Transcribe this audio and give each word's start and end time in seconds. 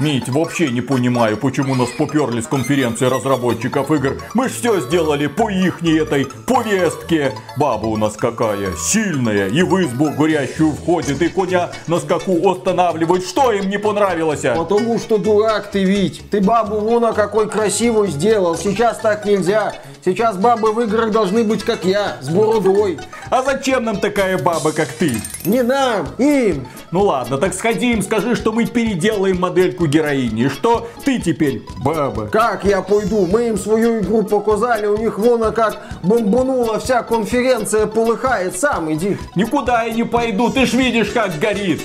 Мить, 0.00 0.28
вообще 0.28 0.70
не 0.70 0.82
понимаю, 0.82 1.38
почему 1.38 1.74
нас 1.74 1.88
поперли 1.90 2.42
с 2.42 2.46
конференции 2.46 3.06
разработчиков 3.06 3.90
игр. 3.90 4.20
Мы 4.34 4.50
ж 4.50 4.52
все 4.52 4.80
сделали 4.80 5.28
по 5.28 5.48
ихней 5.48 6.00
этой 6.00 6.26
повестке. 6.26 7.32
Баба 7.56 7.86
у 7.86 7.96
нас 7.96 8.14
какая, 8.16 8.76
сильная, 8.76 9.48
и 9.48 9.62
в 9.62 9.80
избу 9.82 10.10
горящую 10.10 10.72
входит, 10.72 11.22
и 11.22 11.28
коня 11.28 11.70
на 11.86 12.00
скаку 12.00 12.50
останавливает. 12.50 13.24
Что 13.24 13.52
им 13.52 13.70
не 13.70 13.78
понравилось? 13.78 14.42
Потому 14.42 14.98
что 14.98 15.16
дурак 15.16 15.70
ты, 15.70 15.84
Вить. 15.84 16.22
Ты 16.30 16.42
бабу 16.42 16.80
вон 16.80 17.14
какой 17.14 17.48
красивую 17.48 18.08
сделал. 18.08 18.56
Сейчас 18.56 18.98
так 18.98 19.24
нельзя. 19.24 19.74
Сейчас 20.04 20.36
бабы 20.36 20.72
в 20.72 20.80
играх 20.82 21.12
должны 21.12 21.44
быть 21.44 21.64
как 21.64 21.86
я, 21.86 22.18
с 22.20 22.28
бородой. 22.28 22.98
А 23.34 23.42
зачем 23.42 23.82
нам 23.82 23.98
такая 23.98 24.38
баба, 24.38 24.70
как 24.70 24.86
ты? 24.86 25.20
Не 25.44 25.64
нам, 25.64 26.06
им. 26.18 26.68
Ну 26.92 27.02
ладно, 27.02 27.36
так 27.36 27.52
сходи 27.52 27.90
им, 27.90 28.00
скажи, 28.00 28.36
что 28.36 28.52
мы 28.52 28.64
переделаем 28.64 29.40
модельку 29.40 29.88
героини, 29.88 30.46
что 30.46 30.88
ты 31.04 31.18
теперь 31.18 31.62
баба. 31.78 32.28
Как 32.28 32.64
я 32.64 32.80
пойду? 32.80 33.26
Мы 33.26 33.48
им 33.48 33.58
свою 33.58 33.98
игру 33.98 34.22
показали, 34.22 34.86
у 34.86 34.96
них 34.96 35.18
вон 35.18 35.52
как 35.52 35.82
бомбанула 36.04 36.78
вся 36.78 37.02
конференция 37.02 37.88
полыхает. 37.88 38.56
Сам 38.56 38.92
иди. 38.92 39.18
Никуда 39.34 39.82
я 39.82 39.92
не 39.92 40.04
пойду, 40.04 40.50
ты 40.50 40.64
ж 40.64 40.74
видишь, 40.74 41.08
как 41.08 41.36
горит. 41.40 41.82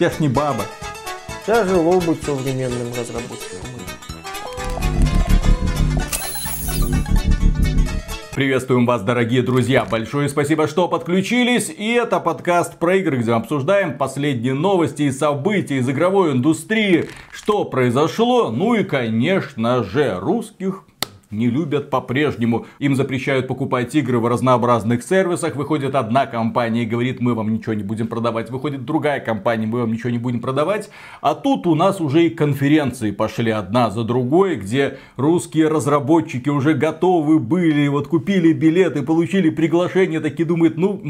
Я 0.00 0.10
ж 0.10 0.14
не 0.18 0.28
баба. 0.28 0.64
Тяжело 1.46 2.00
быть 2.00 2.20
современным 2.24 2.88
разработчиком. 2.98 3.73
Приветствуем 8.34 8.84
вас, 8.84 9.00
дорогие 9.02 9.42
друзья. 9.42 9.84
Большое 9.84 10.28
спасибо, 10.28 10.66
что 10.66 10.88
подключились. 10.88 11.70
И 11.70 11.92
это 11.92 12.18
подкаст 12.18 12.80
про 12.80 12.96
игры, 12.96 13.18
где 13.18 13.30
мы 13.30 13.36
обсуждаем 13.36 13.96
последние 13.96 14.54
новости 14.54 15.02
и 15.02 15.12
события 15.12 15.76
из 15.76 15.88
игровой 15.88 16.32
индустрии. 16.32 17.08
Что 17.30 17.64
произошло? 17.64 18.50
Ну 18.50 18.74
и, 18.74 18.82
конечно 18.82 19.84
же, 19.84 20.18
русских 20.18 20.82
не 21.36 21.48
любят 21.48 21.90
по-прежнему. 21.90 22.66
Им 22.78 22.96
запрещают 22.96 23.48
покупать 23.48 23.94
игры 23.94 24.18
в 24.18 24.26
разнообразных 24.26 25.02
сервисах. 25.02 25.56
Выходит 25.56 25.94
одна 25.94 26.26
компания 26.26 26.82
и 26.82 26.86
говорит, 26.86 27.20
мы 27.20 27.34
вам 27.34 27.52
ничего 27.52 27.74
не 27.74 27.82
будем 27.82 28.06
продавать. 28.06 28.50
Выходит 28.50 28.84
другая 28.84 29.20
компания, 29.20 29.66
мы 29.66 29.80
вам 29.80 29.92
ничего 29.92 30.10
не 30.10 30.18
будем 30.18 30.40
продавать. 30.40 30.90
А 31.20 31.34
тут 31.34 31.66
у 31.66 31.74
нас 31.74 32.00
уже 32.00 32.26
и 32.26 32.30
конференции 32.30 33.10
пошли 33.10 33.50
одна 33.50 33.90
за 33.90 34.04
другой, 34.04 34.56
где 34.56 34.98
русские 35.16 35.68
разработчики 35.68 36.48
уже 36.48 36.74
готовы 36.74 37.38
были, 37.38 37.88
вот 37.88 38.08
купили 38.08 38.52
билеты, 38.52 39.02
получили 39.02 39.50
приглашение, 39.50 40.20
такие 40.20 40.46
думают, 40.46 40.76
ну, 40.76 41.02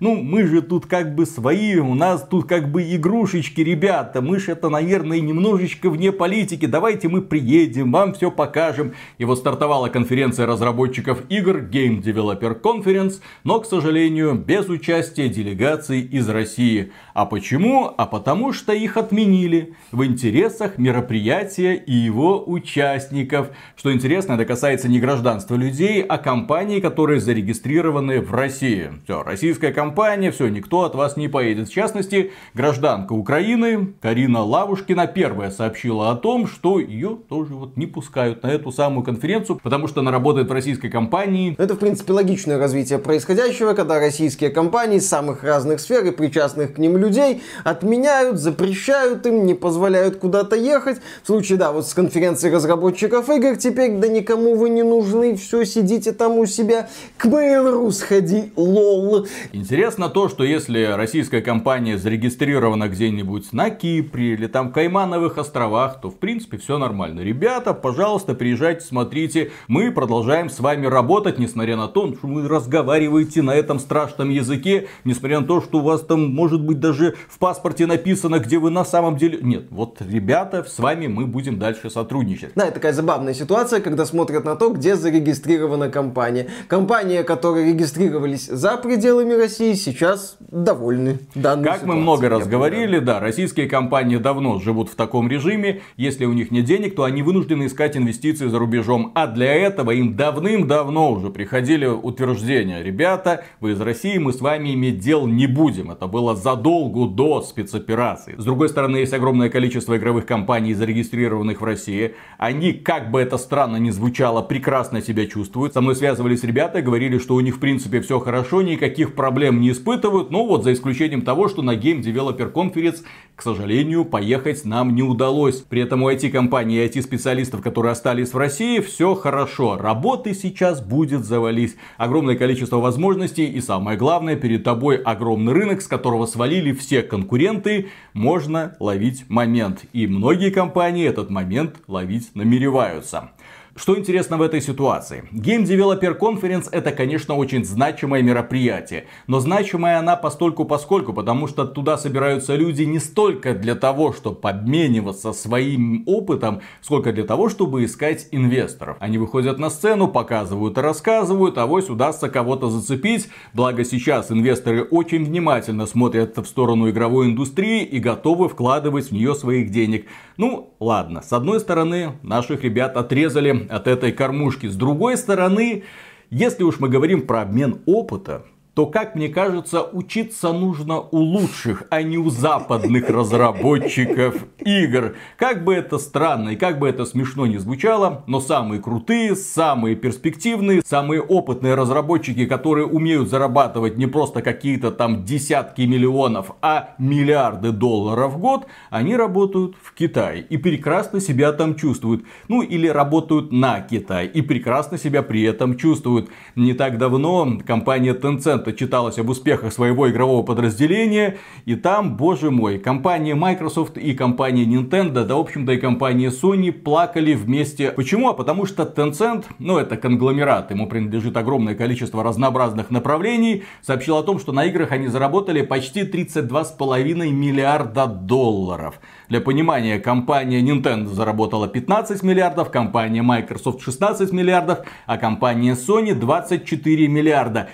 ну 0.00 0.16
мы 0.16 0.44
же 0.44 0.62
тут 0.62 0.86
как 0.86 1.14
бы 1.14 1.26
свои, 1.26 1.76
у 1.76 1.94
нас 1.94 2.26
тут 2.28 2.46
как 2.46 2.70
бы 2.70 2.82
игрушечки, 2.94 3.60
ребята, 3.60 4.20
мы 4.20 4.38
же 4.38 4.52
это, 4.52 4.68
наверное, 4.68 5.20
немножечко 5.20 5.90
вне 5.90 6.12
политики, 6.12 6.66
давайте 6.66 7.08
мы 7.08 7.22
приедем, 7.22 7.92
вам 7.92 8.14
все 8.14 8.30
покажем. 8.30 8.92
И 9.18 9.24
вот 9.24 9.38
стартовала 9.58 9.88
конференция 9.88 10.46
разработчиков 10.46 11.22
игр 11.28 11.56
Game 11.58 12.00
Developer 12.00 12.60
Conference, 12.60 13.14
но, 13.42 13.58
к 13.58 13.66
сожалению, 13.66 14.34
без 14.34 14.68
участия 14.68 15.28
делегаций 15.28 16.00
из 16.00 16.28
России. 16.28 16.92
А 17.12 17.26
почему? 17.26 17.92
А 17.96 18.06
потому 18.06 18.52
что 18.52 18.72
их 18.72 18.96
отменили 18.96 19.74
в 19.90 20.04
интересах 20.04 20.78
мероприятия 20.78 21.74
и 21.74 21.92
его 21.92 22.44
участников. 22.46 23.48
Что 23.74 23.92
интересно, 23.92 24.34
это 24.34 24.44
касается 24.44 24.88
не 24.88 25.00
гражданства 25.00 25.56
людей, 25.56 26.02
а 26.02 26.18
компаний, 26.18 26.80
которые 26.80 27.18
зарегистрированы 27.18 28.20
в 28.20 28.32
России. 28.32 28.92
Все, 29.02 29.24
российская 29.24 29.72
компания, 29.72 30.30
все, 30.30 30.46
никто 30.46 30.82
от 30.82 30.94
вас 30.94 31.16
не 31.16 31.26
поедет. 31.26 31.68
В 31.68 31.72
частности, 31.74 32.30
гражданка 32.54 33.12
Украины 33.12 33.88
Карина 34.00 34.44
Лавушкина 34.44 35.08
первая 35.08 35.50
сообщила 35.50 36.12
о 36.12 36.14
том, 36.14 36.46
что 36.46 36.78
ее 36.78 37.18
тоже 37.28 37.54
вот 37.54 37.76
не 37.76 37.86
пускают 37.86 38.44
на 38.44 38.52
эту 38.52 38.70
самую 38.70 39.02
конференцию, 39.02 39.47
потому 39.54 39.88
что 39.88 40.00
она 40.00 40.10
работает 40.10 40.48
в 40.48 40.52
российской 40.52 40.88
компании. 40.88 41.54
Это, 41.58 41.74
в 41.74 41.78
принципе, 41.78 42.12
логичное 42.12 42.58
развитие 42.58 42.98
происходящего, 42.98 43.74
когда 43.74 43.98
российские 43.98 44.50
компании 44.50 44.98
самых 44.98 45.44
разных 45.44 45.80
сфер 45.80 46.04
и 46.06 46.10
причастных 46.10 46.74
к 46.74 46.78
ним 46.78 46.96
людей 46.96 47.42
отменяют, 47.64 48.38
запрещают 48.38 49.26
им, 49.26 49.46
не 49.46 49.54
позволяют 49.54 50.16
куда-то 50.16 50.56
ехать. 50.56 50.98
В 51.22 51.26
случае, 51.26 51.58
да, 51.58 51.72
вот 51.72 51.86
с 51.86 51.94
конференции 51.94 52.50
разработчиков 52.50 53.28
игр 53.28 53.56
теперь, 53.56 53.92
да 53.92 54.08
никому 54.08 54.54
вы 54.54 54.70
не 54.70 54.82
нужны, 54.82 55.36
все, 55.36 55.64
сидите 55.64 56.12
там 56.12 56.38
у 56.38 56.46
себя, 56.46 56.88
к 57.16 57.26
Mail.ru 57.26 57.90
сходи, 57.92 58.52
лол. 58.56 59.26
Интересно 59.52 60.08
то, 60.08 60.28
что 60.28 60.44
если 60.44 60.84
российская 60.96 61.40
компания 61.40 61.98
зарегистрирована 61.98 62.88
где-нибудь 62.88 63.52
на 63.52 63.70
Кипре 63.70 64.34
или 64.34 64.46
там 64.46 64.70
в 64.70 64.72
Каймановых 64.72 65.38
островах, 65.38 66.00
то 66.00 66.10
в 66.10 66.16
принципе 66.16 66.58
все 66.58 66.78
нормально. 66.78 67.20
Ребята, 67.20 67.74
пожалуйста, 67.74 68.34
приезжайте, 68.34 68.84
смотрите. 68.84 69.27
Мы 69.68 69.92
продолжаем 69.92 70.48
с 70.48 70.60
вами 70.60 70.86
работать, 70.86 71.38
несмотря 71.38 71.76
на 71.76 71.88
то, 71.88 72.14
что 72.14 72.26
вы 72.26 72.48
разговариваете 72.48 73.42
на 73.42 73.54
этом 73.54 73.78
страшном 73.78 74.30
языке, 74.30 74.88
несмотря 75.04 75.40
на 75.40 75.46
то, 75.46 75.60
что 75.60 75.78
у 75.78 75.82
вас 75.82 76.02
там 76.02 76.34
может 76.34 76.62
быть 76.62 76.80
даже 76.80 77.14
в 77.28 77.38
паспорте 77.38 77.86
написано, 77.86 78.38
где 78.38 78.58
вы 78.58 78.70
на 78.70 78.84
самом 78.84 79.16
деле... 79.16 79.38
Нет, 79.42 79.66
вот, 79.70 80.00
ребята, 80.00 80.64
с 80.64 80.78
вами 80.78 81.06
мы 81.06 81.26
будем 81.26 81.58
дальше 81.58 81.90
сотрудничать. 81.90 82.52
Да, 82.54 82.64
это 82.64 82.74
такая 82.74 82.92
забавная 82.92 83.34
ситуация, 83.34 83.80
когда 83.80 84.06
смотрят 84.06 84.44
на 84.44 84.56
то, 84.56 84.70
где 84.70 84.96
зарегистрирована 84.96 85.90
компания. 85.90 86.48
Компания, 86.68 87.22
которые 87.22 87.72
регистрировались 87.72 88.46
за 88.46 88.76
пределами 88.76 89.34
России, 89.34 89.74
сейчас 89.74 90.36
довольны 90.40 91.20
данной 91.34 91.64
Как 91.64 91.84
мы 91.84 91.94
много 91.94 92.28
раз 92.28 92.46
говорили, 92.46 92.98
да, 92.98 93.20
российские 93.20 93.68
компании 93.68 94.16
давно 94.16 94.58
живут 94.60 94.90
в 94.90 94.94
таком 94.94 95.28
режиме. 95.28 95.82
Если 95.96 96.24
у 96.24 96.32
них 96.32 96.50
нет 96.50 96.64
денег, 96.64 96.94
то 96.94 97.04
они 97.04 97.22
вынуждены 97.22 97.66
искать 97.66 97.96
инвестиции 97.96 98.48
за 98.48 98.58
рубежом. 98.58 99.12
А 99.20 99.26
для 99.26 99.52
этого 99.52 99.90
им 99.90 100.14
давным-давно 100.14 101.10
уже 101.10 101.30
приходили 101.30 101.86
утверждения. 101.86 102.84
Ребята, 102.84 103.42
вы 103.58 103.72
из 103.72 103.80
России, 103.80 104.16
мы 104.16 104.32
с 104.32 104.40
вами 104.40 104.74
иметь 104.74 105.00
дел 105.00 105.26
не 105.26 105.48
будем. 105.48 105.90
Это 105.90 106.06
было 106.06 106.36
задолго 106.36 107.12
до 107.12 107.42
спецоперации. 107.42 108.36
С 108.38 108.44
другой 108.44 108.68
стороны, 108.68 108.98
есть 108.98 109.12
огромное 109.12 109.50
количество 109.50 109.96
игровых 109.96 110.24
компаний, 110.24 110.72
зарегистрированных 110.72 111.60
в 111.60 111.64
России. 111.64 112.14
Они, 112.38 112.72
как 112.72 113.10
бы 113.10 113.20
это 113.20 113.38
странно 113.38 113.78
ни 113.78 113.90
звучало, 113.90 114.40
прекрасно 114.40 115.02
себя 115.02 115.26
чувствуют. 115.26 115.74
Со 115.74 115.80
мной 115.80 115.96
связывались 115.96 116.44
ребята, 116.44 116.80
говорили, 116.80 117.18
что 117.18 117.34
у 117.34 117.40
них 117.40 117.56
в 117.56 117.58
принципе 117.58 118.00
все 118.00 118.20
хорошо, 118.20 118.62
никаких 118.62 119.16
проблем 119.16 119.60
не 119.60 119.72
испытывают. 119.72 120.30
Ну 120.30 120.46
вот, 120.46 120.62
за 120.62 120.72
исключением 120.72 121.22
того, 121.22 121.48
что 121.48 121.62
на 121.62 121.74
Game 121.74 122.02
Developer 122.02 122.52
Conference, 122.52 123.02
к 123.34 123.42
сожалению, 123.42 124.04
поехать 124.04 124.64
нам 124.64 124.94
не 124.94 125.02
удалось. 125.02 125.56
При 125.56 125.80
этом 125.80 126.04
у 126.04 126.08
IT-компаний 126.08 126.76
и 126.76 126.86
IT-специалистов, 126.86 127.62
которые 127.62 127.90
остались 127.90 128.32
в 128.32 128.38
России, 128.38 128.78
все 128.78 129.07
хорошо. 129.14 129.76
Работы 129.76 130.34
сейчас 130.34 130.80
будет 130.80 131.24
завались. 131.24 131.76
Огромное 131.96 132.36
количество 132.36 132.76
возможностей 132.76 133.46
и 133.46 133.60
самое 133.60 133.96
главное, 133.96 134.36
перед 134.36 134.64
тобой 134.64 134.96
огромный 134.96 135.52
рынок, 135.52 135.82
с 135.82 135.86
которого 135.86 136.26
свалили 136.26 136.72
все 136.72 137.02
конкуренты. 137.02 137.88
Можно 138.12 138.76
ловить 138.80 139.28
момент. 139.28 139.84
И 139.92 140.06
многие 140.06 140.50
компании 140.50 141.06
этот 141.06 141.30
момент 141.30 141.76
ловить 141.86 142.34
намереваются. 142.34 143.30
Что 143.78 143.96
интересно 143.96 144.38
в 144.38 144.42
этой 144.42 144.60
ситуации? 144.60 145.22
Game 145.30 145.62
Developer 145.62 146.18
Conference 146.18 146.68
это, 146.72 146.90
конечно, 146.90 147.36
очень 147.36 147.64
значимое 147.64 148.22
мероприятие. 148.22 149.06
Но 149.28 149.38
значимая 149.38 150.00
она 150.00 150.16
постольку 150.16 150.64
поскольку, 150.64 151.12
потому 151.12 151.46
что 151.46 151.64
туда 151.64 151.96
собираются 151.96 152.56
люди 152.56 152.82
не 152.82 152.98
столько 152.98 153.54
для 153.54 153.76
того, 153.76 154.12
чтобы 154.12 154.48
обмениваться 154.48 155.32
своим 155.32 156.02
опытом, 156.06 156.60
сколько 156.80 157.12
для 157.12 157.22
того, 157.22 157.48
чтобы 157.48 157.84
искать 157.84 158.26
инвесторов. 158.32 158.96
Они 158.98 159.16
выходят 159.16 159.60
на 159.60 159.70
сцену, 159.70 160.08
показывают 160.08 160.76
и 160.76 160.80
рассказывают, 160.80 161.56
а 161.56 161.66
вось 161.66 161.88
удастся 161.88 162.28
кого-то 162.28 162.70
зацепить. 162.70 163.28
Благо 163.54 163.84
сейчас 163.84 164.32
инвесторы 164.32 164.82
очень 164.82 165.24
внимательно 165.24 165.86
смотрят 165.86 166.36
в 166.36 166.46
сторону 166.46 166.90
игровой 166.90 167.28
индустрии 167.28 167.84
и 167.84 168.00
готовы 168.00 168.48
вкладывать 168.48 169.10
в 169.10 169.12
нее 169.12 169.36
своих 169.36 169.70
денег. 169.70 170.06
Ну, 170.36 170.74
ладно, 170.80 171.22
с 171.22 171.32
одной 171.32 171.60
стороны, 171.60 172.14
наших 172.24 172.64
ребят 172.64 172.96
отрезали 172.96 173.67
от 173.68 173.86
этой 173.86 174.12
кормушки. 174.12 174.66
С 174.66 174.76
другой 174.76 175.16
стороны, 175.16 175.84
если 176.30 176.62
уж 176.62 176.80
мы 176.80 176.88
говорим 176.88 177.26
про 177.26 177.42
обмен 177.42 177.80
опыта, 177.86 178.44
то, 178.78 178.86
как 178.86 179.16
мне 179.16 179.28
кажется, 179.28 179.82
учиться 179.82 180.52
нужно 180.52 181.00
у 181.00 181.16
лучших, 181.16 181.82
а 181.90 182.00
не 182.00 182.16
у 182.16 182.30
западных 182.30 183.10
разработчиков 183.10 184.44
игр. 184.60 185.16
Как 185.36 185.64
бы 185.64 185.74
это 185.74 185.98
странно 185.98 186.50
и 186.50 186.56
как 186.56 186.78
бы 186.78 186.88
это 186.88 187.04
смешно 187.04 187.46
не 187.46 187.58
звучало, 187.58 188.22
но 188.28 188.38
самые 188.38 188.80
крутые, 188.80 189.34
самые 189.34 189.96
перспективные, 189.96 190.82
самые 190.86 191.20
опытные 191.20 191.74
разработчики, 191.74 192.46
которые 192.46 192.86
умеют 192.86 193.28
зарабатывать 193.28 193.96
не 193.96 194.06
просто 194.06 194.42
какие-то 194.42 194.92
там 194.92 195.24
десятки 195.24 195.82
миллионов, 195.82 196.52
а 196.62 196.94
миллиарды 196.98 197.72
долларов 197.72 198.34
в 198.34 198.38
год, 198.38 198.66
они 198.90 199.16
работают 199.16 199.74
в 199.82 199.92
Китае 199.92 200.46
и 200.48 200.56
прекрасно 200.56 201.18
себя 201.18 201.50
там 201.50 201.74
чувствуют. 201.74 202.22
Ну 202.46 202.62
или 202.62 202.86
работают 202.86 203.50
на 203.50 203.80
Китай 203.80 204.28
и 204.28 204.40
прекрасно 204.40 204.98
себя 204.98 205.24
при 205.24 205.42
этом 205.42 205.76
чувствуют. 205.76 206.30
Не 206.54 206.74
так 206.74 206.96
давно 206.96 207.58
компания 207.66 208.14
Tencent 208.14 208.67
это 208.68 208.78
читалось 208.78 209.18
об 209.18 209.28
успехах 209.30 209.72
своего 209.72 210.10
игрового 210.10 210.42
подразделения. 210.42 211.38
И 211.64 211.74
там, 211.74 212.16
боже 212.16 212.50
мой, 212.50 212.78
компания 212.78 213.34
Microsoft 213.34 213.96
и 213.96 214.14
компания 214.14 214.64
Nintendo, 214.64 215.24
да, 215.24 215.36
в 215.36 215.40
общем-то, 215.40 215.72
и 215.72 215.78
компания 215.78 216.28
Sony 216.28 216.72
плакали 216.72 217.34
вместе. 217.34 217.90
Почему? 217.92 218.28
А 218.28 218.34
потому 218.34 218.66
что 218.66 218.82
Tencent, 218.82 219.44
ну, 219.58 219.78
это 219.78 219.96
конгломерат, 219.96 220.70
ему 220.70 220.86
принадлежит 220.86 221.36
огромное 221.36 221.74
количество 221.74 222.22
разнообразных 222.22 222.90
направлений, 222.90 223.64
сообщил 223.82 224.16
о 224.16 224.22
том, 224.22 224.38
что 224.38 224.52
на 224.52 224.64
играх 224.66 224.92
они 224.92 225.08
заработали 225.08 225.62
почти 225.62 226.02
32,5 226.02 227.30
миллиарда 227.30 228.06
долларов. 228.06 229.00
Для 229.28 229.40
понимания, 229.40 229.98
компания 229.98 230.60
Nintendo 230.60 231.06
заработала 231.06 231.68
15 231.68 232.22
миллиардов, 232.22 232.70
компания 232.70 233.22
Microsoft 233.22 233.82
16 233.82 234.32
миллиардов, 234.32 234.80
а 235.06 235.16
компания 235.16 235.72
Sony 235.72 236.14
24 236.14 237.08
миллиарда. 237.08 237.68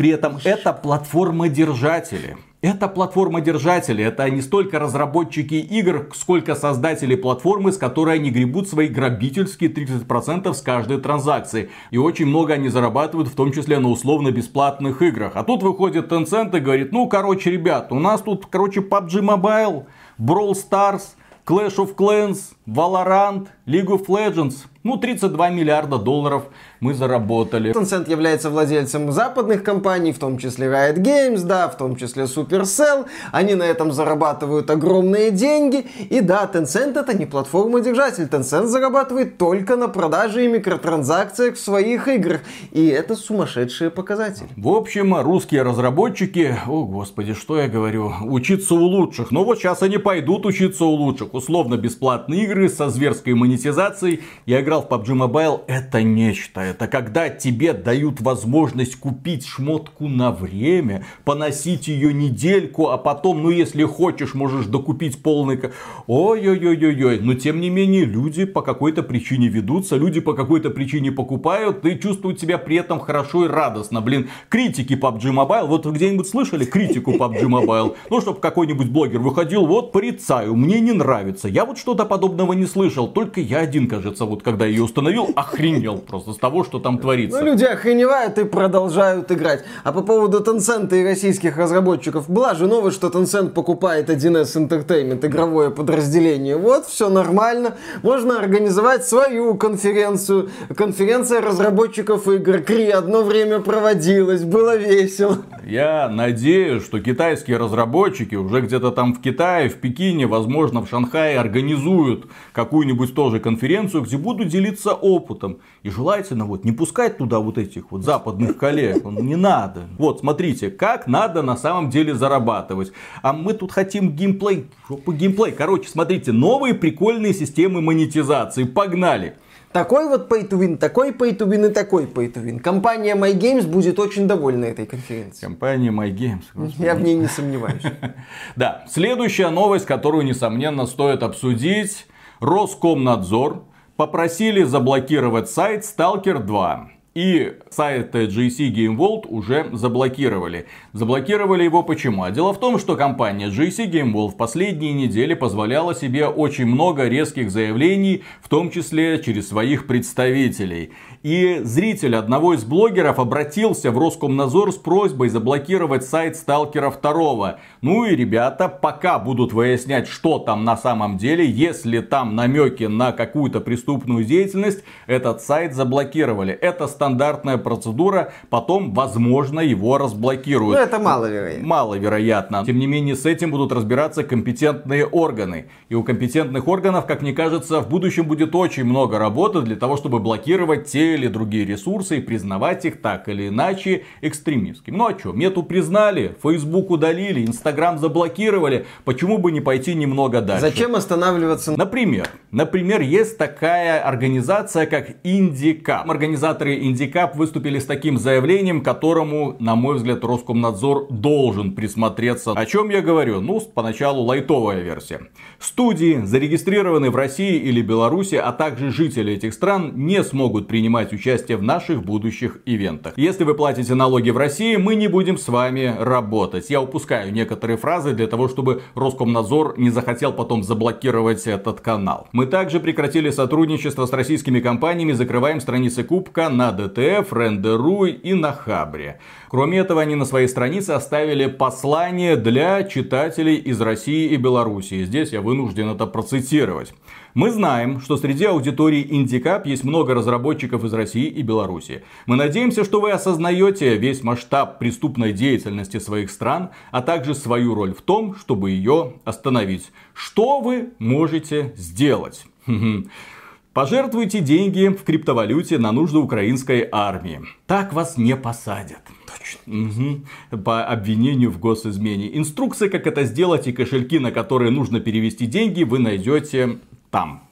При 0.00 0.08
этом 0.08 0.38
это 0.44 0.72
платформодержатели. 0.72 2.38
Это 2.62 2.88
платформодержатели, 2.88 4.02
это 4.02 4.30
не 4.30 4.40
столько 4.40 4.78
разработчики 4.78 5.56
игр, 5.56 6.08
сколько 6.14 6.54
создатели 6.54 7.16
платформы, 7.16 7.70
с 7.70 7.76
которой 7.76 8.14
они 8.14 8.30
гребут 8.30 8.66
свои 8.66 8.88
грабительские 8.88 9.70
30% 9.70 10.54
с 10.54 10.62
каждой 10.62 11.02
транзакции. 11.02 11.68
И 11.90 11.98
очень 11.98 12.24
много 12.24 12.54
они 12.54 12.70
зарабатывают, 12.70 13.28
в 13.28 13.34
том 13.34 13.52
числе 13.52 13.78
на 13.78 13.90
условно-бесплатных 13.90 15.02
играх. 15.02 15.32
А 15.34 15.44
тут 15.44 15.62
выходит 15.62 16.10
Tencent 16.10 16.56
и 16.56 16.60
говорит, 16.60 16.92
ну, 16.92 17.06
короче, 17.06 17.50
ребят, 17.50 17.92
у 17.92 17.98
нас 17.98 18.22
тут, 18.22 18.46
короче, 18.46 18.80
PUBG 18.80 19.20
Mobile, 19.20 19.84
Brawl 20.18 20.52
Stars, 20.52 21.02
Clash 21.46 21.76
of 21.76 21.94
Clans, 21.94 22.52
Valorant, 22.66 23.48
League 23.66 23.88
of 23.88 24.06
Legends. 24.06 24.54
Ну, 24.82 24.96
32 24.96 25.50
миллиарда 25.50 25.98
долларов 25.98 26.44
мы 26.80 26.94
заработали. 26.94 27.72
Tencent 27.72 28.10
является 28.10 28.50
владельцем 28.50 29.12
западных 29.12 29.62
компаний, 29.62 30.12
в 30.12 30.18
том 30.18 30.38
числе 30.38 30.66
Riot 30.66 30.96
Games, 30.96 31.44
да, 31.44 31.68
в 31.68 31.76
том 31.76 31.96
числе 31.96 32.24
Supercell. 32.24 33.06
Они 33.32 33.54
на 33.54 33.64
этом 33.64 33.92
зарабатывают 33.92 34.70
огромные 34.70 35.30
деньги. 35.30 35.86
И 36.08 36.20
да, 36.20 36.50
Tencent 36.52 36.98
это 36.98 37.16
не 37.16 37.26
платформа-держатель. 37.26 38.24
Tencent 38.24 38.66
зарабатывает 38.66 39.36
только 39.36 39.76
на 39.76 39.88
продаже 39.88 40.44
и 40.46 40.48
микротранзакциях 40.48 41.56
в 41.56 41.60
своих 41.60 42.08
играх. 42.08 42.40
И 42.72 42.86
это 42.86 43.14
сумасшедшие 43.14 43.90
показатели. 43.90 44.48
В 44.56 44.68
общем, 44.68 45.14
русские 45.20 45.62
разработчики, 45.62 46.56
о 46.66 46.84
господи, 46.84 47.34
что 47.34 47.60
я 47.60 47.68
говорю, 47.68 48.12
учиться 48.22 48.74
у 48.74 48.82
лучших. 48.82 49.30
Но 49.30 49.44
вот 49.44 49.58
сейчас 49.58 49.82
они 49.82 49.98
пойдут 49.98 50.46
учиться 50.46 50.86
у 50.86 50.92
лучших. 50.92 51.34
Условно 51.34 51.76
бесплатные 51.76 52.44
игры 52.44 52.70
со 52.70 52.88
зверской 52.88 53.34
монетизацией. 53.34 54.20
Я 54.46 54.62
играл 54.62 54.82
в 54.82 54.88
PUBG 54.88 55.28
Mobile, 55.28 55.60
это 55.66 56.02
нечто 56.02 56.69
это 56.70 56.86
когда 56.86 57.28
тебе 57.28 57.72
дают 57.72 58.20
возможность 58.20 58.96
купить 58.96 59.46
шмотку 59.46 60.08
на 60.08 60.30
время, 60.30 61.04
поносить 61.24 61.88
ее 61.88 62.12
недельку, 62.12 62.88
а 62.88 62.98
потом, 62.98 63.42
ну 63.42 63.50
если 63.50 63.84
хочешь, 63.84 64.34
можешь 64.34 64.66
докупить 64.66 65.22
полный... 65.22 65.60
Ой-ой-ой-ой-ой. 66.06 67.20
Но 67.20 67.34
тем 67.34 67.60
не 67.60 67.70
менее, 67.70 68.04
люди 68.04 68.44
по 68.44 68.62
какой-то 68.62 69.02
причине 69.02 69.48
ведутся, 69.48 69.96
люди 69.96 70.20
по 70.20 70.32
какой-то 70.32 70.70
причине 70.70 71.12
покупают 71.12 71.84
и 71.84 71.98
чувствуют 71.98 72.40
себя 72.40 72.58
при 72.58 72.76
этом 72.76 73.00
хорошо 73.00 73.44
и 73.44 73.48
радостно. 73.48 74.00
Блин, 74.00 74.30
критики 74.48 74.94
PUBG 74.94 75.32
Mobile, 75.32 75.66
вот 75.66 75.86
вы 75.86 75.92
где-нибудь 75.92 76.28
слышали 76.28 76.64
критику 76.64 77.12
PUBG 77.12 77.42
Mobile? 77.42 77.96
Ну, 78.08 78.20
чтобы 78.20 78.40
какой-нибудь 78.40 78.88
блогер 78.88 79.18
выходил, 79.18 79.66
вот 79.66 79.92
порицаю, 79.92 80.54
мне 80.54 80.80
не 80.80 80.92
нравится. 80.92 81.48
Я 81.48 81.64
вот 81.64 81.78
что-то 81.78 82.04
подобного 82.04 82.52
не 82.52 82.66
слышал, 82.66 83.08
только 83.08 83.40
я 83.40 83.58
один, 83.58 83.88
кажется, 83.88 84.24
вот 84.24 84.42
когда 84.42 84.66
ее 84.66 84.82
установил, 84.82 85.28
охренел 85.34 85.98
просто 85.98 86.32
с 86.32 86.36
того, 86.36 86.59
того, 86.60 86.64
что 86.64 86.78
там 86.78 86.98
творится. 86.98 87.40
Ну, 87.40 87.46
люди 87.46 87.64
охреневают 87.64 88.38
и 88.38 88.44
продолжают 88.44 89.30
играть. 89.32 89.64
А 89.84 89.92
по 89.92 90.02
поводу 90.02 90.40
Tencent 90.40 90.94
и 90.96 91.04
российских 91.04 91.56
разработчиков, 91.56 92.28
была 92.28 92.54
же 92.54 92.66
новость, 92.66 92.96
что 92.96 93.08
Tencent 93.08 93.50
покупает 93.50 94.10
1С 94.10 94.56
Entertainment, 94.56 95.26
игровое 95.26 95.70
подразделение. 95.70 96.56
Вот, 96.56 96.86
все 96.86 97.08
нормально. 97.08 97.76
Можно 98.02 98.38
организовать 98.38 99.04
свою 99.04 99.54
конференцию. 99.54 100.50
Конференция 100.76 101.40
разработчиков 101.40 102.28
игр. 102.28 102.58
Кри 102.58 102.90
одно 102.90 103.22
время 103.22 103.60
проводилась, 103.60 104.42
было 104.42 104.76
весело. 104.76 105.38
Я 105.64 106.08
надеюсь, 106.08 106.84
что 106.84 107.00
китайские 107.00 107.56
разработчики 107.56 108.34
уже 108.34 108.60
где-то 108.60 108.90
там 108.90 109.14
в 109.14 109.20
Китае, 109.20 109.68
в 109.68 109.74
Пекине, 109.74 110.26
возможно, 110.26 110.80
в 110.80 110.88
Шанхае 110.88 111.38
организуют 111.38 112.26
какую-нибудь 112.52 113.14
тоже 113.14 113.40
конференцию, 113.40 114.02
где 114.02 114.16
будут 114.16 114.48
делиться 114.48 114.92
опытом. 114.92 115.58
И 115.82 115.90
желательно 115.90 116.46
вот 116.50 116.64
не 116.64 116.72
пускать 116.72 117.18
туда 117.18 117.38
вот 117.38 117.58
этих 117.58 117.90
вот 117.90 118.04
западных 118.04 118.58
коллег. 118.58 119.04
Не 119.04 119.36
надо. 119.36 119.88
Вот, 119.98 120.20
смотрите, 120.20 120.70
как 120.70 121.06
надо 121.06 121.42
на 121.42 121.56
самом 121.56 121.90
деле 121.90 122.14
зарабатывать. 122.14 122.92
А 123.22 123.32
мы 123.32 123.54
тут 123.54 123.72
хотим 123.72 124.10
геймплей. 124.10 124.66
Жопу 124.88 125.12
геймплей. 125.12 125.52
Короче, 125.52 125.88
смотрите, 125.88 126.32
новые 126.32 126.74
прикольные 126.74 127.32
системы 127.32 127.80
монетизации. 127.80 128.64
Погнали. 128.64 129.36
Такой 129.72 130.08
вот 130.08 130.28
pay 130.28 130.48
to 130.48 130.58
win, 130.58 130.76
такой 130.76 131.12
pay 131.12 131.36
to 131.36 131.46
win 131.46 131.70
и 131.70 131.72
такой 131.72 132.04
pay 132.04 132.32
to 132.32 132.44
win. 132.44 132.58
Компания 132.58 133.14
MyGames 133.14 133.68
будет 133.68 134.00
очень 134.00 134.26
довольна 134.26 134.64
этой 134.64 134.84
конференцией. 134.84 135.42
Компания 135.42 135.92
MyGames. 135.92 136.42
Господи. 136.54 136.84
Я 136.84 136.96
в 136.96 137.02
ней 137.02 137.14
не 137.14 137.28
сомневаюсь. 137.28 137.82
Да, 138.56 138.84
следующая 138.90 139.50
новость, 139.50 139.86
которую, 139.86 140.24
несомненно, 140.24 140.86
стоит 140.86 141.22
обсудить. 141.22 142.06
Роскомнадзор 142.40 143.62
попросили 144.00 144.62
заблокировать 144.62 145.50
сайт 145.50 145.82
Stalker 145.82 146.38
2. 146.38 146.90
И 147.14 147.58
сайт 147.68 148.14
GC 148.14 148.72
Game 148.72 148.96
World 148.96 149.26
уже 149.28 149.68
заблокировали. 149.72 150.68
Заблокировали 150.94 151.64
его 151.64 151.82
почему? 151.82 152.22
А 152.22 152.30
дело 152.30 152.54
в 152.54 152.60
том, 152.60 152.78
что 152.78 152.96
компания 152.96 153.48
GC 153.48 153.90
Game 153.90 154.14
World 154.14 154.30
в 154.30 154.36
последние 154.38 154.94
недели 154.94 155.34
позволяла 155.34 155.94
себе 155.94 156.28
очень 156.28 156.64
много 156.64 157.08
резких 157.08 157.50
заявлений, 157.50 158.22
в 158.40 158.48
том 158.48 158.70
числе 158.70 159.22
через 159.22 159.48
своих 159.48 159.86
представителей. 159.86 160.92
И 161.22 161.60
зритель 161.64 162.16
одного 162.16 162.54
из 162.54 162.64
блогеров 162.64 163.18
обратился 163.18 163.90
в 163.90 163.98
Роскомнадзор 163.98 164.72
с 164.72 164.76
просьбой 164.76 165.28
заблокировать 165.28 166.02
сайт 166.02 166.34
Сталкера 166.34 166.90
2. 166.90 167.58
Ну 167.82 168.06
и 168.06 168.16
ребята 168.16 168.70
пока 168.70 169.18
будут 169.18 169.52
выяснять, 169.52 170.08
что 170.08 170.38
там 170.38 170.64
на 170.64 170.78
самом 170.78 171.18
деле. 171.18 171.44
Если 171.44 172.00
там 172.00 172.34
намеки 172.34 172.84
на 172.84 173.12
какую-то 173.12 173.60
преступную 173.60 174.24
деятельность, 174.24 174.82
этот 175.06 175.42
сайт 175.42 175.74
заблокировали. 175.74 176.54
Это 176.54 176.86
стандартная 176.86 177.58
процедура. 177.58 178.32
Потом, 178.48 178.94
возможно, 178.94 179.60
его 179.60 179.98
разблокируют. 179.98 180.78
Ну 180.78 180.82
это 180.82 180.98
маловероятно. 180.98 181.66
Маловероятно. 181.66 182.64
Тем 182.64 182.78
не 182.78 182.86
менее, 182.86 183.14
с 183.14 183.26
этим 183.26 183.50
будут 183.50 183.72
разбираться 183.72 184.24
компетентные 184.24 185.04
органы. 185.04 185.66
И 185.90 185.94
у 185.94 186.02
компетентных 186.02 186.66
органов, 186.66 187.04
как 187.04 187.20
мне 187.20 187.34
кажется, 187.34 187.80
в 187.80 187.90
будущем 187.90 188.24
будет 188.24 188.54
очень 188.54 188.84
много 188.84 189.18
работы 189.18 189.60
для 189.60 189.76
того, 189.76 189.98
чтобы 189.98 190.18
блокировать 190.18 190.86
те 190.86 191.09
или 191.14 191.28
другие 191.28 191.64
ресурсы 191.64 192.18
и 192.18 192.20
признавать 192.20 192.84
их 192.84 193.00
так 193.00 193.28
или 193.28 193.48
иначе 193.48 194.04
экстремистскими. 194.20 194.96
Ну 194.96 195.06
а 195.06 195.18
что, 195.18 195.32
мету 195.32 195.62
признали, 195.62 196.36
Facebook 196.42 196.90
удалили, 196.90 197.44
Instagram 197.46 197.98
заблокировали, 197.98 198.86
почему 199.04 199.38
бы 199.38 199.52
не 199.52 199.60
пойти 199.60 199.94
немного 199.94 200.40
дальше? 200.40 200.62
Зачем 200.62 200.94
останавливаться? 200.94 201.76
Например, 201.76 202.28
например, 202.50 203.00
есть 203.00 203.38
такая 203.38 204.00
организация, 204.00 204.86
как 204.86 205.16
Индикап. 205.24 206.10
Организаторы 206.10 206.76
Индикап 206.84 207.36
выступили 207.36 207.78
с 207.78 207.84
таким 207.84 208.18
заявлением, 208.18 208.82
которому, 208.82 209.56
на 209.58 209.74
мой 209.74 209.96
взгляд, 209.96 210.24
Роскомнадзор 210.24 211.08
должен 211.10 211.72
присмотреться. 211.72 212.52
О 212.52 212.66
чем 212.66 212.90
я 212.90 213.00
говорю? 213.00 213.40
Ну, 213.40 213.60
поначалу 213.60 214.22
лайтовая 214.22 214.80
версия. 214.82 215.20
Студии, 215.58 216.20
зарегистрированные 216.24 217.10
в 217.10 217.16
России 217.16 217.56
или 217.56 217.80
Беларуси, 217.80 218.34
а 218.34 218.52
также 218.52 218.90
жители 218.90 219.32
этих 219.32 219.54
стран, 219.54 219.92
не 219.94 220.22
смогут 220.22 220.68
принимать 220.68 220.99
принимать 221.00 221.12
участие 221.12 221.56
в 221.56 221.62
наших 221.62 222.04
будущих 222.04 222.58
ивентах. 222.66 223.14
Если 223.16 223.44
вы 223.44 223.54
платите 223.54 223.94
налоги 223.94 224.30
в 224.30 224.36
России, 224.36 224.76
мы 224.76 224.94
не 224.94 225.08
будем 225.08 225.38
с 225.38 225.48
вами 225.48 225.94
работать. 225.98 226.70
Я 226.70 226.80
упускаю 226.80 227.32
некоторые 227.32 227.76
фразы 227.76 228.12
для 228.12 228.26
того, 228.26 228.48
чтобы 228.48 228.82
Роскомнадзор 228.94 229.78
не 229.78 229.90
захотел 229.90 230.32
потом 230.32 230.62
заблокировать 230.62 231.46
этот 231.46 231.80
канал. 231.80 232.28
Мы 232.32 232.46
также 232.46 232.80
прекратили 232.80 233.30
сотрудничество 233.30 234.06
с 234.06 234.12
российскими 234.12 234.60
компаниями, 234.60 235.12
закрываем 235.12 235.60
страницы 235.60 236.04
Кубка 236.04 236.48
на 236.48 236.72
DTF, 236.72 237.32
Render.ru 237.32 238.04
и 238.04 238.34
на 238.34 238.52
Хабре. 238.52 239.18
Кроме 239.48 239.78
этого, 239.78 240.02
они 240.02 240.16
на 240.16 240.24
своей 240.24 240.48
странице 240.48 240.90
оставили 240.90 241.46
послание 241.46 242.36
для 242.36 242.84
читателей 242.84 243.56
из 243.56 243.80
России 243.80 244.28
и 244.28 244.36
Беларуси. 244.36 245.04
Здесь 245.04 245.32
я 245.32 245.40
вынужден 245.40 245.88
это 245.88 246.06
процитировать. 246.06 246.92
Мы 247.34 247.52
знаем, 247.52 248.00
что 248.00 248.16
среди 248.16 248.44
аудитории 248.44 249.06
Indie 249.08 249.44
Cup 249.44 249.66
есть 249.66 249.84
много 249.84 250.14
разработчиков 250.14 250.84
из 250.84 250.92
России 250.92 251.26
и 251.26 251.42
Беларуси. 251.42 252.02
Мы 252.26 252.36
надеемся, 252.36 252.84
что 252.84 253.00
вы 253.00 253.12
осознаете 253.12 253.96
весь 253.96 254.24
масштаб 254.24 254.78
преступной 254.78 255.32
деятельности 255.32 255.98
своих 255.98 256.30
стран, 256.30 256.70
а 256.90 257.02
также 257.02 257.34
свою 257.34 257.74
роль 257.74 257.94
в 257.94 258.02
том, 258.02 258.34
чтобы 258.34 258.70
ее 258.70 259.14
остановить. 259.24 259.92
Что 260.12 260.60
вы 260.60 260.90
можете 260.98 261.72
сделать? 261.76 262.46
Пожертвуйте 263.72 264.40
деньги 264.40 264.88
в 264.88 265.04
криптовалюте 265.04 265.78
на 265.78 265.92
нужды 265.92 266.18
украинской 266.18 266.88
армии. 266.90 267.42
Так 267.66 267.92
вас 267.92 268.16
не 268.16 268.34
посадят. 268.34 269.02
Точно. 269.38 270.20
Угу. 270.52 270.62
По 270.64 270.84
обвинению 270.84 271.52
в 271.52 271.60
госизмене. 271.60 272.36
Инструкции, 272.36 272.88
как 272.88 273.06
это 273.06 273.22
сделать 273.22 273.68
и 273.68 273.72
кошельки, 273.72 274.18
на 274.18 274.32
которые 274.32 274.72
нужно 274.72 274.98
перевести 274.98 275.46
деньги, 275.46 275.84
вы 275.84 276.00
найдете 276.00 276.80
там. 277.10 277.46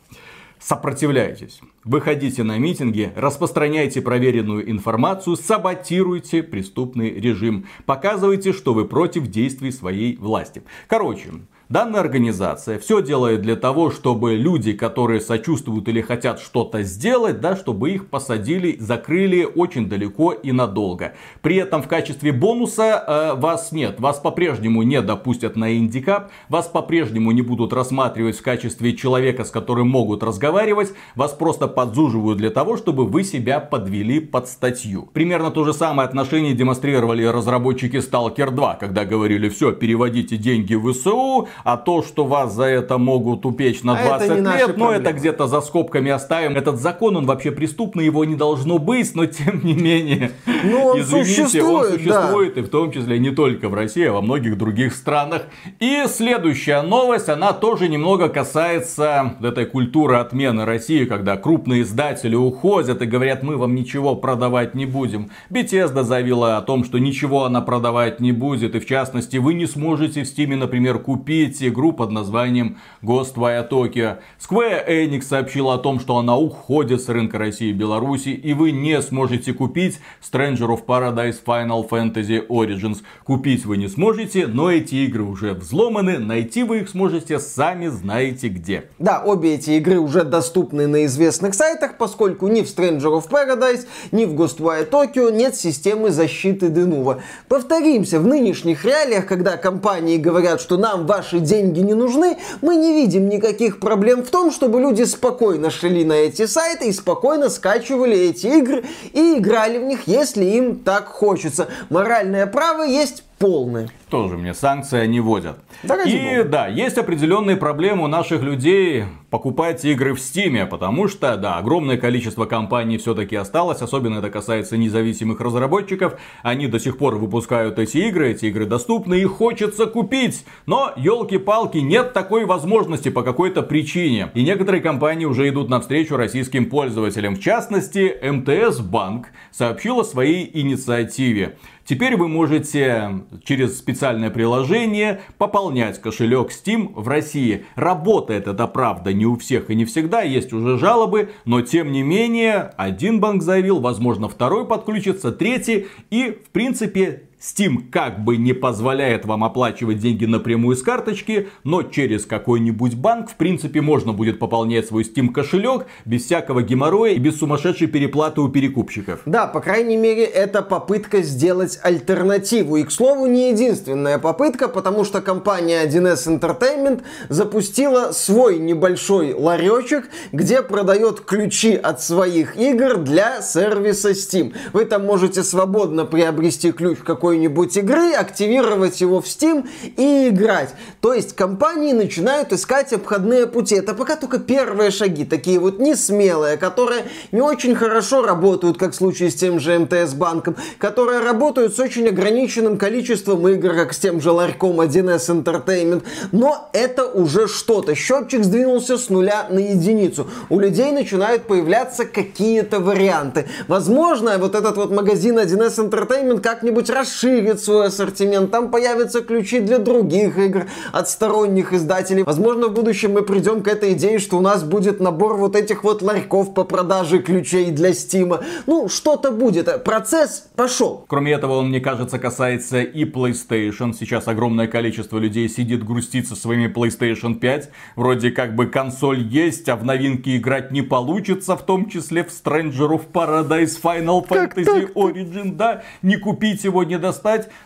Сопротивляйтесь. 0.59 1.61
Выходите 1.85 2.43
на 2.43 2.59
митинги, 2.59 3.13
распространяйте 3.17 4.03
проверенную 4.03 4.71
информацию, 4.71 5.37
саботируйте 5.37 6.43
преступный 6.43 7.11
режим. 7.15 7.67
Показывайте, 7.87 8.53
что 8.53 8.75
вы 8.75 8.85
против 8.85 9.29
действий 9.29 9.71
своей 9.71 10.17
власти. 10.17 10.63
Короче, 10.89 11.31
Данная 11.69 12.01
организация 12.01 12.79
все 12.79 13.03
делает 13.03 13.43
для 13.43 13.55
того, 13.55 13.91
чтобы 13.91 14.37
люди, 14.37 14.73
которые 14.73 15.21
сочувствуют 15.21 15.87
или 15.89 16.01
хотят 16.01 16.41
что-то 16.41 16.83
сделать, 16.83 17.43
да, 17.43 17.57
чтобы 17.57 17.91
их 17.91 18.09
посадили, 18.09 18.79
закрыли 18.81 19.45
очень 19.45 19.87
далеко 19.87 20.33
и 20.33 20.51
надолго. 20.51 21.13
При 21.43 21.57
этом 21.57 21.83
в 21.83 21.89
качестве 21.89 22.33
бонуса 22.33 23.05
э, 23.07 23.35
вас 23.39 23.71
нет. 23.71 24.01
Вас 24.01 24.19
по-прежнему 24.19 24.83
не 24.83 25.03
допустят 25.03 25.57
на 25.57 25.77
индикап, 25.77 26.31
вас 26.49 26.69
по-прежнему 26.69 27.33
не 27.33 27.43
будут 27.43 27.75
рассматривать 27.75 28.39
в 28.39 28.43
качестве 28.43 28.97
человека, 28.97 29.45
с 29.45 29.51
которым 29.51 29.91
могут 29.91 30.23
разговаривать, 30.23 30.95
вас 31.17 31.33
просто 31.33 31.69
подзуживают 31.69 32.39
для 32.39 32.49
того, 32.49 32.79
чтобы 32.79 33.05
вы 33.05 33.25
себя 33.25 33.61
подвели 33.61 34.21
под 34.21 34.49
статью. 34.49 35.11
Примерно 35.13 35.51
то 35.51 35.65
же 35.65 35.75
самое 35.75 36.09
отношение 36.09 36.55
демонстрировали 36.55 37.25
разработчики 37.25 37.97
Stalker 37.97 38.53
2, 38.53 38.77
когда 38.77 39.05
говорили, 39.05 39.51
все, 39.51 39.73
переводите 39.73 40.39
деньги 40.39 40.75
в 40.75 40.91
ВСУ, 40.95 41.47
а 41.65 41.77
то, 41.77 42.03
что 42.03 42.25
вас 42.25 42.55
за 42.55 42.65
это 42.65 42.99
могут 42.99 43.45
упечь 43.47 43.83
на 43.83 43.95
20 43.95 44.31
а 44.31 44.57
лет, 44.57 44.77
ну 44.77 44.91
это 44.91 45.13
где-то 45.13 45.47
за 45.47 45.61
скобками 45.61 46.11
оставим. 46.11 46.57
Этот 46.57 46.81
закон, 46.81 47.17
он 47.17 47.27
вообще 47.27 47.51
преступный, 47.51 48.05
его 48.05 48.25
не 48.25 48.35
должно 48.35 48.79
быть, 48.79 49.15
но 49.15 49.27
тем 49.27 49.65
не 49.65 49.75
менее, 49.75 50.33
ну, 50.65 50.87
он 50.87 51.01
извините, 51.01 51.47
существует, 51.47 51.87
он 51.87 51.99
существует, 51.99 52.55
да. 52.55 52.61
и 52.61 52.65
в 52.65 52.69
том 52.69 52.93
числе 52.93 53.19
не 53.19 53.31
только 53.31 53.69
в 53.69 53.75
России, 53.75 54.07
а 54.07 54.13
во 54.13 54.23
многих 54.23 54.59
других 54.59 54.95
странах. 54.95 55.43
И 55.81 56.05
следующая 56.09 56.83
новость, 56.83 57.29
она 57.29 57.53
тоже 57.53 57.89
немного 57.89 58.29
касается 58.29 59.37
этой 59.43 59.67
культуры 59.67 60.17
отмены 60.17 60.65
России, 60.65 61.05
когда 61.05 61.37
крупные 61.37 61.83
издатели 61.83 62.35
уходят 62.35 63.03
и 63.03 63.07
говорят, 63.07 63.43
мы 63.43 63.57
вам 63.57 63.75
ничего 63.75 64.15
продавать 64.17 64.75
не 64.75 64.87
будем. 64.87 65.31
Bethesda 65.51 66.03
заявила 66.03 66.57
о 66.57 66.63
том, 66.63 66.85
что 66.85 66.99
ничего 66.99 67.45
она 67.45 67.61
продавать 67.61 68.21
не 68.21 68.33
будет, 68.33 68.75
и 68.75 68.81
в 68.81 68.87
частности, 68.87 69.37
вы 69.37 69.55
не 69.55 69.67
сможете 69.67 70.25
в 70.25 70.27
Steam, 70.27 70.57
например, 70.57 70.99
купить 70.99 71.48
купить 71.49 71.63
игру 71.63 71.93
под 71.93 72.11
названием 72.11 72.79
Ghostwire 73.03 73.69
Tokyo. 73.69 74.19
Square 74.39 74.87
Enix 74.89 75.23
сообщила 75.23 75.75
о 75.75 75.79
том, 75.79 76.01
что 76.01 76.19
она 76.19 76.37
уходит 76.37 77.01
с 77.01 77.09
рынка 77.09 77.39
России 77.39 77.69
и 77.69 77.73
Беларуси, 77.73 78.29
и 78.29 78.53
вы 78.53 78.73
не 78.73 79.01
сможете 79.03 79.53
купить 79.53 79.99
Stranger 80.21 80.69
of 80.69 80.85
Paradise 80.87 81.37
Final 81.45 81.89
Fantasy 81.89 82.47
Origins. 82.49 82.99
Купить 83.25 83.65
вы 83.65 83.77
не 83.77 83.89
сможете, 83.89 84.47
но 84.47 84.71
эти 84.71 84.97
игры 85.07 85.23
уже 85.23 85.55
взломаны, 85.55 86.19
найти 86.19 86.65
вы 86.65 86.81
их 86.81 86.89
сможете 86.89 87.39
сами 87.39 87.89
знаете 87.89 88.49
где. 88.49 88.85
Да, 88.99 89.23
обе 89.25 89.55
эти 89.55 89.71
игры 89.73 89.99
уже 89.99 90.25
доступны 90.25 90.87
на 90.87 91.05
известных 91.07 91.55
сайтах, 91.55 91.97
поскольку 91.99 92.49
ни 92.49 92.63
в 92.63 92.65
Stranger 92.65 93.21
of 93.21 93.29
Paradise, 93.31 93.87
ни 94.13 94.25
в 94.25 94.35
Ghostwire 94.35 94.89
Tokyo 94.89 95.33
нет 95.33 95.55
системы 95.55 96.11
защиты 96.11 96.67
Denuvo. 96.67 97.21
Повторимся, 97.49 98.21
в 98.21 98.27
нынешних 98.27 98.85
реалиях, 98.85 99.27
когда 99.27 99.57
компании 99.57 100.19
говорят, 100.19 100.61
что 100.61 100.77
нам 100.77 101.07
ваши 101.07 101.38
наши 101.39 101.41
деньги 101.41 101.81
не 101.81 101.95
нужны, 101.95 102.37
мы 102.61 102.77
не 102.77 102.93
видим 102.93 103.29
никаких 103.29 103.81
проблем 103.81 104.23
в 104.25 104.31
том, 104.31 104.51
чтобы 104.51 104.81
люди 104.81 105.05
спокойно 105.05 105.71
шли 105.71 106.05
на 106.05 106.15
эти 106.15 106.47
сайты 106.47 106.89
и 106.89 106.93
спокойно 106.93 107.49
скачивали 107.49 108.17
эти 108.17 108.47
игры 108.47 108.85
и 109.13 109.39
играли 109.39 109.79
в 109.79 109.85
них, 109.85 110.01
если 110.07 110.45
им 110.45 110.77
так 110.77 111.07
хочется. 111.07 111.69
Моральное 111.91 112.47
право 112.47 112.83
есть 112.83 113.25
полное. 113.39 113.89
Тоже 114.11 114.37
мне 114.37 114.55
санкции 114.55 115.07
не 115.07 115.21
вводят. 115.21 115.59
Да, 115.83 116.03
и 116.03 116.43
да, 116.43 116.67
есть 116.67 116.99
определенные 116.99 117.57
проблемы 117.57 118.05
у 118.05 118.07
наших 118.07 118.43
людей 118.43 119.05
покупать 119.31 119.85
игры 119.85 120.15
в 120.15 120.21
Стиме, 120.21 120.65
потому 120.65 121.09
что, 121.09 121.37
да, 121.37 121.59
огромное 121.59 121.99
количество 121.99 122.47
компаний 122.47 122.97
все-таки 122.97 123.37
осталось, 123.37 123.83
особенно 123.83 124.19
это 124.19 124.31
касается 124.31 124.77
независимых 124.77 125.41
разработчиков. 125.41 126.19
Они 126.43 126.67
до 126.67 126.81
сих 126.81 126.97
пор 126.97 127.17
выпускают 127.17 127.79
эти 127.79 127.99
игры, 127.99 128.31
эти 128.31 128.47
игры 128.47 128.65
доступны, 128.65 129.15
их 129.17 129.31
хочется 129.33 129.87
купить. 129.87 130.45
Но, 130.67 130.93
елки-палки, 130.97 131.79
нет 131.79 132.15
такой 132.15 132.47
возможности 132.47 133.11
по 133.11 133.23
какой-то 133.23 133.63
причине. 133.63 134.31
И 134.35 134.43
некоторые 134.43 134.83
компании 134.83 135.27
уже 135.27 135.49
идут 135.49 135.69
навстречу 135.69 136.17
российским 136.17 136.71
пользователям. 136.71 137.37
В 137.37 137.41
частности, 137.41 138.17
МТС 138.23 138.81
Банк 138.81 139.29
сообщил 139.51 140.01
о 140.01 140.05
своей 140.05 140.51
инициативе. 140.59 141.57
Теперь 141.89 142.19
вы 142.19 142.29
можете 142.29 143.23
через 143.45 143.79
специальное 143.79 144.29
приложение 144.29 145.23
пополнять 145.39 145.99
кошелек 145.99 146.51
Steam 146.51 146.93
в 146.95 147.09
России. 147.09 147.65
Работает 147.77 148.47
это 148.47 148.67
правда 148.67 149.15
не 149.15 149.25
у 149.25 149.39
всех 149.39 149.71
и 149.71 149.75
не 149.75 149.87
всегда, 149.87 150.21
есть 150.21 150.53
уже 150.53 150.77
жалобы, 150.77 151.31
но 151.47 151.63
тем 151.63 151.91
не 151.91 152.03
менее 152.03 152.75
один 152.77 153.21
банк 153.21 153.43
заявил, 153.43 153.81
возможно 153.81 154.29
второй 154.29 154.67
подключится, 154.67 155.33
третий 155.33 155.87
и 156.11 156.33
в 156.33 156.51
принципе 156.51 157.28
Steam 157.41 157.89
как 157.93 158.25
бы 158.25 158.37
не 158.37 158.53
позволяет 158.53 159.25
вам 159.25 159.45
оплачивать 159.45 159.99
деньги 159.99 160.25
напрямую 160.25 160.77
с 160.77 160.83
карточки, 160.83 161.49
но 161.63 161.85
через 161.85 162.27
какой-нибудь 162.27 162.97
банк, 162.97 163.31
в 163.31 163.37
принципе, 163.37 163.81
можно 163.81 164.13
будет 164.13 164.41
пополнять 164.41 164.89
свой 164.89 165.05
Steam 165.05 165.29
кошелек 165.29 165.87
без 166.05 166.25
всякого 166.25 166.63
геморроя 166.63 167.13
и 167.13 167.19
без 167.19 167.39
сумасшедшей 167.39 167.87
переплаты 167.87 168.41
у 168.41 168.49
перекупщиков. 168.49 169.21
Да, 169.25 169.47
по 169.47 169.61
крайней 169.61 169.97
мере, 169.97 170.25
это 170.25 170.63
попытка 170.63 171.23
сделать 171.23 171.79
альтернативу. 171.83 172.77
И, 172.77 172.83
к 172.83 172.91
слову, 172.91 173.27
не 173.27 173.51
единственная 173.51 174.19
попытка, 174.19 174.69
потому 174.69 175.05
что 175.05 175.21
компания 175.21 175.87
1С 175.87 176.41
Entertainment 176.41 177.03
запустила 177.29 178.11
свой 178.11 178.59
небольшой 178.59 179.33
ларечек, 179.35 180.09
где 180.33 180.61
продает 180.63 181.21
ключи 181.21 181.77
от 181.77 182.03
своих 182.03 182.57
игр 182.57 182.97
для 182.97 183.43
сервиса 183.43 184.11
Steam. 184.11 184.55
Вы 184.73 184.87
там 184.87 185.07
можете 185.07 185.45
свободно 185.45 186.05
приобрести 186.05 186.73
ключ 186.73 186.99
какой 186.99 187.28
какой-нибудь 187.29 187.77
игры, 187.77 188.13
активировать 188.15 189.03
его 189.03 189.21
в 189.21 189.27
Steam 189.27 189.69
и 189.99 190.29
играть. 190.29 190.71
То 191.03 191.13
есть 191.13 191.37
компании 191.37 191.93
начинают 191.93 192.55
искать 192.55 192.95
обходные 192.95 193.47
пути. 193.47 193.75
Это 193.75 193.93
пока 193.93 194.17
только 194.17 194.39
первые 194.39 194.91
шаги, 194.91 195.27
такие 195.27 195.59
вот 195.59 195.79
не 195.79 195.95
смелые, 195.95 196.57
которые 196.57 197.05
не 197.31 197.43
очень 197.43 197.75
хорошо 197.75 198.23
работают, 198.23 198.79
как 198.79 198.93
в 198.93 198.95
случае 198.95 199.31
с 199.31 199.35
тем 199.35 199.61
же 199.61 199.79
МТС 199.79 200.15
банком, 200.15 200.57
которые 200.79 201.21
работают 201.21 201.77
с 201.77 201.79
очень 201.79 202.09
ограниченным 202.09 202.79
количеством 202.79 203.47
игр, 203.47 203.75
как 203.75 203.93
с 203.93 203.99
тем 203.99 204.23
же 204.23 204.31
ларьком 204.31 204.81
1С 204.81 205.29
Entertainment. 205.29 206.05
Но 206.33 206.71
это 206.73 207.05
уже 207.05 207.47
что-то. 207.47 207.95
Счетчик 207.95 208.43
сдвинулся 208.43 208.97
с 208.97 209.11
нуля 209.11 209.49
на 209.51 209.59
единицу. 209.59 210.29
У 210.49 210.59
людей 210.59 210.93
начинают 210.93 211.43
появляться 211.43 212.07
какие-то 212.07 212.81
варианты. 212.81 213.45
Возможно, 213.67 214.39
вот 214.39 214.55
этот 214.55 214.77
вот 214.77 214.91
магазин 214.91 215.39
1С 215.39 215.91
Entertainment 215.91 216.41
как-нибудь 216.41 216.89
расширится 216.89 217.18
расширит 217.19 217.61
свой 217.61 217.87
ассортимент, 217.87 218.51
там 218.51 218.71
появятся 218.71 219.23
ключи 219.23 219.61
для 219.61 219.79
других 219.79 220.39
игр 220.39 220.67
от 220.93 221.09
сторонних 221.09 221.73
издателей. 221.73 222.23
Возможно, 222.23 222.69
в 222.69 222.75
будущем 222.75 223.13
мы 223.13 223.23
придем 223.23 223.63
к 223.63 223.69
этой 223.69 223.93
идее, 223.93 224.19
что 224.19 224.39
у 224.39 224.41
нас 224.41 224.63
будет 224.63 225.01
набор 225.01 225.37
вот 225.37 225.57
этих 225.57 225.85
вот 225.85 226.03
ларьков 226.03 226.55
по 226.55 226.65
продаже 226.65 227.19
ключей 227.19 227.71
для 227.71 227.93
Стима. 227.93 228.41
Ну, 228.67 228.89
что-то 228.89 229.31
будет. 229.31 229.85
Процесс 229.85 230.49
пошел. 230.55 231.05
Кроме 231.09 231.33
этого, 231.33 231.59
он, 231.59 231.69
мне 231.69 231.81
кажется, 231.81 232.19
касается 232.19 232.83
и 232.83 233.05
PlayStation. 233.05 233.93
Сейчас 233.99 234.29
огромное 234.29 234.67
количество 234.67 235.19
людей 235.19 235.49
сидит 235.49 235.85
грустит 235.85 236.29
со 236.29 236.37
своими 236.37 236.73
PlayStation 236.73 237.35
5. 237.35 237.71
Вроде 237.97 238.31
как 238.31 238.55
бы 238.55 238.67
консоль 238.67 239.23
есть, 239.23 239.69
а 239.69 239.77
в 239.77 239.85
новинки 239.85 240.37
играть 240.37 240.71
не 240.71 240.83
получится, 240.83 241.57
в 241.57 241.65
том 241.65 241.89
числе 241.89 242.25
в 242.25 242.29
Stranger 242.29 242.91
of 242.91 243.03
Paradise 243.13 243.77
Final 243.83 244.27
Fantasy 244.27 244.93
Origin. 244.95 245.57
Да, 245.57 245.83
не 246.03 246.17
купить 246.17 246.65
его 246.65 246.85
не 246.85 246.99
достать. 246.99 247.08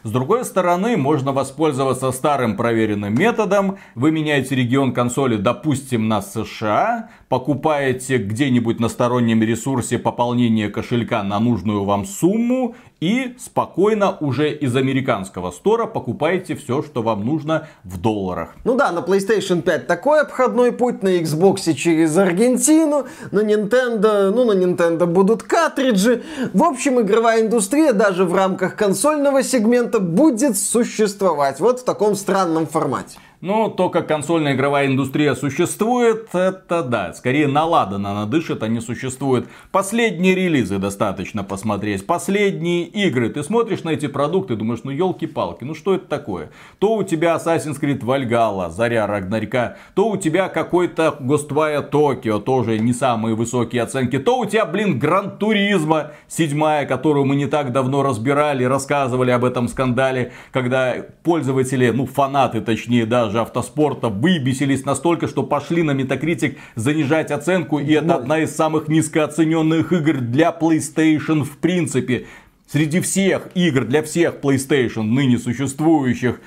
С 0.03 0.11
другой 0.11 0.45
стороны, 0.45 0.97
можно 0.97 1.33
воспользоваться 1.33 2.11
старым 2.13 2.57
проверенным 2.57 3.15
методом. 3.15 3.79
Вы 3.95 4.11
меняете 4.11 4.55
регион 4.55 4.93
консоли, 4.93 5.37
допустим, 5.37 6.09
на 6.09 6.23
США, 6.23 7.11
покупаете 7.29 8.19
где-нибудь 8.19 8.81
на 8.81 8.89
стороннем 8.89 9.43
ресурсе 9.43 9.99
пополнение 9.99 10.69
кошелька 10.69 11.23
на 11.23 11.39
нужную 11.41 11.85
вам 11.85 12.05
сумму 12.05 12.75
и 13.02 13.35
спокойно 13.37 14.16
уже 14.21 14.52
из 14.52 14.76
американского 14.76 15.50
стора 15.50 15.87
покупаете 15.87 16.54
все, 16.54 16.85
что 16.85 17.02
вам 17.02 17.26
нужно 17.26 17.66
в 17.82 18.00
долларах. 18.00 18.54
Ну 18.62 18.76
да, 18.76 18.92
на 18.92 19.00
PlayStation 19.00 19.61
5 19.61 19.88
такой 19.88 20.21
обходной 20.21 20.71
путь, 20.71 21.02
на 21.02 21.18
Xbox 21.18 21.75
через 21.75 22.16
Аргентину, 22.16 23.06
на 23.32 23.40
Nintendo, 23.40 24.30
ну 24.30 24.44
на 24.44 24.52
Nintendo 24.52 25.06
будут 25.06 25.42
картриджи. 25.42 26.23
В 26.52 26.62
общем, 26.62 27.00
игровая 27.00 27.42
индустрия 27.42 27.92
даже 27.92 28.25
в 28.25 28.37
рамках 28.37 28.76
консольного 28.76 29.42
сегмента 29.42 29.99
будет 29.99 30.56
существовать 30.56 31.59
вот 31.59 31.80
в 31.80 31.85
таком 31.85 32.14
странном 32.14 32.68
формате. 32.68 33.18
Ну, 33.43 33.69
то, 33.69 33.91
как 33.91 34.07
консольная 34.07 34.55
игровая 34.55 34.87
индустрия 34.87 35.35
существует, 35.35 36.29
это 36.33 36.85
да, 36.85 37.13
скорее 37.13 37.49
наладана 37.49 38.13
она 38.13 38.27
дышит, 38.27 38.63
а 38.63 38.69
не 38.69 38.81
существует. 38.81 39.49
Последние 39.73 40.37
релизы 40.37 40.79
достаточно 40.79 41.43
посмотреть, 41.43 42.07
последние 42.07 42.85
игры. 42.85 43.31
Ты 43.31 43.43
смотришь 43.43 43.83
на 43.83 43.91
эти 43.91 44.07
продукты, 44.07 44.55
думаешь, 44.55 44.83
ну 44.85 44.93
елки-палки, 44.93 45.65
ну 45.65 45.75
что 45.75 45.97
это 45.97 46.07
такое? 46.07 46.51
То 46.79 46.95
у 46.95 47.03
тебя 47.03 47.35
Assassin's 47.35 47.81
Creed 47.81 48.03
Valhalla, 48.03 48.71
Заря 48.71 49.09
Рагнарька, 49.09 49.77
то 49.97 50.09
у 50.09 50.17
тебя 50.17 50.49
какой-то 50.49 51.17
Ghostwire 51.19 51.91
Tokyo, 51.91 52.41
тоже 52.41 52.79
не 52.79 52.93
самые 52.93 53.35
высокие 53.35 53.83
оценки, 53.83 54.21
то 54.21 54.39
у 54.39 54.47
тебя, 54.47 54.67
блин, 54.67 55.01
Гран 55.01 55.37
Туризма 55.37 56.13
седьмая, 56.29 56.87
которую 56.87 57.25
мы 57.25 57.35
не 57.35 57.47
так 57.47 57.73
давно 57.73 58.05
разбирали, 58.05 58.63
рассказывали 58.63 59.33
об 59.33 59.45
этом 59.45 59.67
скандале, 59.67 60.31
когда 60.53 60.95
пользователи, 61.25 61.91
ну 61.91 62.07
фанаты 62.07 62.61
точнее 62.61 63.05
даже 63.05 63.32
автоспорта 63.41 64.09
выбесились 64.09 64.85
настолько, 64.85 65.29
что 65.29 65.43
пошли 65.43 65.83
на 65.83 65.93
Metacritic 65.93 66.57
занижать 66.75 67.31
оценку, 67.31 67.79
и 67.79 67.93
это 67.93 68.17
одна 68.17 68.41
из 68.41 68.55
самых 68.55 68.89
низкооцененных 68.89 69.93
игр 69.93 70.19
для 70.21 70.57
PlayStation 70.59 71.45
в 71.45 71.57
принципе. 71.57 72.27
Среди 72.71 73.01
всех 73.01 73.49
игр 73.55 73.85
для 73.85 74.03
всех 74.03 74.41
PlayStation 74.41 75.03
ныне 75.03 75.39
существующих 75.39 76.41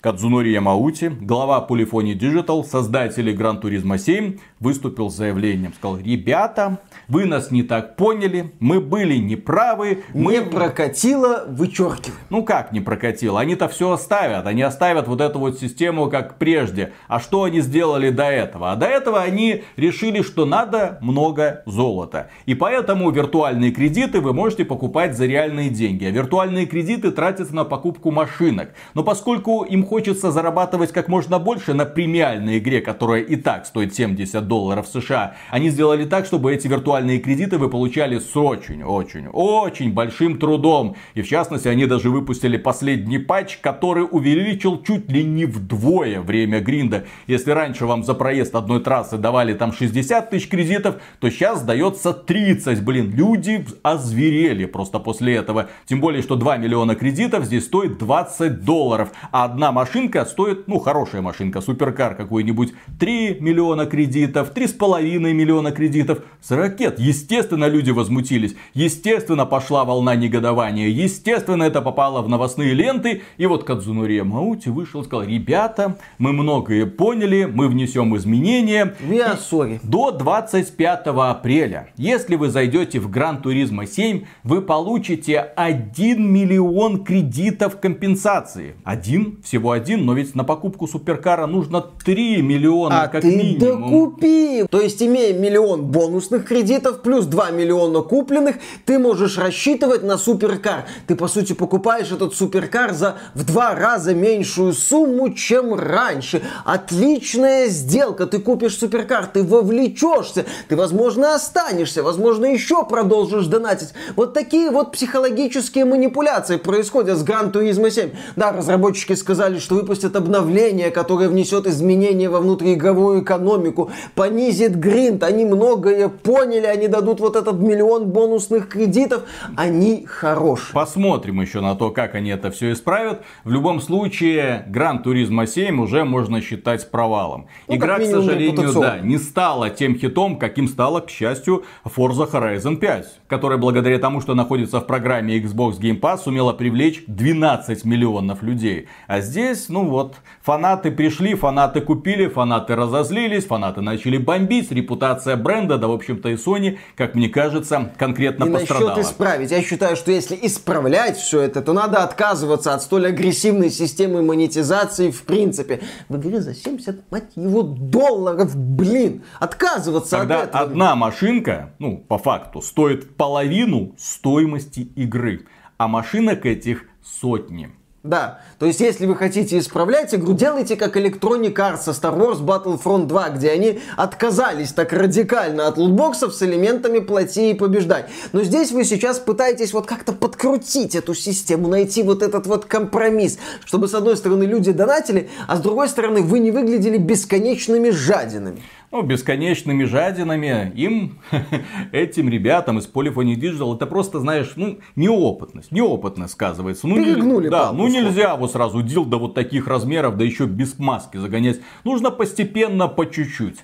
Кадзунори 0.00 0.52
Ямаути, 0.52 1.12
глава 1.20 1.66
Polyphony 1.68 2.18
Digital, 2.18 2.64
создатели 2.64 3.36
Gran 3.36 3.60
Turismo 3.60 3.98
7, 3.98 4.38
выступил 4.60 5.10
с 5.10 5.16
заявлением. 5.16 5.72
Сказал, 5.72 5.98
ребята, 5.98 6.78
вы 7.08 7.24
нас 7.24 7.50
не 7.50 7.62
так 7.62 7.96
поняли, 7.96 8.52
мы 8.60 8.80
были 8.80 9.16
неправы. 9.16 10.04
Мы... 10.12 10.34
Не 10.34 10.42
прокатило, 10.42 11.44
вычеркиваем. 11.48 12.20
Ну 12.28 12.44
как 12.44 12.70
не 12.72 12.80
прокатило? 12.80 13.40
Они-то 13.40 13.68
все 13.68 13.90
оставят. 13.90 14.46
Они 14.46 14.62
оставят 14.62 15.08
вот 15.08 15.20
эту 15.20 15.38
вот 15.38 15.58
систему 15.58 16.10
как 16.10 16.38
прежде. 16.38 16.92
А 17.08 17.18
что 17.18 17.44
они 17.44 17.60
сделали 17.60 18.10
до 18.10 18.24
этого? 18.24 18.72
А 18.72 18.76
до 18.76 18.86
этого 18.86 19.20
они 19.20 19.64
решили, 19.76 20.22
что 20.22 20.44
надо 20.44 20.98
много 21.00 21.62
золота. 21.64 22.28
И 22.44 22.54
поэтому 22.54 23.10
виртуальные 23.10 23.72
кредиты 23.72 24.20
вы 24.20 24.34
можете 24.34 24.66
покупать 24.66 25.16
за 25.16 25.24
реальные 25.24 25.70
деньги. 25.70 26.04
А 26.04 26.10
виртуальные 26.10 26.66
кредиты 26.66 27.10
тратятся 27.10 27.54
на 27.54 27.64
покупку 27.64 28.10
машинок. 28.10 28.70
Но 28.92 29.02
поскольку 29.02 29.62
им 29.62 29.86
хочется 29.86 30.30
зарабатывать 30.30 30.92
как 30.92 31.08
можно 31.08 31.38
больше 31.38 31.72
на 31.72 31.86
премиальной 31.86 32.58
игре, 32.58 32.82
которая 32.82 33.22
и 33.22 33.36
так 33.36 33.64
стоит 33.64 33.94
70 33.94 34.49
долларов 34.50 34.88
США, 34.88 35.36
они 35.50 35.70
сделали 35.70 36.04
так, 36.04 36.26
чтобы 36.26 36.52
эти 36.52 36.68
виртуальные 36.68 37.20
кредиты 37.20 37.56
вы 37.56 37.70
получали 37.70 38.18
с 38.18 38.36
очень, 38.36 38.82
очень, 38.82 39.28
очень 39.28 39.94
большим 39.94 40.38
трудом. 40.38 40.96
И 41.14 41.22
в 41.22 41.28
частности, 41.28 41.68
они 41.68 41.86
даже 41.86 42.10
выпустили 42.10 42.56
последний 42.58 43.18
патч, 43.18 43.58
который 43.62 44.06
увеличил 44.10 44.82
чуть 44.82 45.10
ли 45.10 45.22
не 45.24 45.46
вдвое 45.46 46.20
время 46.20 46.60
гринда. 46.60 47.04
Если 47.28 47.52
раньше 47.52 47.86
вам 47.86 48.02
за 48.02 48.14
проезд 48.14 48.54
одной 48.54 48.80
трассы 48.80 49.16
давали 49.16 49.54
там 49.54 49.72
60 49.72 50.30
тысяч 50.30 50.48
кредитов, 50.48 50.96
то 51.20 51.30
сейчас 51.30 51.62
дается 51.62 52.12
30. 52.12 52.82
Блин, 52.82 53.12
люди 53.14 53.64
озверели 53.82 54.66
просто 54.66 54.98
после 54.98 55.36
этого. 55.36 55.68
Тем 55.86 56.00
более, 56.00 56.22
что 56.22 56.34
2 56.34 56.56
миллиона 56.56 56.96
кредитов 56.96 57.44
здесь 57.44 57.66
стоит 57.66 57.98
20 57.98 58.64
долларов. 58.64 59.12
А 59.30 59.44
одна 59.44 59.70
машинка 59.70 60.24
стоит, 60.24 60.66
ну, 60.66 60.80
хорошая 60.80 61.22
машинка, 61.22 61.60
суперкар 61.60 62.16
какой-нибудь, 62.16 62.72
3 62.98 63.38
миллиона 63.40 63.86
кредитов, 63.86 64.39
3,5 64.48 65.18
миллиона 65.32 65.70
кредитов 65.72 66.18
с 66.40 66.50
ракет. 66.50 66.98
Естественно, 66.98 67.66
люди 67.68 67.90
возмутились. 67.90 68.54
Естественно, 68.74 69.46
пошла 69.46 69.84
волна 69.84 70.14
негодования. 70.16 70.88
Естественно, 70.88 71.62
это 71.64 71.82
попало 71.82 72.22
в 72.22 72.28
новостные 72.28 72.72
ленты. 72.74 73.22
И 73.36 73.46
вот 73.46 73.64
Кадзунори 73.64 74.20
Маути 74.22 74.68
вышел 74.68 75.02
и 75.02 75.04
сказал, 75.04 75.24
ребята, 75.26 75.96
мы 76.18 76.32
многое 76.32 76.86
поняли, 76.86 77.44
мы 77.44 77.68
внесем 77.68 78.16
изменения. 78.16 78.94
Я 79.08 79.38
sorry. 79.50 79.80
До 79.82 80.10
25 80.10 81.06
апреля, 81.06 81.88
если 81.96 82.36
вы 82.36 82.48
зайдете 82.50 82.98
в 83.00 83.10
Гран 83.10 83.42
Туризма 83.42 83.86
7, 83.86 84.22
вы 84.44 84.62
получите 84.62 85.38
1 85.38 86.32
миллион 86.32 87.04
кредитов 87.04 87.78
компенсации. 87.80 88.74
Один, 88.84 89.38
всего 89.42 89.72
один, 89.72 90.04
но 90.04 90.14
ведь 90.14 90.34
на 90.34 90.44
покупку 90.44 90.86
суперкара 90.86 91.46
нужно 91.46 91.80
3 91.80 92.42
миллиона 92.42 93.02
А 93.02 93.08
как 93.08 93.22
ты 93.22 93.36
минимум. 93.36 93.90
докупи. 93.90 94.29
То 94.70 94.80
есть, 94.80 95.02
имея 95.02 95.32
миллион 95.32 95.82
бонусных 95.82 96.46
кредитов 96.46 97.02
плюс 97.02 97.26
2 97.26 97.50
миллиона 97.50 98.00
купленных, 98.00 98.56
ты 98.84 98.98
можешь 98.98 99.38
рассчитывать 99.38 100.02
на 100.02 100.18
суперкар. 100.18 100.86
Ты, 101.06 101.14
по 101.14 101.28
сути, 101.28 101.52
покупаешь 101.52 102.10
этот 102.10 102.34
суперкар 102.34 102.92
за 102.92 103.16
в 103.34 103.44
два 103.44 103.74
раза 103.74 104.14
меньшую 104.14 104.72
сумму, 104.72 105.32
чем 105.32 105.74
раньше. 105.74 106.42
Отличная 106.64 107.68
сделка. 107.68 108.26
Ты 108.26 108.38
купишь 108.38 108.78
суперкар, 108.78 109.26
ты 109.26 109.42
вовлечешься, 109.42 110.46
ты, 110.68 110.76
возможно, 110.76 111.34
останешься, 111.34 112.02
возможно, 112.02 112.46
еще 112.46 112.84
продолжишь 112.84 113.46
донатить. 113.46 113.90
Вот 114.16 114.34
такие 114.34 114.70
вот 114.70 114.92
психологические 114.92 115.84
манипуляции 115.84 116.56
происходят 116.56 117.18
с 117.18 117.24
Gran 117.24 117.52
Turismo 117.52 117.90
7. 117.90 118.10
Да, 118.36 118.52
разработчики 118.52 119.14
сказали, 119.14 119.58
что 119.58 119.74
выпустят 119.74 120.16
обновление, 120.16 120.90
которое 120.90 121.28
внесет 121.28 121.66
изменения 121.66 122.28
во 122.28 122.40
внутриигровую 122.40 123.22
экономику, 123.22 123.90
понизит 124.20 124.76
гринд. 124.76 125.22
Они 125.22 125.46
многое 125.46 126.10
поняли, 126.10 126.66
они 126.66 126.88
дадут 126.88 127.20
вот 127.20 127.36
этот 127.36 127.58
миллион 127.58 128.10
бонусных 128.10 128.68
кредитов. 128.68 129.22
Они 129.56 130.04
хорошие. 130.04 130.74
Посмотрим 130.74 131.40
еще 131.40 131.62
на 131.62 131.74
то, 131.74 131.88
как 131.90 132.14
они 132.14 132.28
это 132.28 132.50
все 132.50 132.72
исправят. 132.72 133.22
В 133.44 133.50
любом 133.50 133.80
случае, 133.80 134.66
Гран 134.68 135.02
Туризма 135.02 135.46
7 135.46 135.80
уже 135.80 136.04
можно 136.04 136.42
считать 136.42 136.90
провалом. 136.90 137.46
Ну, 137.66 137.76
Игра, 137.76 137.98
к 137.98 138.04
сожалению, 138.04 138.74
да, 138.74 138.98
не 138.98 139.16
стала 139.16 139.70
тем 139.70 139.96
хитом, 139.96 140.38
каким 140.38 140.68
стала, 140.68 141.00
к 141.00 141.08
счастью, 141.08 141.64
Forza 141.86 142.30
Horizon 142.30 142.76
5, 142.76 143.20
которая 143.26 143.58
благодаря 143.58 143.98
тому, 143.98 144.20
что 144.20 144.34
находится 144.34 144.80
в 144.80 144.86
программе 144.86 145.38
Xbox 145.38 145.80
Game 145.80 145.98
Pass, 145.98 146.24
сумела 146.24 146.52
привлечь 146.52 147.04
12 147.06 147.86
миллионов 147.86 148.42
людей. 148.42 148.86
А 149.06 149.22
здесь, 149.22 149.70
ну 149.70 149.86
вот, 149.86 150.16
фанаты 150.42 150.90
пришли, 150.90 151.34
фанаты 151.34 151.80
купили, 151.80 152.26
фанаты 152.26 152.76
разозлились, 152.76 153.46
фанаты 153.46 153.80
начали 153.80 154.09
бомбить, 154.18 154.70
репутация 154.70 155.36
бренда, 155.36 155.78
да, 155.78 155.88
в 155.88 155.92
общем-то, 155.92 156.28
и 156.28 156.34
Sony, 156.34 156.78
как 156.96 157.14
мне 157.14 157.28
кажется, 157.28 157.92
конкретно 157.98 158.44
И 158.44 158.50
пострадала. 158.50 158.90
насчет 158.90 159.04
исправить. 159.04 159.50
Я 159.50 159.62
считаю, 159.62 159.96
что 159.96 160.10
если 160.10 160.38
исправлять 160.40 161.16
все 161.16 161.40
это, 161.40 161.62
то 161.62 161.72
надо 161.72 162.02
отказываться 162.02 162.74
от 162.74 162.82
столь 162.82 163.08
агрессивной 163.08 163.70
системы 163.70 164.22
монетизации 164.22 165.10
в 165.10 165.22
принципе. 165.22 165.80
В 166.08 166.16
игре 166.16 166.40
за 166.40 166.54
70, 166.54 167.10
мать 167.10 167.30
его, 167.36 167.62
долларов, 167.62 168.56
блин. 168.56 169.22
Отказываться 169.38 170.18
Когда 170.18 170.42
от 170.42 170.48
этого. 170.50 170.64
одна 170.64 170.96
машинка, 170.96 171.74
ну, 171.78 171.98
по 171.98 172.18
факту, 172.18 172.62
стоит 172.62 173.16
половину 173.16 173.94
стоимости 173.98 174.80
игры, 174.96 175.46
а 175.78 175.88
машинок 175.88 176.46
этих 176.46 176.84
сотни. 177.02 177.70
Да, 178.02 178.40
то 178.58 178.64
есть 178.64 178.80
если 178.80 179.04
вы 179.04 179.14
хотите 179.14 179.58
исправлять 179.58 180.14
игру, 180.14 180.32
делайте 180.32 180.74
как 180.76 180.96
Electronic 180.96 181.52
Arts 181.52 181.82
со 181.82 181.90
Star 181.90 182.16
Wars 182.16 182.40
Battlefront 182.40 183.04
2, 183.04 183.28
где 183.30 183.50
они 183.50 183.80
отказались 183.94 184.72
так 184.72 184.94
радикально 184.94 185.66
от 185.66 185.76
лутбоксов 185.76 186.34
с 186.34 186.42
элементами 186.42 187.00
плати 187.00 187.50
и 187.50 187.54
побеждай. 187.54 188.06
Но 188.32 188.42
здесь 188.42 188.72
вы 188.72 188.84
сейчас 188.84 189.18
пытаетесь 189.18 189.74
вот 189.74 189.86
как-то 189.86 190.14
подкрутить 190.14 190.94
эту 190.94 191.14
систему, 191.14 191.68
найти 191.68 192.02
вот 192.02 192.22
этот 192.22 192.46
вот 192.46 192.64
компромисс, 192.64 193.38
чтобы 193.66 193.86
с 193.86 193.92
одной 193.92 194.16
стороны 194.16 194.44
люди 194.44 194.72
донатили, 194.72 195.28
а 195.46 195.56
с 195.56 195.60
другой 195.60 195.90
стороны 195.90 196.22
вы 196.22 196.38
не 196.38 196.52
выглядели 196.52 196.96
бесконечными 196.96 197.90
жадинами. 197.90 198.62
Ну, 198.92 199.02
бесконечными 199.02 199.84
жадинами 199.84 200.72
им, 200.74 201.18
этим 201.92 202.28
ребятам 202.28 202.78
из 202.78 202.90
Polyphony 202.92 203.36
Digital, 203.36 203.76
это 203.76 203.86
просто, 203.86 204.18
знаешь, 204.18 204.54
ну, 204.56 204.78
неопытность, 204.96 205.70
неопытность 205.70 206.32
сказывается. 206.32 206.88
Ну, 206.88 206.96
не- 206.96 207.04
Перегнули 207.04 207.48
да, 207.48 207.66
палку, 207.66 207.76
ну 207.76 207.88
нельзя 207.88 208.34
вот 208.34 208.50
сразу 208.50 208.82
дил 208.82 209.04
до 209.04 209.18
вот 209.18 209.34
таких 209.34 209.68
размеров, 209.68 210.16
да 210.16 210.24
еще 210.24 210.46
без 210.46 210.76
маски 210.80 211.18
загонять. 211.18 211.60
Нужно 211.84 212.10
постепенно, 212.10 212.88
по 212.88 213.06
чуть-чуть. 213.08 213.58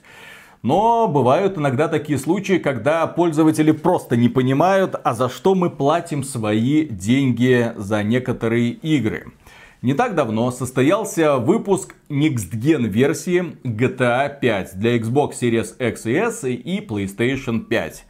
Но 0.62 1.08
бывают 1.08 1.58
иногда 1.58 1.88
такие 1.88 2.18
случаи, 2.18 2.58
когда 2.58 3.06
пользователи 3.08 3.72
просто 3.72 4.16
не 4.16 4.28
понимают, 4.28 4.94
а 5.02 5.12
за 5.12 5.28
что 5.28 5.56
мы 5.56 5.70
платим 5.70 6.22
свои 6.22 6.84
деньги 6.86 7.72
за 7.76 8.04
некоторые 8.04 8.70
игры. 8.70 9.32
Не 9.86 9.94
так 9.94 10.16
давно 10.16 10.50
состоялся 10.50 11.36
выпуск 11.36 11.94
Next 12.08 12.50
Gen 12.54 12.88
версии 12.88 13.56
GTA 13.62 14.40
5 14.40 14.80
для 14.80 14.96
Xbox 14.96 15.34
Series 15.40 15.76
X 15.78 16.06
и 16.06 16.12
S 16.14 16.42
и 16.42 16.84
PlayStation 16.84 17.60
5. 17.60 18.04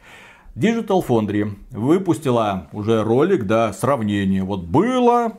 Digital 0.55 1.05
Foundry 1.07 1.55
выпустила 1.69 2.67
уже 2.73 3.03
ролик, 3.03 3.43
да, 3.43 3.73
сравнение. 3.73 4.43
Вот 4.43 4.63
было 4.63 5.33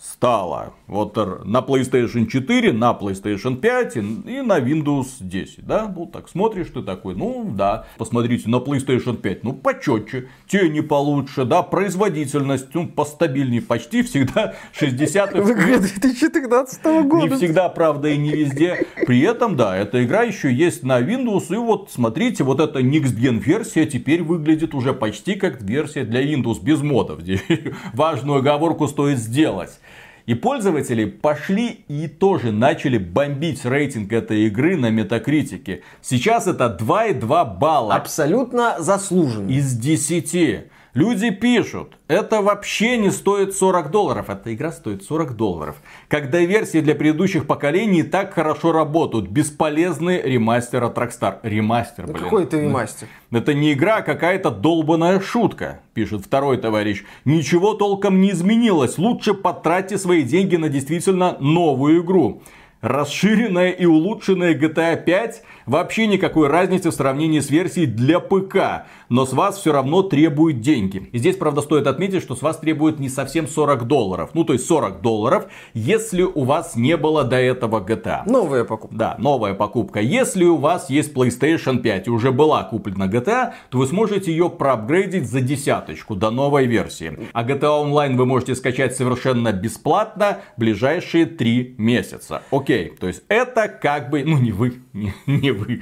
стало. 0.00 0.72
Вот 0.86 1.14
на 1.44 1.58
PlayStation 1.58 2.26
4, 2.26 2.72
на 2.72 2.96
PlayStation 2.98 3.56
5 3.56 3.96
и, 3.96 4.40
на 4.40 4.58
Windows 4.58 5.06
10, 5.20 5.66
да? 5.66 5.92
Ну, 5.94 6.06
так 6.06 6.28
смотришь 6.28 6.68
ты 6.72 6.82
такой, 6.82 7.14
ну, 7.14 7.52
да, 7.54 7.86
посмотрите, 7.98 8.48
на 8.48 8.56
PlayStation 8.56 9.16
5, 9.16 9.44
ну, 9.44 9.52
почетче, 9.52 10.28
тени 10.48 10.80
получше, 10.80 11.44
да, 11.44 11.62
производительность, 11.62 12.68
ну, 12.74 12.88
постабильнее, 12.88 13.60
почти 13.60 14.02
всегда 14.02 14.54
60 14.72 15.34
В 15.34 15.52
игре 15.52 15.78
2014 15.78 16.84
года. 17.04 17.28
Не 17.28 17.36
всегда, 17.36 17.68
правда, 17.68 18.08
и 18.08 18.16
не 18.16 18.30
везде. 18.30 18.86
При 19.06 19.20
этом, 19.20 19.56
да, 19.56 19.76
эта 19.76 20.02
игра 20.02 20.22
еще 20.22 20.52
есть 20.52 20.82
на 20.82 21.00
Windows, 21.00 21.52
и 21.54 21.56
вот, 21.56 21.90
смотрите, 21.92 22.42
вот 22.42 22.60
эта 22.60 22.80
Next 22.80 23.16
Gen 23.16 23.38
версия 23.38 23.84
теперь 23.84 24.22
выглядит 24.22 24.74
уже 24.74 24.94
почти 24.94 25.34
как 25.34 25.60
версия 25.60 26.04
для 26.04 26.22
Windows, 26.22 26.62
без 26.62 26.80
модов. 26.80 27.20
Важную 27.92 28.38
оговорку 28.38 28.88
стоит 28.88 29.18
сделать. 29.18 29.78
И 30.30 30.34
пользователи 30.34 31.06
пошли 31.06 31.80
и 31.88 32.06
тоже 32.06 32.52
начали 32.52 32.98
бомбить 32.98 33.64
рейтинг 33.64 34.12
этой 34.12 34.46
игры 34.46 34.76
на 34.76 34.88
метакритике. 34.88 35.82
Сейчас 36.02 36.46
это 36.46 36.78
2,2 36.80 37.58
балла. 37.58 37.96
Абсолютно 37.96 38.76
заслуженно. 38.78 39.50
Из 39.50 39.74
10. 39.74 40.66
Люди 40.92 41.30
пишут, 41.30 41.98
это 42.08 42.42
вообще 42.42 42.96
не 42.96 43.10
стоит 43.10 43.54
40 43.54 43.92
долларов. 43.92 44.28
Эта 44.28 44.52
игра 44.52 44.72
стоит 44.72 45.04
40 45.04 45.36
долларов. 45.36 45.76
Когда 46.08 46.40
версии 46.40 46.80
для 46.80 46.96
предыдущих 46.96 47.46
поколений 47.46 48.02
так 48.02 48.34
хорошо 48.34 48.72
работают. 48.72 49.28
Бесполезный 49.28 50.20
ремастер 50.20 50.82
от 50.82 50.98
Rockstar. 50.98 51.38
Ремастер, 51.44 52.08
блин. 52.08 52.24
Какой 52.24 52.42
это 52.42 52.60
ремастер? 52.60 53.06
Это 53.30 53.54
не 53.54 53.72
игра, 53.72 53.98
а 53.98 54.02
какая-то 54.02 54.50
долбанная 54.50 55.20
шутка, 55.20 55.80
пишет 55.94 56.24
второй 56.24 56.56
товарищ. 56.56 57.04
Ничего 57.24 57.74
толком 57.74 58.20
не 58.20 58.32
изменилось. 58.32 58.98
Лучше 58.98 59.34
потратьте 59.34 59.96
свои 59.96 60.24
деньги 60.24 60.56
на 60.56 60.68
действительно 60.68 61.36
новую 61.38 62.02
игру. 62.02 62.42
Расширенная 62.80 63.70
и 63.70 63.84
улучшенная 63.84 64.54
GTA 64.54 65.04
5 65.04 65.42
вообще 65.70 66.06
никакой 66.06 66.48
разницы 66.48 66.90
в 66.90 66.94
сравнении 66.94 67.40
с 67.40 67.50
версией 67.50 67.86
для 67.86 68.18
ПК, 68.20 68.86
но 69.08 69.26
с 69.26 69.32
вас 69.32 69.58
все 69.58 69.72
равно 69.72 70.02
требуют 70.02 70.60
деньги. 70.60 71.08
И 71.12 71.18
здесь, 71.18 71.36
правда, 71.36 71.60
стоит 71.60 71.86
отметить, 71.86 72.22
что 72.22 72.34
с 72.34 72.42
вас 72.42 72.58
требуют 72.58 72.98
не 72.98 73.08
совсем 73.08 73.46
40 73.46 73.86
долларов. 73.86 74.30
Ну, 74.34 74.44
то 74.44 74.52
есть 74.52 74.66
40 74.66 75.00
долларов, 75.00 75.46
если 75.74 76.22
у 76.22 76.44
вас 76.44 76.74
не 76.76 76.96
было 76.96 77.24
до 77.24 77.36
этого 77.36 77.80
GTA. 77.80 78.22
Новая 78.26 78.64
покупка. 78.64 78.96
Да, 78.96 79.16
новая 79.18 79.54
покупка. 79.54 80.00
Если 80.00 80.44
у 80.44 80.56
вас 80.56 80.90
есть 80.90 81.14
PlayStation 81.14 81.78
5 81.78 82.08
и 82.08 82.10
уже 82.10 82.32
была 82.32 82.64
куплена 82.64 83.06
GTA, 83.06 83.52
то 83.68 83.78
вы 83.78 83.86
сможете 83.86 84.32
ее 84.32 84.50
проапгрейдить 84.50 85.30
за 85.30 85.40
десяточку 85.40 86.16
до 86.16 86.30
новой 86.30 86.66
версии. 86.66 87.28
А 87.32 87.44
GTA 87.44 87.84
Online 87.84 88.16
вы 88.16 88.26
можете 88.26 88.54
скачать 88.54 88.96
совершенно 88.96 89.52
бесплатно 89.52 90.38
ближайшие 90.56 91.26
3 91.26 91.76
месяца. 91.78 92.42
Окей 92.50 92.80
Окей, 92.80 92.96
то 93.00 93.08
есть 93.08 93.22
это 93.28 93.68
как 93.68 94.10
бы, 94.10 94.22
ну 94.24 94.38
не 94.38 94.52
вы, 94.52 94.74
не, 94.92 95.12
не 95.26 95.52
вы. 95.52 95.80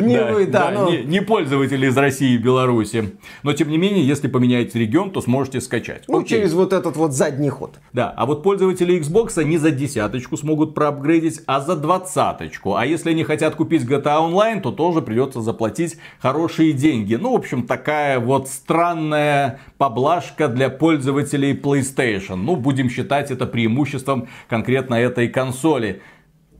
Не 0.00 0.16
да, 0.16 0.32
вы, 0.32 0.46
да. 0.46 0.70
да 0.70 0.80
но... 0.80 0.90
не, 0.90 1.02
не 1.04 1.20
пользователи 1.20 1.86
из 1.86 1.96
России 1.96 2.34
и 2.34 2.38
Беларуси. 2.38 3.18
Но 3.42 3.52
тем 3.52 3.68
не 3.68 3.76
менее, 3.76 4.06
если 4.06 4.28
поменяете 4.28 4.78
регион, 4.78 5.10
то 5.10 5.20
сможете 5.20 5.60
скачать. 5.60 6.04
Ну, 6.08 6.20
Окей. 6.20 6.38
через 6.38 6.54
вот 6.54 6.72
этот 6.72 6.96
вот 6.96 7.12
задний 7.12 7.50
ход. 7.50 7.78
Да, 7.92 8.10
а 8.16 8.24
вот 8.24 8.42
пользователи 8.42 8.98
Xbox 8.98 9.42
не 9.44 9.58
за 9.58 9.70
десяточку 9.70 10.36
смогут 10.36 10.74
проапгрейдить, 10.74 11.42
а 11.46 11.60
за 11.60 11.76
двадцаточку. 11.76 12.76
А 12.76 12.86
если 12.86 13.10
они 13.10 13.24
хотят 13.24 13.54
купить 13.54 13.82
GTA 13.82 14.30
Online, 14.30 14.60
то 14.62 14.72
тоже 14.72 15.02
придется 15.02 15.42
заплатить 15.42 15.98
хорошие 16.18 16.72
деньги. 16.72 17.16
Ну, 17.16 17.32
в 17.32 17.36
общем, 17.36 17.66
такая 17.66 18.18
вот 18.18 18.48
странная 18.48 19.60
поблажка 19.76 20.48
для 20.48 20.70
пользователей 20.70 21.52
PlayStation. 21.52 22.36
Ну, 22.36 22.56
будем 22.56 22.88
считать 22.88 23.30
это 23.30 23.46
преимуществом 23.46 24.28
конкретно 24.48 24.94
этой 24.94 25.28
консоли. 25.28 26.00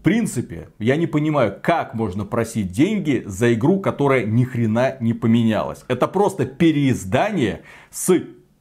В 0.02 0.04
принципе, 0.04 0.66
я 0.80 0.96
не 0.96 1.06
понимаю, 1.06 1.56
как 1.62 1.94
можно 1.94 2.24
просить 2.24 2.72
деньги 2.72 3.22
за 3.24 3.54
игру, 3.54 3.78
которая 3.78 4.24
ни 4.24 4.42
хрена 4.42 4.96
не 4.98 5.14
поменялась. 5.14 5.84
Это 5.86 6.08
просто 6.08 6.44
переиздание 6.44 7.62
с 7.92 8.12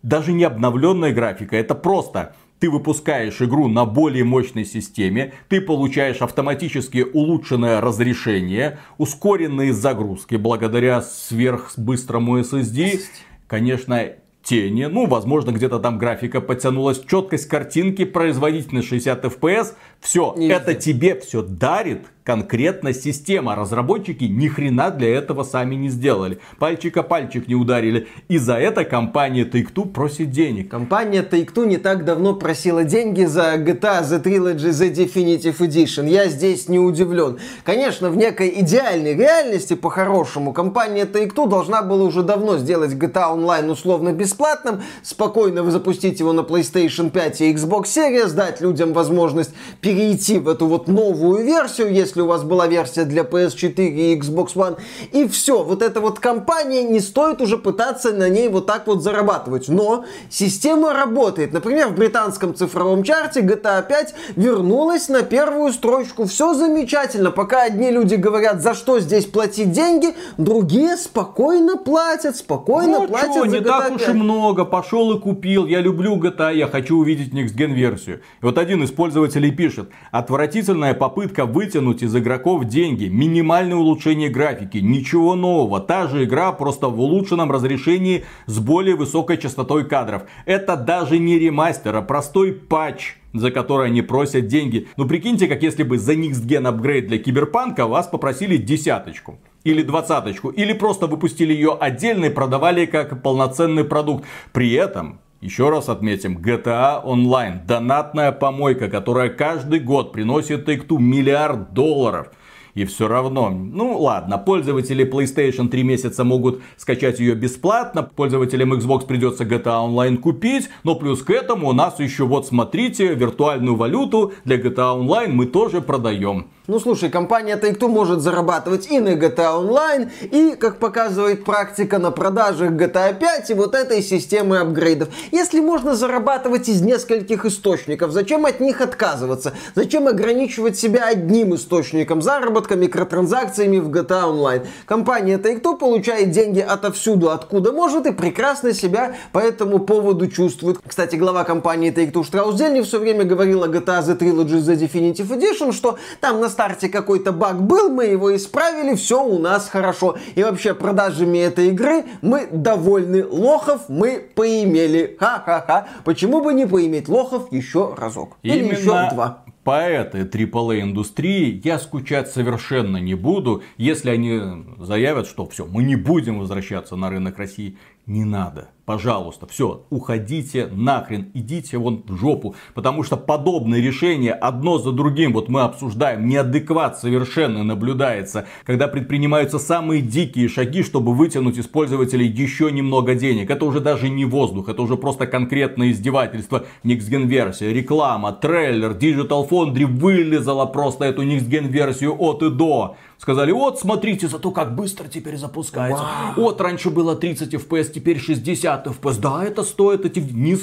даже 0.03 0.33
не 0.33 0.43
обновленной 0.43 1.13
графикой. 1.13 1.57
Это 1.57 1.73
просто 1.73 2.35
ты 2.59 2.69
выпускаешь 2.69 3.41
игру 3.41 3.67
на 3.67 3.85
более 3.85 4.23
мощной 4.23 4.65
системе, 4.65 5.33
ты 5.49 5.61
получаешь 5.61 6.21
автоматически 6.21 7.07
улучшенное 7.11 7.81
разрешение, 7.81 8.77
ускоренные 8.99 9.73
загрузки 9.73 10.35
благодаря 10.35 11.01
сверхбыстрому 11.01 12.37
SSD. 12.41 12.99
Конечно, 13.47 14.11
тени, 14.43 14.85
ну, 14.85 15.07
возможно, 15.07 15.51
где-то 15.51 15.79
там 15.79 15.97
графика 15.97 16.41
подтянулась, 16.41 17.01
четкость 17.03 17.47
картинки, 17.47 18.05
производительность 18.05 18.87
60 18.87 19.25
FPS, 19.25 19.73
все, 20.01 20.35
это 20.37 20.73
тебе 20.73 21.15
все 21.19 21.43
дарит 21.43 22.07
конкретно 22.23 22.93
система. 22.93 23.55
Разработчики 23.55 24.25
ни 24.25 24.47
хрена 24.47 24.91
для 24.91 25.15
этого 25.15 25.43
сами 25.43 25.75
не 25.75 25.89
сделали. 25.89 26.39
Пальчика 26.59 27.03
пальчик 27.03 27.47
не 27.47 27.55
ударили. 27.55 28.07
И 28.27 28.37
за 28.37 28.55
это 28.55 28.85
компания 28.85 29.43
Take-Two 29.43 29.89
просит 29.89 30.31
денег. 30.31 30.69
Компания 30.69 31.27
Take-Two 31.29 31.65
не 31.65 31.77
так 31.77 32.05
давно 32.05 32.33
просила 32.35 32.83
деньги 32.83 33.25
за 33.25 33.55
GTA 33.55 34.03
The 34.03 34.23
Trilogy 34.23 34.69
The 34.69 34.93
Definitive 34.93 35.57
Edition. 35.57 36.07
Я 36.07 36.27
здесь 36.27 36.69
не 36.69 36.79
удивлен. 36.79 37.39
Конечно, 37.63 38.09
в 38.09 38.17
некой 38.17 38.53
идеальной 38.61 39.15
реальности, 39.15 39.73
по-хорошему, 39.73 40.53
компания 40.53 41.05
Take-Two 41.05 41.49
должна 41.49 41.81
была 41.81 42.03
уже 42.03 42.23
давно 42.23 42.57
сделать 42.57 42.93
GTA 42.93 43.35
Online 43.35 43.69
условно 43.71 44.13
бесплатным, 44.13 44.81
спокойно 45.03 45.69
запустить 45.71 46.19
его 46.19 46.33
на 46.33 46.41
PlayStation 46.41 47.09
5 47.09 47.41
и 47.41 47.53
Xbox 47.53 47.83
Series, 47.83 48.33
дать 48.33 48.61
людям 48.61 48.93
возможность 48.93 49.51
перейти 49.91 50.39
в 50.39 50.47
эту 50.47 50.67
вот 50.67 50.87
новую 50.87 51.43
версию, 51.43 51.91
если 51.91 52.21
у 52.21 52.27
вас 52.27 52.43
была 52.43 52.67
версия 52.67 53.03
для 53.03 53.23
PS4 53.23 53.73
и 53.75 54.17
Xbox 54.17 54.55
One. 54.55 54.77
И 55.11 55.27
все, 55.27 55.63
вот 55.63 55.81
эта 55.81 55.99
вот 55.99 56.19
компания, 56.19 56.83
не 56.83 57.01
стоит 57.01 57.41
уже 57.41 57.57
пытаться 57.57 58.13
на 58.13 58.29
ней 58.29 58.47
вот 58.47 58.67
так 58.67 58.87
вот 58.87 59.03
зарабатывать. 59.03 59.67
Но 59.67 60.05
система 60.29 60.93
работает. 60.93 61.51
Например, 61.51 61.89
в 61.89 61.95
британском 61.95 62.55
цифровом 62.55 63.03
чарте 63.03 63.41
GTA 63.41 63.85
5 63.85 64.15
вернулась 64.37 65.09
на 65.09 65.23
первую 65.23 65.73
строчку. 65.73 66.25
Все 66.25 66.53
замечательно. 66.53 67.31
Пока 67.31 67.63
одни 67.63 67.91
люди 67.91 68.15
говорят, 68.15 68.61
за 68.61 68.73
что 68.73 68.99
здесь 68.99 69.25
платить 69.25 69.71
деньги, 69.71 70.15
другие 70.37 70.95
спокойно 70.95 71.75
платят, 71.75 72.37
спокойно 72.37 72.99
ну, 72.99 73.07
платят 73.07 73.33
чё, 73.33 73.41
за 73.41 73.47
не 73.47 73.57
GTA 73.57 73.67
так 73.67 73.89
5. 73.89 74.01
уж 74.01 74.07
и 74.07 74.13
много. 74.13 74.63
Пошел 74.63 75.11
и 75.11 75.19
купил. 75.19 75.65
Я 75.65 75.81
люблю 75.81 76.15
GTA, 76.15 76.55
я 76.55 76.67
хочу 76.67 76.97
увидеть 76.97 77.33
Next 77.33 77.57
Gen 77.57 77.73
версию. 77.73 78.21
И 78.41 78.45
вот 78.45 78.57
один 78.57 78.83
из 78.83 78.91
пользователей 78.91 79.51
пишет, 79.51 79.80
отвратительная 80.11 80.93
попытка 80.93 81.45
вытянуть 81.45 82.03
из 82.03 82.15
игроков 82.15 82.65
деньги, 82.65 83.05
минимальное 83.05 83.77
улучшение 83.77 84.29
графики, 84.29 84.77
ничего 84.77 85.35
нового. 85.35 85.79
Та 85.79 86.07
же 86.07 86.23
игра, 86.23 86.51
просто 86.51 86.87
в 86.87 86.99
улучшенном 86.99 87.51
разрешении 87.51 88.25
с 88.45 88.59
более 88.59 88.95
высокой 88.95 89.37
частотой 89.37 89.85
кадров. 89.85 90.23
Это 90.45 90.75
даже 90.75 91.19
не 91.19 91.39
ремастер, 91.39 91.95
а 91.95 92.01
простой 92.01 92.53
патч 92.53 93.15
за 93.33 93.49
который 93.49 93.87
они 93.87 94.01
просят 94.01 94.47
деньги. 94.47 94.87
Ну 94.97 95.07
прикиньте, 95.07 95.47
как 95.47 95.63
если 95.63 95.83
бы 95.83 95.97
за 95.97 96.13
Next 96.13 96.45
Gen 96.45 96.67
апгрейд 96.67 97.07
для 97.07 97.17
Киберпанка 97.17 97.87
вас 97.87 98.07
попросили 98.07 98.57
десяточку. 98.57 99.39
Или 99.63 99.83
двадцаточку. 99.83 100.49
Или 100.49 100.73
просто 100.73 101.07
выпустили 101.07 101.53
ее 101.53 101.77
отдельно 101.79 102.25
и 102.25 102.29
продавали 102.29 102.85
как 102.85 103.21
полноценный 103.21 103.83
продукт. 103.83 104.25
При 104.51 104.73
этом 104.73 105.20
еще 105.41 105.69
раз 105.69 105.89
отметим, 105.89 106.37
GTA 106.37 107.03
Online. 107.03 107.65
Донатная 107.65 108.31
помойка, 108.31 108.89
которая 108.89 109.29
каждый 109.29 109.79
год 109.79 110.11
приносит 110.11 110.69
Take-Two 110.69 110.99
миллиард 110.99 111.73
долларов. 111.73 112.27
И 112.75 112.85
все 112.85 113.07
равно, 113.07 113.49
ну 113.49 113.97
ладно, 113.97 114.37
пользователи 114.37 115.03
PlayStation 115.03 115.67
3 115.67 115.83
месяца 115.83 116.23
могут 116.23 116.61
скачать 116.77 117.19
ее 117.19 117.35
бесплатно, 117.35 118.03
пользователям 118.03 118.73
Xbox 118.73 119.05
придется 119.05 119.43
GTA 119.43 119.89
Online 119.89 120.17
купить, 120.17 120.69
но 120.83 120.95
плюс 120.95 121.21
к 121.21 121.31
этому 121.31 121.69
у 121.69 121.73
нас 121.73 121.99
еще 121.99 122.23
вот 122.25 122.47
смотрите, 122.47 123.13
виртуальную 123.13 123.75
валюту 123.75 124.33
для 124.45 124.57
GTA 124.57 124.97
Online 124.97 125.33
мы 125.33 125.47
тоже 125.47 125.81
продаем. 125.81 126.47
Ну 126.71 126.79
слушай, 126.79 127.09
компания 127.09 127.57
Take-Two 127.57 127.89
может 127.89 128.21
зарабатывать 128.21 128.89
и 128.89 129.01
на 129.01 129.15
GTA 129.15 129.61
Online, 129.61 130.09
и, 130.21 130.55
как 130.55 130.77
показывает 130.77 131.43
практика, 131.43 131.99
на 131.99 132.11
продажах 132.11 132.71
GTA 132.71 133.13
5 133.13 133.49
и 133.49 133.53
вот 133.53 133.75
этой 133.75 134.01
системы 134.01 134.59
апгрейдов. 134.59 135.09
Если 135.33 135.59
можно 135.59 135.95
зарабатывать 135.95 136.69
из 136.69 136.81
нескольких 136.81 137.43
источников, 137.43 138.11
зачем 138.11 138.45
от 138.45 138.61
них 138.61 138.79
отказываться? 138.79 139.51
Зачем 139.75 140.07
ограничивать 140.07 140.79
себя 140.79 141.07
одним 141.07 141.55
источником 141.55 142.21
заработка? 142.21 142.77
микротранзакциями 142.77 143.79
в 143.79 143.89
GTA 143.89 144.31
Online. 144.31 144.65
Компания 144.85 145.37
Take-Two 145.37 145.77
получает 145.77 146.31
деньги 146.31 146.61
отовсюду, 146.61 147.31
откуда 147.31 147.73
может, 147.73 148.05
и 148.05 148.13
прекрасно 148.13 148.73
себя 148.73 149.17
по 149.33 149.39
этому 149.39 149.79
поводу 149.79 150.27
чувствует. 150.27 150.79
Кстати, 150.87 151.17
глава 151.17 151.43
компании 151.43 151.93
Take-Two 151.93 152.23
Штраус 152.23 152.55
Дельни 152.55 152.79
все 152.79 152.97
время 152.97 153.25
говорил 153.25 153.61
о 153.61 153.67
GTA 153.67 154.01
The 154.01 154.17
Trilogy 154.17 154.61
The 154.61 154.77
Definitive 154.77 155.27
Edition, 155.37 155.73
что 155.73 155.97
там 156.21 156.39
на 156.39 156.47
старте 156.61 156.89
какой-то 156.89 157.31
баг 157.31 157.59
был, 157.59 157.89
мы 157.89 158.05
его 158.05 158.35
исправили, 158.35 158.95
все 158.95 159.23
у 159.23 159.39
нас 159.39 159.67
хорошо. 159.67 160.17
И 160.35 160.43
вообще 160.43 160.75
продажами 160.75 161.39
этой 161.39 161.69
игры 161.69 162.03
мы 162.21 162.47
довольны. 162.51 163.25
Лохов 163.25 163.89
мы 163.89 164.23
поимели. 164.35 165.17
Ха-ха-ха. 165.19 165.87
Почему 166.05 166.43
бы 166.43 166.53
не 166.53 166.67
поиметь 166.67 167.09
лохов 167.09 167.51
еще 167.51 167.95
разок? 167.97 168.37
Или 168.43 168.59
Именно 168.59 168.71
еще 168.73 169.09
два. 169.11 169.43
По 169.63 169.81
этой 169.81 170.25
AAA 170.25 170.81
индустрии 170.81 171.59
я 171.63 171.79
скучать 171.79 172.31
совершенно 172.31 172.97
не 172.97 173.15
буду, 173.15 173.63
если 173.77 174.11
они 174.11 174.39
заявят, 174.79 175.25
что 175.25 175.47
все, 175.47 175.65
мы 175.65 175.81
не 175.81 175.95
будем 175.95 176.39
возвращаться 176.39 176.95
на 176.95 177.09
рынок 177.09 177.39
России. 177.39 177.77
Не 178.05 178.23
надо 178.23 178.69
пожалуйста, 178.85 179.47
все, 179.47 179.85
уходите 179.89 180.67
нахрен, 180.67 181.31
идите 181.33 181.77
вон 181.77 182.03
в 182.07 182.17
жопу. 182.17 182.55
Потому 182.73 183.03
что 183.03 183.17
подобные 183.17 183.81
решения 183.81 184.33
одно 184.33 184.77
за 184.77 184.91
другим, 184.91 185.33
вот 185.33 185.49
мы 185.49 185.61
обсуждаем, 185.61 186.27
неадекват 186.27 186.99
совершенно 186.99 187.63
наблюдается, 187.63 188.47
когда 188.65 188.87
предпринимаются 188.87 189.59
самые 189.59 190.01
дикие 190.01 190.49
шаги, 190.49 190.83
чтобы 190.83 191.13
вытянуть 191.13 191.57
из 191.57 191.67
пользователей 191.67 192.27
еще 192.27 192.71
немного 192.71 193.15
денег. 193.15 193.49
Это 193.49 193.65
уже 193.65 193.79
даже 193.79 194.09
не 194.09 194.25
воздух, 194.25 194.69
это 194.69 194.81
уже 194.81 194.97
просто 194.97 195.27
конкретное 195.27 195.91
издевательство. 195.91 196.65
Gen 196.83 197.25
версия, 197.25 197.73
реклама, 197.73 198.31
трейлер, 198.31 198.91
Digital 198.91 199.47
Foundry 199.49 199.85
вылезала 199.85 200.65
просто 200.65 201.05
эту 201.05 201.23
Gen 201.23 201.67
версию 201.67 202.15
от 202.19 202.43
и 202.43 202.49
до. 202.49 202.95
Сказали, 203.17 203.51
вот 203.51 203.79
смотрите, 203.79 204.27
зато 204.27 204.49
как 204.49 204.75
быстро 204.75 205.07
теперь 205.07 205.37
запускается. 205.37 206.03
Вот 206.35 206.59
раньше 206.59 206.89
было 206.89 207.15
30 207.15 207.53
FPS, 207.53 207.91
теперь 207.93 208.19
60 208.19 208.80
Да, 209.19 209.43
это 209.43 209.63
стоит 209.63 210.05
эти... 210.05 210.19
Не 210.19 210.55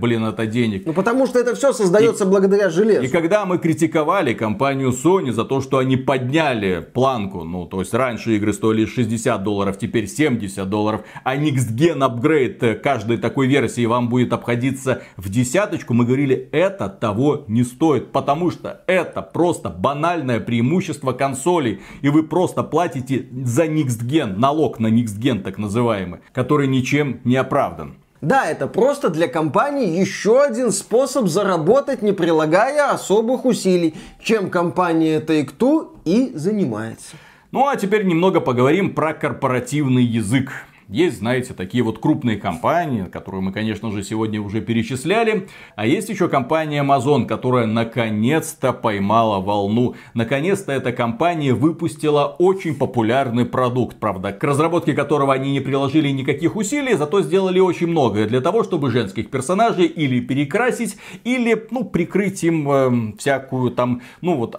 блин, 0.00 0.24
это 0.24 0.46
денег. 0.46 0.84
Ну 0.86 0.92
потому 0.92 1.26
что 1.26 1.38
это 1.38 1.54
все 1.54 1.72
создается 1.72 2.24
и, 2.24 2.26
благодаря 2.26 2.70
железу. 2.70 3.04
И 3.04 3.08
когда 3.08 3.46
мы 3.46 3.58
критиковали 3.58 4.34
компанию 4.34 4.90
Sony 4.90 5.30
за 5.32 5.44
то, 5.44 5.60
что 5.60 5.78
они 5.78 5.96
подняли 5.96 6.86
планку, 6.92 7.44
ну 7.44 7.66
то 7.66 7.80
есть 7.80 7.94
раньше 7.94 8.36
игры 8.36 8.52
стоили 8.52 8.84
60 8.84 9.42
долларов, 9.42 9.78
теперь 9.78 10.08
70 10.08 10.68
долларов, 10.68 11.02
а 11.22 11.36
Next 11.36 11.74
Gen 11.76 11.98
Upgrade 11.98 12.74
каждой 12.76 13.18
такой 13.18 13.46
версии 13.46 13.86
вам 13.86 14.08
будет 14.08 14.32
обходиться 14.32 15.02
в 15.16 15.28
десяточку, 15.28 15.94
мы 15.94 16.04
говорили, 16.04 16.48
это 16.52 16.88
того 16.88 17.44
не 17.46 17.62
стоит, 17.62 18.12
потому 18.12 18.50
что 18.50 18.82
это 18.86 19.22
просто 19.22 19.70
банальное 19.70 20.40
преимущество 20.40 21.12
консолей 21.12 21.80
и 22.02 22.08
вы 22.08 22.24
просто 22.24 22.62
платите 22.62 23.26
за 23.44 23.66
Next 23.66 24.04
Gen, 24.04 24.36
налог 24.36 24.80
на 24.80 24.88
Next 24.88 25.18
Gen 25.20 25.42
так 25.42 25.58
называемый, 25.58 26.20
который 26.32 26.66
ничем 26.66 27.20
не 27.24 27.36
оправдан. 27.36 27.96
Да, 28.24 28.46
это 28.46 28.66
просто 28.66 29.10
для 29.10 29.28
компании 29.28 30.00
еще 30.00 30.42
один 30.42 30.72
способ 30.72 31.28
заработать, 31.28 32.00
не 32.00 32.12
прилагая 32.12 32.90
особых 32.90 33.44
усилий, 33.44 33.94
чем 34.18 34.48
компания 34.48 35.20
Take-Two 35.20 35.90
и 36.06 36.32
занимается. 36.34 37.16
Ну 37.50 37.68
а 37.68 37.76
теперь 37.76 38.06
немного 38.06 38.40
поговорим 38.40 38.94
про 38.94 39.12
корпоративный 39.12 40.04
язык. 40.04 40.52
Есть, 40.88 41.18
знаете, 41.18 41.54
такие 41.54 41.82
вот 41.82 41.98
крупные 41.98 42.36
компании, 42.36 43.04
которые 43.04 43.40
мы, 43.40 43.52
конечно 43.52 43.90
же, 43.90 44.02
сегодня 44.02 44.40
уже 44.40 44.60
перечисляли. 44.60 45.48
А 45.76 45.86
есть 45.86 46.10
еще 46.10 46.28
компания 46.28 46.82
Amazon, 46.82 47.24
которая 47.24 47.66
наконец-то 47.66 48.74
поймала 48.74 49.40
волну. 49.40 49.94
Наконец-то 50.12 50.72
эта 50.72 50.92
компания 50.92 51.54
выпустила 51.54 52.36
очень 52.38 52.74
популярный 52.74 53.46
продукт, 53.46 53.98
правда, 53.98 54.32
к 54.32 54.44
разработке 54.44 54.92
которого 54.92 55.32
они 55.32 55.52
не 55.52 55.60
приложили 55.60 56.08
никаких 56.10 56.54
усилий, 56.54 56.94
зато 56.94 57.22
сделали 57.22 57.60
очень 57.60 57.86
многое 57.86 58.26
для 58.26 58.42
того, 58.42 58.62
чтобы 58.62 58.90
женских 58.90 59.30
персонажей 59.30 59.86
или 59.86 60.20
перекрасить, 60.20 60.96
или, 61.24 61.66
ну, 61.70 61.84
прикрыть 61.84 62.44
им 62.44 62.70
э, 62.70 63.16
всякую 63.18 63.70
там, 63.70 64.02
ну, 64.20 64.36
вот, 64.36 64.54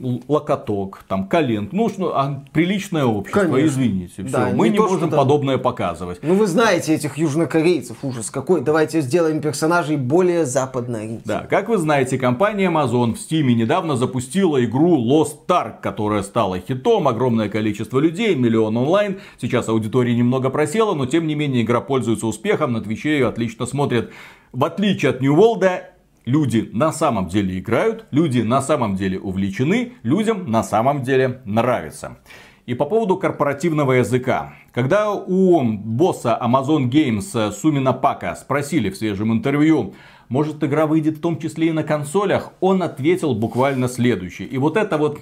локоток, 0.00 1.04
там, 1.08 1.28
колен. 1.28 1.68
Ну, 1.72 1.88
что, 1.88 2.16
а, 2.16 2.44
приличное 2.52 3.04
общество, 3.04 3.42
Конечно. 3.42 3.66
извините. 3.66 4.24
Все. 4.24 4.32
Да, 4.32 4.50
Мы 4.52 4.68
не, 4.68 4.72
не 4.72 4.76
то, 4.78 4.88
можем 4.88 5.08
что, 5.08 5.16
подобное 5.16 5.58
показывать. 5.58 6.18
Ну, 6.22 6.34
вы 6.34 6.46
знаете 6.46 6.94
этих 6.94 7.16
южнокорейцев, 7.16 7.98
ужас 8.02 8.30
какой. 8.30 8.60
Давайте 8.60 9.00
сделаем 9.00 9.40
персонажей 9.40 9.96
более 9.96 10.46
западной. 10.46 11.20
Да, 11.24 11.46
как 11.48 11.68
вы 11.68 11.78
знаете, 11.78 12.18
компания 12.18 12.70
Amazon 12.70 13.14
в 13.14 13.18
Steam 13.18 13.52
недавно 13.54 13.96
запустила 13.96 14.62
игру 14.64 14.98
Lost 14.98 15.46
Ark, 15.48 15.80
которая 15.82 16.22
стала 16.22 16.58
хитом. 16.58 17.08
Огромное 17.08 17.48
количество 17.48 17.98
людей, 17.98 18.34
миллион 18.34 18.76
онлайн. 18.76 19.20
Сейчас 19.40 19.68
аудитория 19.68 20.14
немного 20.14 20.50
просела, 20.50 20.94
но 20.94 21.06
тем 21.06 21.26
не 21.26 21.34
менее 21.34 21.62
игра 21.62 21.80
пользуется 21.80 22.26
успехом. 22.26 22.72
На 22.72 22.80
Твиче 22.80 23.12
ее 23.14 23.28
отлично 23.28 23.66
смотрят. 23.66 24.10
В 24.52 24.64
отличие 24.64 25.10
от 25.10 25.20
New 25.20 25.34
World, 25.34 25.93
Люди 26.24 26.70
на 26.72 26.90
самом 26.90 27.28
деле 27.28 27.58
играют, 27.58 28.06
люди 28.10 28.40
на 28.40 28.62
самом 28.62 28.96
деле 28.96 29.18
увлечены, 29.18 29.92
людям 30.02 30.50
на 30.50 30.62
самом 30.62 31.02
деле 31.02 31.42
нравится. 31.44 32.16
И 32.64 32.72
по 32.72 32.86
поводу 32.86 33.18
корпоративного 33.18 33.92
языка. 33.92 34.54
Когда 34.72 35.12
у 35.12 35.62
босса 35.62 36.38
Amazon 36.42 36.88
Games 36.88 37.52
Сумина 37.52 37.92
Пака 37.92 38.34
спросили 38.36 38.88
в 38.88 38.96
свежем 38.96 39.34
интервью, 39.34 39.92
может 40.30 40.64
игра 40.64 40.86
выйдет 40.86 41.18
в 41.18 41.20
том 41.20 41.38
числе 41.38 41.68
и 41.68 41.72
на 41.72 41.82
консолях, 41.82 42.52
он 42.60 42.82
ответил 42.82 43.34
буквально 43.34 43.86
следующее. 43.86 44.48
И 44.48 44.56
вот 44.56 44.78
это 44.78 44.96
вот 44.96 45.20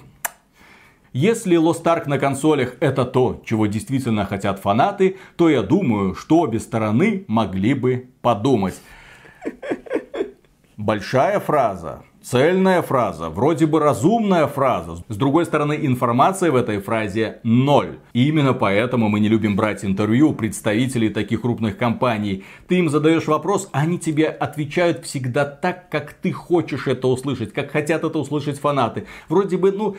если 1.11 1.59
Lost 1.59 1.83
Ark 1.83 2.07
на 2.07 2.17
консолях 2.17 2.77
это 2.79 3.03
то, 3.03 3.41
чего 3.45 3.67
действительно 3.67 4.25
хотят 4.25 4.59
фанаты, 4.59 5.17
то 5.35 5.49
я 5.49 5.63
думаю, 5.63 6.15
что 6.15 6.39
обе 6.39 6.61
стороны 6.61 7.25
могли 7.27 7.73
бы 7.73 8.09
подумать. 8.21 8.75
Большая 10.77 11.39
фраза, 11.39 12.01
цельная 12.23 12.81
фраза, 12.81 13.29
вроде 13.29 13.67
бы 13.67 13.79
разумная 13.79 14.47
фраза. 14.47 15.03
С 15.07 15.15
другой 15.15 15.45
стороны, 15.45 15.77
информация 15.79 16.51
в 16.51 16.55
этой 16.55 16.79
фразе 16.79 17.39
ноль. 17.43 17.99
И 18.13 18.27
именно 18.27 18.53
поэтому 18.53 19.07
мы 19.07 19.19
не 19.19 19.29
любим 19.29 19.55
брать 19.55 19.85
интервью 19.85 20.33
представителей 20.33 21.09
таких 21.09 21.41
крупных 21.41 21.77
компаний. 21.77 22.43
Ты 22.67 22.79
им 22.79 22.89
задаешь 22.89 23.27
вопрос, 23.27 23.69
они 23.71 23.99
тебе 23.99 24.25
отвечают 24.27 25.05
всегда 25.05 25.45
так, 25.45 25.89
как 25.91 26.13
ты 26.13 26.31
хочешь 26.31 26.87
это 26.87 27.07
услышать, 27.07 27.53
как 27.53 27.69
хотят 27.69 28.03
это 28.03 28.17
услышать 28.17 28.59
фанаты. 28.59 29.05
Вроде 29.29 29.57
бы, 29.57 29.71
ну, 29.71 29.97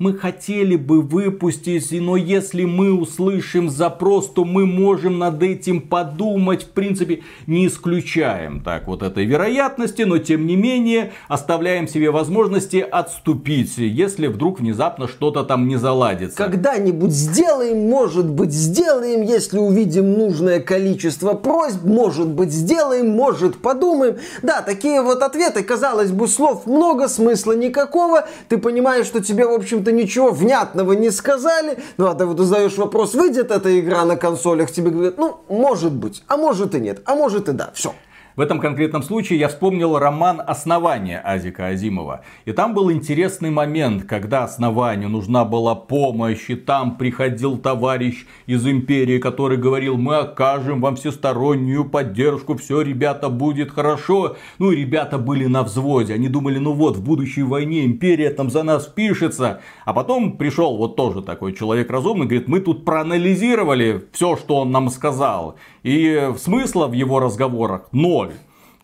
мы 0.00 0.14
хотели 0.14 0.76
бы 0.76 1.02
выпустить, 1.02 1.92
но 1.92 2.16
если 2.16 2.64
мы 2.64 2.94
услышим 2.94 3.68
запрос, 3.68 4.30
то 4.30 4.46
мы 4.46 4.64
можем 4.64 5.18
над 5.18 5.42
этим 5.42 5.82
подумать. 5.82 6.62
В 6.62 6.70
принципе, 6.70 7.20
не 7.46 7.66
исключаем 7.66 8.62
так 8.62 8.88
вот 8.88 9.02
этой 9.02 9.26
вероятности, 9.26 10.02
но 10.02 10.16
тем 10.16 10.46
не 10.46 10.56
менее 10.56 11.12
оставляем 11.28 11.86
себе 11.86 12.10
возможности 12.10 12.78
отступить, 12.78 13.76
если 13.76 14.26
вдруг 14.26 14.60
внезапно 14.60 15.06
что-то 15.06 15.44
там 15.44 15.68
не 15.68 15.76
заладится. 15.76 16.38
Когда-нибудь 16.38 17.10
сделаем, 17.10 17.86
может 17.90 18.26
быть 18.26 18.52
сделаем, 18.52 19.20
если 19.20 19.58
увидим 19.58 20.14
нужное 20.14 20.60
количество 20.60 21.34
просьб, 21.34 21.84
может 21.84 22.28
быть 22.28 22.52
сделаем, 22.52 23.10
может 23.10 23.58
подумаем. 23.58 24.16
Да, 24.40 24.62
такие 24.62 25.02
вот 25.02 25.22
ответы, 25.22 25.62
казалось 25.62 26.10
бы, 26.10 26.26
слов 26.26 26.66
много, 26.66 27.06
смысла 27.06 27.52
никакого. 27.52 28.26
Ты 28.48 28.56
понимаешь, 28.56 29.04
что 29.04 29.22
тебе, 29.22 29.46
в 29.46 29.52
общем-то, 29.52 29.89
общем-то, 29.90 29.92
ничего 29.92 30.30
внятного 30.30 30.92
не 30.92 31.10
сказали. 31.10 31.78
Ну, 31.96 32.06
а 32.06 32.14
ты 32.14 32.26
вот 32.26 32.38
задаешь 32.38 32.76
вопрос, 32.76 33.14
выйдет 33.14 33.50
эта 33.50 33.78
игра 33.78 34.04
на 34.04 34.16
консолях, 34.16 34.70
тебе 34.70 34.90
говорят, 34.90 35.18
ну, 35.18 35.40
может 35.48 35.92
быть, 35.92 36.22
а 36.28 36.36
может 36.36 36.74
и 36.74 36.80
нет, 36.80 37.02
а 37.04 37.14
может 37.14 37.48
и 37.48 37.52
да, 37.52 37.70
все. 37.74 37.94
В 38.40 38.42
этом 38.42 38.58
конкретном 38.58 39.02
случае 39.02 39.38
я 39.38 39.48
вспомнил 39.48 39.98
роман 39.98 40.40
«Основание» 40.40 41.20
Азика 41.22 41.66
Азимова. 41.66 42.22
И 42.46 42.52
там 42.52 42.72
был 42.72 42.90
интересный 42.90 43.50
момент, 43.50 44.04
когда 44.04 44.44
основанию 44.44 45.10
нужна 45.10 45.44
была 45.44 45.74
помощь, 45.74 46.48
и 46.48 46.54
там 46.54 46.96
приходил 46.96 47.58
товарищ 47.58 48.24
из 48.46 48.66
империи, 48.66 49.18
который 49.18 49.58
говорил, 49.58 49.98
мы 49.98 50.16
окажем 50.16 50.80
вам 50.80 50.96
всестороннюю 50.96 51.84
поддержку, 51.84 52.56
все, 52.56 52.80
ребята, 52.80 53.28
будет 53.28 53.72
хорошо. 53.72 54.38
Ну 54.58 54.70
и 54.70 54.76
ребята 54.76 55.18
были 55.18 55.44
на 55.44 55.62
взводе, 55.62 56.14
они 56.14 56.28
думали, 56.28 56.56
ну 56.56 56.72
вот, 56.72 56.96
в 56.96 57.04
будущей 57.04 57.42
войне 57.42 57.84
империя 57.84 58.30
там 58.30 58.48
за 58.48 58.62
нас 58.62 58.86
пишется. 58.86 59.60
А 59.84 59.92
потом 59.92 60.38
пришел 60.38 60.78
вот 60.78 60.96
тоже 60.96 61.20
такой 61.20 61.52
человек 61.52 61.90
разумный, 61.90 62.24
говорит, 62.24 62.48
мы 62.48 62.60
тут 62.60 62.86
проанализировали 62.86 64.02
все, 64.12 64.36
что 64.36 64.56
он 64.56 64.70
нам 64.70 64.88
сказал. 64.88 65.56
И 65.82 66.32
смысла 66.38 66.86
в 66.86 66.92
его 66.92 67.20
разговорах 67.20 67.88
ноль. 67.92 68.29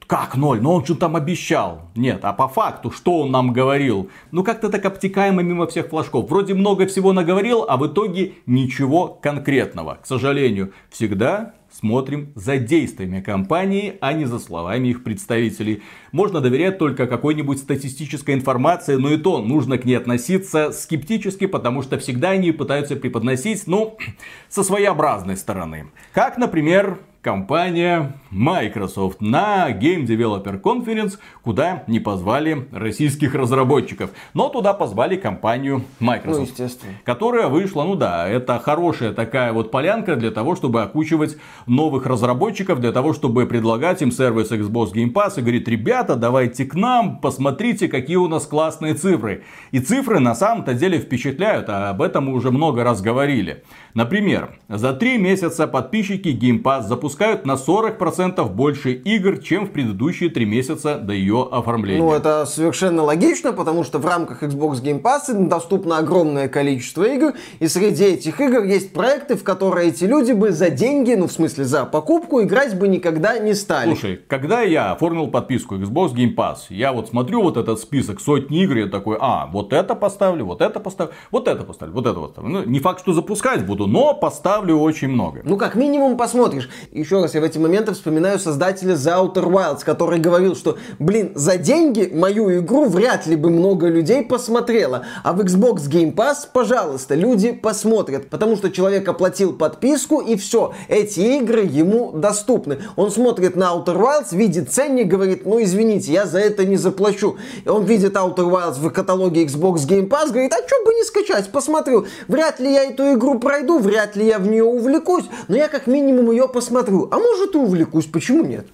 Как 0.07 0.37
ноль? 0.37 0.61
Но 0.61 0.75
он 0.75 0.85
что 0.85 0.95
там 0.95 1.17
обещал. 1.17 1.91
Нет, 1.97 2.21
а 2.25 2.33
по 2.33 2.47
факту, 2.47 2.91
что 2.93 3.23
он 3.23 3.33
нам 3.33 3.53
говорил? 3.53 4.09
Ну 4.31 4.45
как-то 4.45 4.69
так 4.69 4.85
обтекаемо 4.85 5.43
мимо 5.43 5.67
всех 5.67 5.89
флажков. 5.89 6.31
Вроде 6.31 6.55
много 6.55 6.87
всего 6.87 7.13
наговорил, 7.13 7.65
а 7.69 7.77
в 7.77 7.87
итоге 7.89 8.35
ничего 8.47 9.09
конкретного. 9.09 9.99
К 10.01 10.07
сожалению, 10.07 10.73
всегда 10.91 11.55
смотрим 11.77 12.33
за 12.35 12.57
действиями 12.59 13.21
компании, 13.21 13.97
а 14.01 14.13
не 14.13 14.25
за 14.25 14.39
словами 14.39 14.89
их 14.89 15.05
представителей. 15.05 15.83
Можно 16.13 16.41
доверять 16.41 16.79
только 16.79 17.07
какой-нибудь 17.07 17.59
статистической 17.59 18.35
информации, 18.35 18.97
но 18.97 19.13
и 19.13 19.19
то 19.19 19.43
нужно 19.43 19.79
к 19.79 19.85
ней 19.85 19.95
относиться 19.97 20.73
скептически, 20.73 21.47
потому 21.47 21.83
что 21.83 21.99
всегда 21.99 22.31
они 22.31 22.53
пытаются 22.53 22.97
преподносить, 22.97 23.67
ну, 23.67 23.99
со 24.49 24.63
своеобразной 24.63 25.37
стороны. 25.37 25.87
Как, 26.13 26.39
например, 26.39 26.99
компания 27.27 28.13
Microsoft 28.31 29.21
на 29.21 29.69
Game 29.73 30.07
Developer 30.07 30.61
Conference, 30.61 31.19
куда 31.43 31.83
не 31.89 31.99
позвали 31.99 32.69
российских 32.71 33.35
разработчиков. 33.35 34.11
Но 34.33 34.49
туда 34.49 34.73
позвали 34.73 35.17
компанию 35.17 35.83
Microsoft. 35.99 36.39
Ну, 36.39 36.45
естественно. 36.45 36.93
Которая 37.03 37.49
вышла, 37.49 37.83
ну 37.83 37.97
да, 37.97 38.29
это 38.29 38.61
хорошая 38.61 39.13
такая 39.13 39.53
вот 39.53 39.73
полянка 39.73 40.15
для 40.15 40.31
того, 40.31 40.55
чтобы 40.55 40.83
окучивать 40.83 41.37
новых 41.67 42.07
разработчиков, 42.07 42.81
для 42.81 42.93
того, 42.93 43.13
чтобы 43.13 43.47
предлагать 43.47 44.03
им 44.03 44.11
сервис 44.13 44.51
Xbox 44.51 44.93
Game 44.93 45.13
Pass 45.13 45.39
и 45.39 45.41
говорит, 45.41 45.69
ребята, 45.69 46.17
давайте 46.17 46.65
к 46.65 46.75
нам, 46.75 47.19
посмотрите, 47.19 47.89
какие 47.89 48.17
у 48.17 48.29
нас 48.29 48.47
классные 48.47 48.95
цифры. 48.95 49.43
И 49.73 49.81
цифры 49.81 50.21
на 50.21 50.35
самом-то 50.35 50.75
деле 50.75 50.99
впечатляют, 50.99 51.69
а 51.69 51.91
об 51.91 52.03
этом 52.03 52.27
мы 52.27 52.35
уже 52.35 52.51
много 52.51 52.85
раз 52.85 53.01
говорили. 53.01 53.65
Например, 53.97 54.59
за 54.69 54.93
три 54.93 55.17
месяца 55.17 55.67
подписчики 55.67 56.29
Game 56.29 56.63
Pass 56.63 56.83
запускают 56.83 57.47
на 57.47 57.53
40% 57.53 58.47
больше 58.51 58.93
игр, 58.93 59.39
чем 59.39 59.65
в 59.65 59.71
предыдущие 59.71 60.29
три 60.29 60.45
месяца 60.45 60.99
до 60.99 61.15
ее 61.15 61.49
оформления. 61.51 62.03
Ну, 62.03 62.13
это 62.13 62.45
совершенно 62.45 63.03
логично, 63.03 63.55
потому 63.55 63.85
что 63.85 63.99
в 63.99 64.05
рамках 64.05 64.43
Xbox 64.43 64.83
Game 64.83 65.01
Pass 65.01 65.33
доступно 65.49 65.97
огромное 65.97 66.49
количество 66.49 67.05
игр, 67.05 67.33
и 67.59 67.69
среди 67.69 68.05
этих 68.05 68.39
игр 68.39 68.65
есть 68.65 68.93
проекты, 68.93 69.35
в 69.35 69.43
которые 69.43 69.89
эти 69.89 70.05
люди 70.05 70.33
бы 70.33 70.53
за 70.53 70.69
деньги, 70.69 71.15
ну, 71.15 71.27
в 71.27 71.33
смысле, 71.33 71.65
за 71.65 71.87
покупку, 71.87 72.43
играть 72.43 72.79
бы 72.79 72.89
никогда 72.89 73.39
не 73.39 73.55
стали. 73.55 73.87
Слушай, 73.87 74.21
когда 74.29 74.61
я 74.61 74.93
оформил 74.93 75.29
подписку 75.29 75.77
Xbox 75.77 76.15
Game 76.15 76.35
Pass, 76.35 76.57
я 76.69 76.93
вот 76.93 77.09
смотрю 77.09 77.41
вот 77.41 77.57
этот 77.57 77.81
список 77.81 78.21
сотни 78.21 78.63
игр, 78.63 78.77
я 78.77 78.87
такой, 78.89 79.17
а, 79.19 79.47
вот 79.47 79.73
это 79.73 79.95
поставлю, 79.95 80.45
вот 80.45 80.61
это 80.61 80.81
поставлю, 80.81 81.15
вот 81.31 81.49
это 81.49 81.65
поставлю, 81.65 81.95
вот 81.95 82.07
это 82.07 82.21
поставлю. 82.21 82.51
Ну, 82.51 82.65
не 82.67 82.79
факт, 82.79 83.01
что 83.01 83.15
запускать 83.15 83.65
буду, 83.65 83.86
но 83.87 84.15
поставлю 84.15 84.79
очень 84.79 85.09
много. 85.09 85.41
Ну, 85.45 85.57
как 85.57 85.75
минимум 85.75 86.17
посмотришь. 86.17 86.69
Еще 86.93 87.21
раз, 87.21 87.35
я 87.35 87.41
в 87.41 87.45
эти 87.45 87.59
моменты 87.59 87.93
вспоминаю 87.93 88.39
создателя 88.39 88.95
The 88.95 89.33
Outer 89.35 89.45
Wilds, 89.45 89.85
который 89.85 90.19
говорил, 90.19 90.55
что, 90.57 90.77
блин, 90.99 91.33
за 91.35 91.57
деньги 91.57 92.11
мою 92.13 92.59
игру 92.59 92.87
вряд 92.87 93.27
ли 93.27 93.37
бы 93.37 93.51
много 93.51 93.89
людей 93.89 94.23
посмотрело. 94.23 95.05
А 95.23 95.33
в 95.33 95.41
Xbox 95.41 95.89
Game 95.89 96.15
Pass, 96.15 96.47
пожалуйста, 96.53 97.15
люди 97.15 97.53
посмотрят. 97.53 98.29
Потому 98.29 98.57
что 98.57 98.71
человек 98.71 99.09
оплатил 99.09 99.53
подписку, 99.53 100.21
и 100.21 100.37
все, 100.37 100.73
эти 100.89 101.21
игры 101.39 101.63
ему 101.63 102.13
доступны. 102.13 102.79
Он 102.97 103.11
смотрит 103.11 103.57
на 103.57 103.73
Outer 103.73 103.97
Wilds, 103.97 104.37
видит 104.37 104.71
ценник, 104.71 105.09
говорит, 105.09 105.47
ну, 105.47 105.63
извините, 105.63 106.13
я 106.13 106.27
за 106.27 106.39
это 106.39 106.65
не 106.65 106.77
заплачу. 106.77 107.37
И 107.65 107.69
он 107.69 107.85
видит 107.85 108.15
Outer 108.15 108.51
Wilds 108.51 108.81
в 108.81 108.91
каталоге 108.91 109.45
Xbox 109.45 109.87
Game 109.87 110.09
Pass, 110.09 110.31
говорит, 110.31 110.53
а 110.53 110.67
что 110.67 110.85
бы 110.85 110.95
не 110.95 111.05
скачать, 111.05 111.51
посмотрю. 111.51 112.07
Вряд 112.29 112.61
ли 112.61 112.73
я 112.73 112.85
эту 112.85 113.15
игру 113.15 113.39
пройду, 113.39 113.76
вряд 113.79 114.17
ли 114.17 114.27
я 114.27 114.39
в 114.39 114.47
нее 114.47 114.65
увлекусь, 114.65 115.25
но 115.49 115.57
я 115.57 115.69
как 115.69 115.87
минимум 115.87 116.31
ее 116.31 116.49
посмотрю. 116.49 117.09
А 117.11 117.19
может 117.19 117.55
и 117.55 117.59
увлекусь, 117.59 118.07
почему 118.07 118.45
нет? 118.45 118.67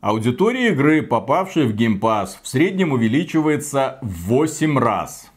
Аудитория 0.00 0.70
игры, 0.70 1.02
попавшей 1.02 1.66
в 1.66 1.76
Game 1.76 2.00
Pass, 2.00 2.30
в 2.42 2.48
среднем 2.48 2.92
увеличивается 2.92 3.98
в 4.02 4.28
8 4.28 4.78
раз. 4.78 5.30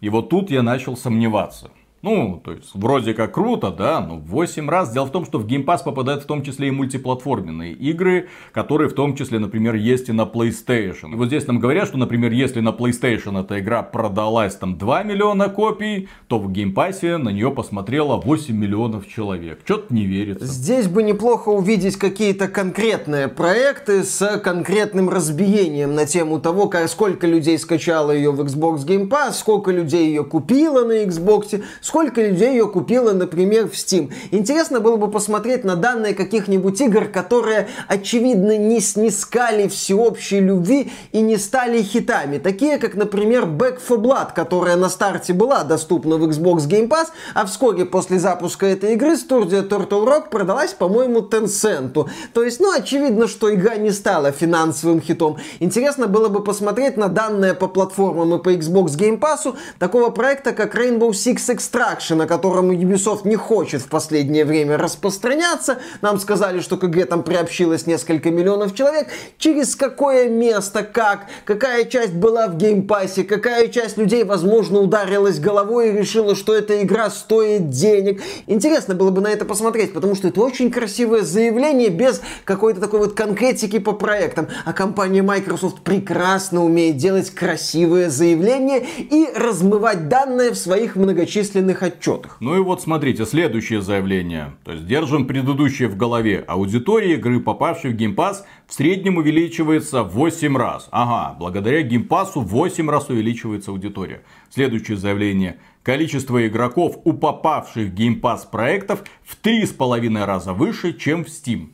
И 0.00 0.08
вот 0.08 0.28
тут 0.28 0.50
я 0.50 0.62
начал 0.62 0.96
сомневаться. 0.96 1.70
Ну, 2.02 2.40
то 2.42 2.52
есть, 2.52 2.70
вроде 2.72 3.12
как 3.12 3.34
круто, 3.34 3.70
да, 3.70 4.00
но 4.00 4.16
в 4.16 4.24
8 4.28 4.70
раз. 4.70 4.90
Дело 4.90 5.04
в 5.04 5.10
том, 5.10 5.26
что 5.26 5.38
в 5.38 5.46
Game 5.46 5.66
Pass 5.66 5.84
попадают 5.84 6.22
в 6.22 6.26
том 6.26 6.42
числе 6.42 6.68
и 6.68 6.70
мультиплатформенные 6.70 7.74
игры, 7.74 8.28
которые 8.52 8.88
в 8.88 8.94
том 8.94 9.14
числе, 9.14 9.38
например, 9.38 9.74
есть 9.74 10.08
и 10.08 10.12
на 10.12 10.22
PlayStation. 10.22 11.12
И 11.12 11.14
вот 11.14 11.26
здесь 11.26 11.46
нам 11.46 11.58
говорят, 11.58 11.88
что, 11.88 11.98
например, 11.98 12.32
если 12.32 12.60
на 12.60 12.70
PlayStation 12.70 13.38
эта 13.38 13.60
игра 13.60 13.82
продалась 13.82 14.56
там 14.56 14.78
2 14.78 15.02
миллиона 15.02 15.50
копий, 15.50 16.08
то 16.26 16.38
в 16.38 16.50
Game 16.50 16.72
Pass 16.72 17.18
на 17.18 17.28
нее 17.28 17.50
посмотрело 17.50 18.16
8 18.16 18.56
миллионов 18.56 19.06
человек. 19.06 19.60
Что-то 19.66 19.92
не 19.92 20.06
верится. 20.06 20.46
Здесь 20.46 20.88
бы 20.88 21.02
неплохо 21.02 21.50
увидеть 21.50 21.96
какие-то 21.96 22.48
конкретные 22.48 23.28
проекты 23.28 24.04
с 24.04 24.38
конкретным 24.38 25.10
разбиением 25.10 25.94
на 25.94 26.06
тему 26.06 26.40
того, 26.40 26.72
сколько 26.86 27.26
людей 27.26 27.58
скачало 27.58 28.10
ее 28.10 28.32
в 28.32 28.40
Xbox 28.40 28.86
Game 28.86 29.06
Pass, 29.06 29.32
сколько 29.32 29.70
людей 29.70 30.08
ее 30.08 30.24
купило 30.24 30.86
на 30.86 31.04
Xbox, 31.04 31.62
сколько 31.90 32.22
людей 32.22 32.52
ее 32.52 32.68
купило, 32.68 33.12
например, 33.12 33.68
в 33.68 33.72
Steam. 33.72 34.12
Интересно 34.30 34.78
было 34.78 34.94
бы 34.94 35.10
посмотреть 35.10 35.64
на 35.64 35.74
данные 35.74 36.14
каких-нибудь 36.14 36.80
игр, 36.80 37.06
которые, 37.06 37.66
очевидно, 37.88 38.56
не 38.56 38.80
снискали 38.80 39.66
всеобщей 39.66 40.38
любви 40.38 40.92
и 41.10 41.20
не 41.20 41.36
стали 41.36 41.82
хитами. 41.82 42.38
Такие, 42.38 42.78
как, 42.78 42.94
например, 42.94 43.42
Back 43.42 43.80
for 43.84 43.96
Blood, 43.96 44.34
которая 44.36 44.76
на 44.76 44.88
старте 44.88 45.32
была 45.32 45.64
доступна 45.64 46.16
в 46.16 46.22
Xbox 46.28 46.68
Game 46.68 46.86
Pass, 46.86 47.08
а 47.34 47.44
вскоре 47.44 47.84
после 47.84 48.20
запуска 48.20 48.66
этой 48.66 48.92
игры 48.92 49.16
студия 49.16 49.62
Turtle 49.62 50.06
Rock 50.06 50.30
продалась, 50.30 50.74
по-моему, 50.74 51.22
Tencent. 51.22 52.08
То 52.32 52.44
есть, 52.44 52.60
ну, 52.60 52.72
очевидно, 52.72 53.26
что 53.26 53.52
игра 53.52 53.74
не 53.74 53.90
стала 53.90 54.30
финансовым 54.30 55.00
хитом. 55.00 55.38
Интересно 55.58 56.06
было 56.06 56.28
бы 56.28 56.44
посмотреть 56.44 56.96
на 56.96 57.08
данные 57.08 57.54
по 57.54 57.66
платформам 57.66 58.32
и 58.36 58.38
по 58.40 58.54
Xbox 58.54 58.96
Game 58.96 59.18
Pass 59.18 59.52
такого 59.80 60.10
проекта, 60.10 60.52
как 60.52 60.76
Rainbow 60.76 61.10
Six 61.10 61.48
Extraction, 61.48 61.79
Extraction, 61.80 62.16
на 62.16 62.26
котором 62.26 62.70
Ubisoft 62.70 63.20
не 63.24 63.36
хочет 63.36 63.82
в 63.82 63.88
последнее 63.88 64.44
время 64.44 64.76
распространяться. 64.76 65.78
Нам 66.02 66.18
сказали, 66.18 66.60
что 66.60 66.76
к 66.76 66.84
игре 66.84 67.04
там 67.04 67.22
приобщилось 67.22 67.86
несколько 67.86 68.30
миллионов 68.30 68.74
человек. 68.74 69.08
Через 69.38 69.76
какое 69.76 70.28
место, 70.28 70.82
как, 70.82 71.26
какая 71.44 71.84
часть 71.84 72.12
была 72.12 72.48
в 72.48 72.56
Game 72.56 72.83
Pass 72.83 73.10
е, 73.10 73.24
какая 73.24 73.68
часть 73.68 73.96
людей, 73.96 74.24
возможно, 74.24 74.80
ударилась 74.80 75.38
головой 75.38 75.90
и 75.90 75.92
решила, 75.92 76.34
что 76.34 76.54
эта 76.54 76.82
игра 76.82 77.10
стоит 77.10 77.70
денег. 77.70 78.20
Интересно 78.46 78.94
было 78.94 79.10
бы 79.10 79.20
на 79.20 79.28
это 79.28 79.44
посмотреть, 79.44 79.92
потому 79.92 80.14
что 80.14 80.28
это 80.28 80.40
очень 80.40 80.70
красивое 80.70 81.22
заявление 81.22 81.88
без 81.88 82.20
какой-то 82.44 82.80
такой 82.80 83.00
вот 83.00 83.14
конкретики 83.14 83.78
по 83.78 83.92
проектам. 83.92 84.48
А 84.64 84.72
компания 84.72 85.22
Microsoft 85.22 85.80
прекрасно 85.82 86.64
умеет 86.64 86.96
делать 86.96 87.30
красивые 87.30 88.10
заявления 88.10 88.84
и 88.98 89.28
размывать 89.34 90.08
данные 90.08 90.50
в 90.50 90.56
своих 90.56 90.96
многочисленных 90.96 91.69
еженедельных 91.70 91.82
отчетах. 91.82 92.36
Ну 92.40 92.56
и 92.56 92.60
вот 92.60 92.82
смотрите, 92.82 93.24
следующее 93.24 93.80
заявление. 93.80 94.52
То 94.64 94.72
есть 94.72 94.86
держим 94.86 95.26
предыдущее 95.26 95.88
в 95.88 95.96
голове. 95.96 96.44
Аудитория 96.46 97.14
игры, 97.14 97.40
попавшей 97.40 97.92
в 97.92 97.96
Pass, 98.14 98.38
в 98.66 98.74
среднем 98.74 99.16
увеличивается 99.16 100.02
в 100.02 100.12
8 100.14 100.56
раз. 100.56 100.88
Ага, 100.90 101.36
благодаря 101.38 101.82
в 102.40 102.46
8 102.46 102.90
раз 102.90 103.08
увеличивается 103.08 103.70
аудитория. 103.70 104.22
Следующее 104.50 104.96
заявление. 104.96 105.58
Количество 105.82 106.46
игроков 106.46 106.98
у 107.04 107.12
попавших 107.12 107.94
в 107.94 108.20
Pass 108.20 108.40
проектов 108.50 109.04
в 109.22 109.40
3,5 109.42 110.24
раза 110.24 110.52
выше, 110.52 110.92
чем 110.92 111.24
в 111.24 111.28
Steam. 111.28 111.70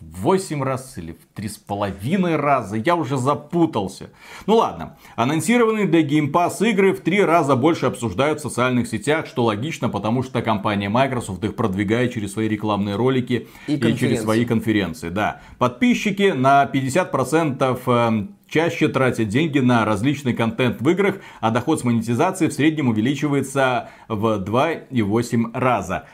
8 0.00 0.62
раз 0.62 0.96
или 0.98 1.12
в 1.12 1.38
3,5 1.38 2.36
раза. 2.36 2.76
Я 2.76 2.96
уже 2.96 3.16
запутался. 3.16 4.10
Ну 4.46 4.56
ладно. 4.56 4.96
Анонсированные 5.16 5.86
для 5.86 6.02
Game 6.02 6.30
Pass 6.30 6.66
игры 6.68 6.92
в 6.92 7.00
3 7.00 7.24
раза 7.24 7.56
больше 7.56 7.86
обсуждают 7.86 8.40
в 8.40 8.42
социальных 8.42 8.88
сетях, 8.88 9.26
что 9.26 9.44
логично, 9.44 9.88
потому 9.88 10.22
что 10.22 10.42
компания 10.42 10.88
Microsoft 10.88 11.42
их 11.44 11.56
продвигает 11.56 12.12
через 12.12 12.32
свои 12.32 12.48
рекламные 12.48 12.96
ролики 12.96 13.48
и, 13.66 13.74
и 13.74 13.96
через 13.96 14.22
свои 14.22 14.44
конференции. 14.44 15.08
Да. 15.08 15.40
Подписчики 15.58 16.32
на 16.34 16.64
50% 16.72 17.80
эм, 17.86 18.38
чаще 18.48 18.88
тратят 18.88 19.28
деньги 19.28 19.58
на 19.58 19.84
различный 19.84 20.32
контент 20.32 20.80
в 20.80 20.88
играх, 20.88 21.16
а 21.40 21.50
доход 21.50 21.80
с 21.80 21.84
монетизации 21.84 22.48
в 22.48 22.52
среднем 22.52 22.88
увеличивается 22.88 23.90
в 24.08 24.42
2,8 24.42 25.50
раза. 25.54 26.06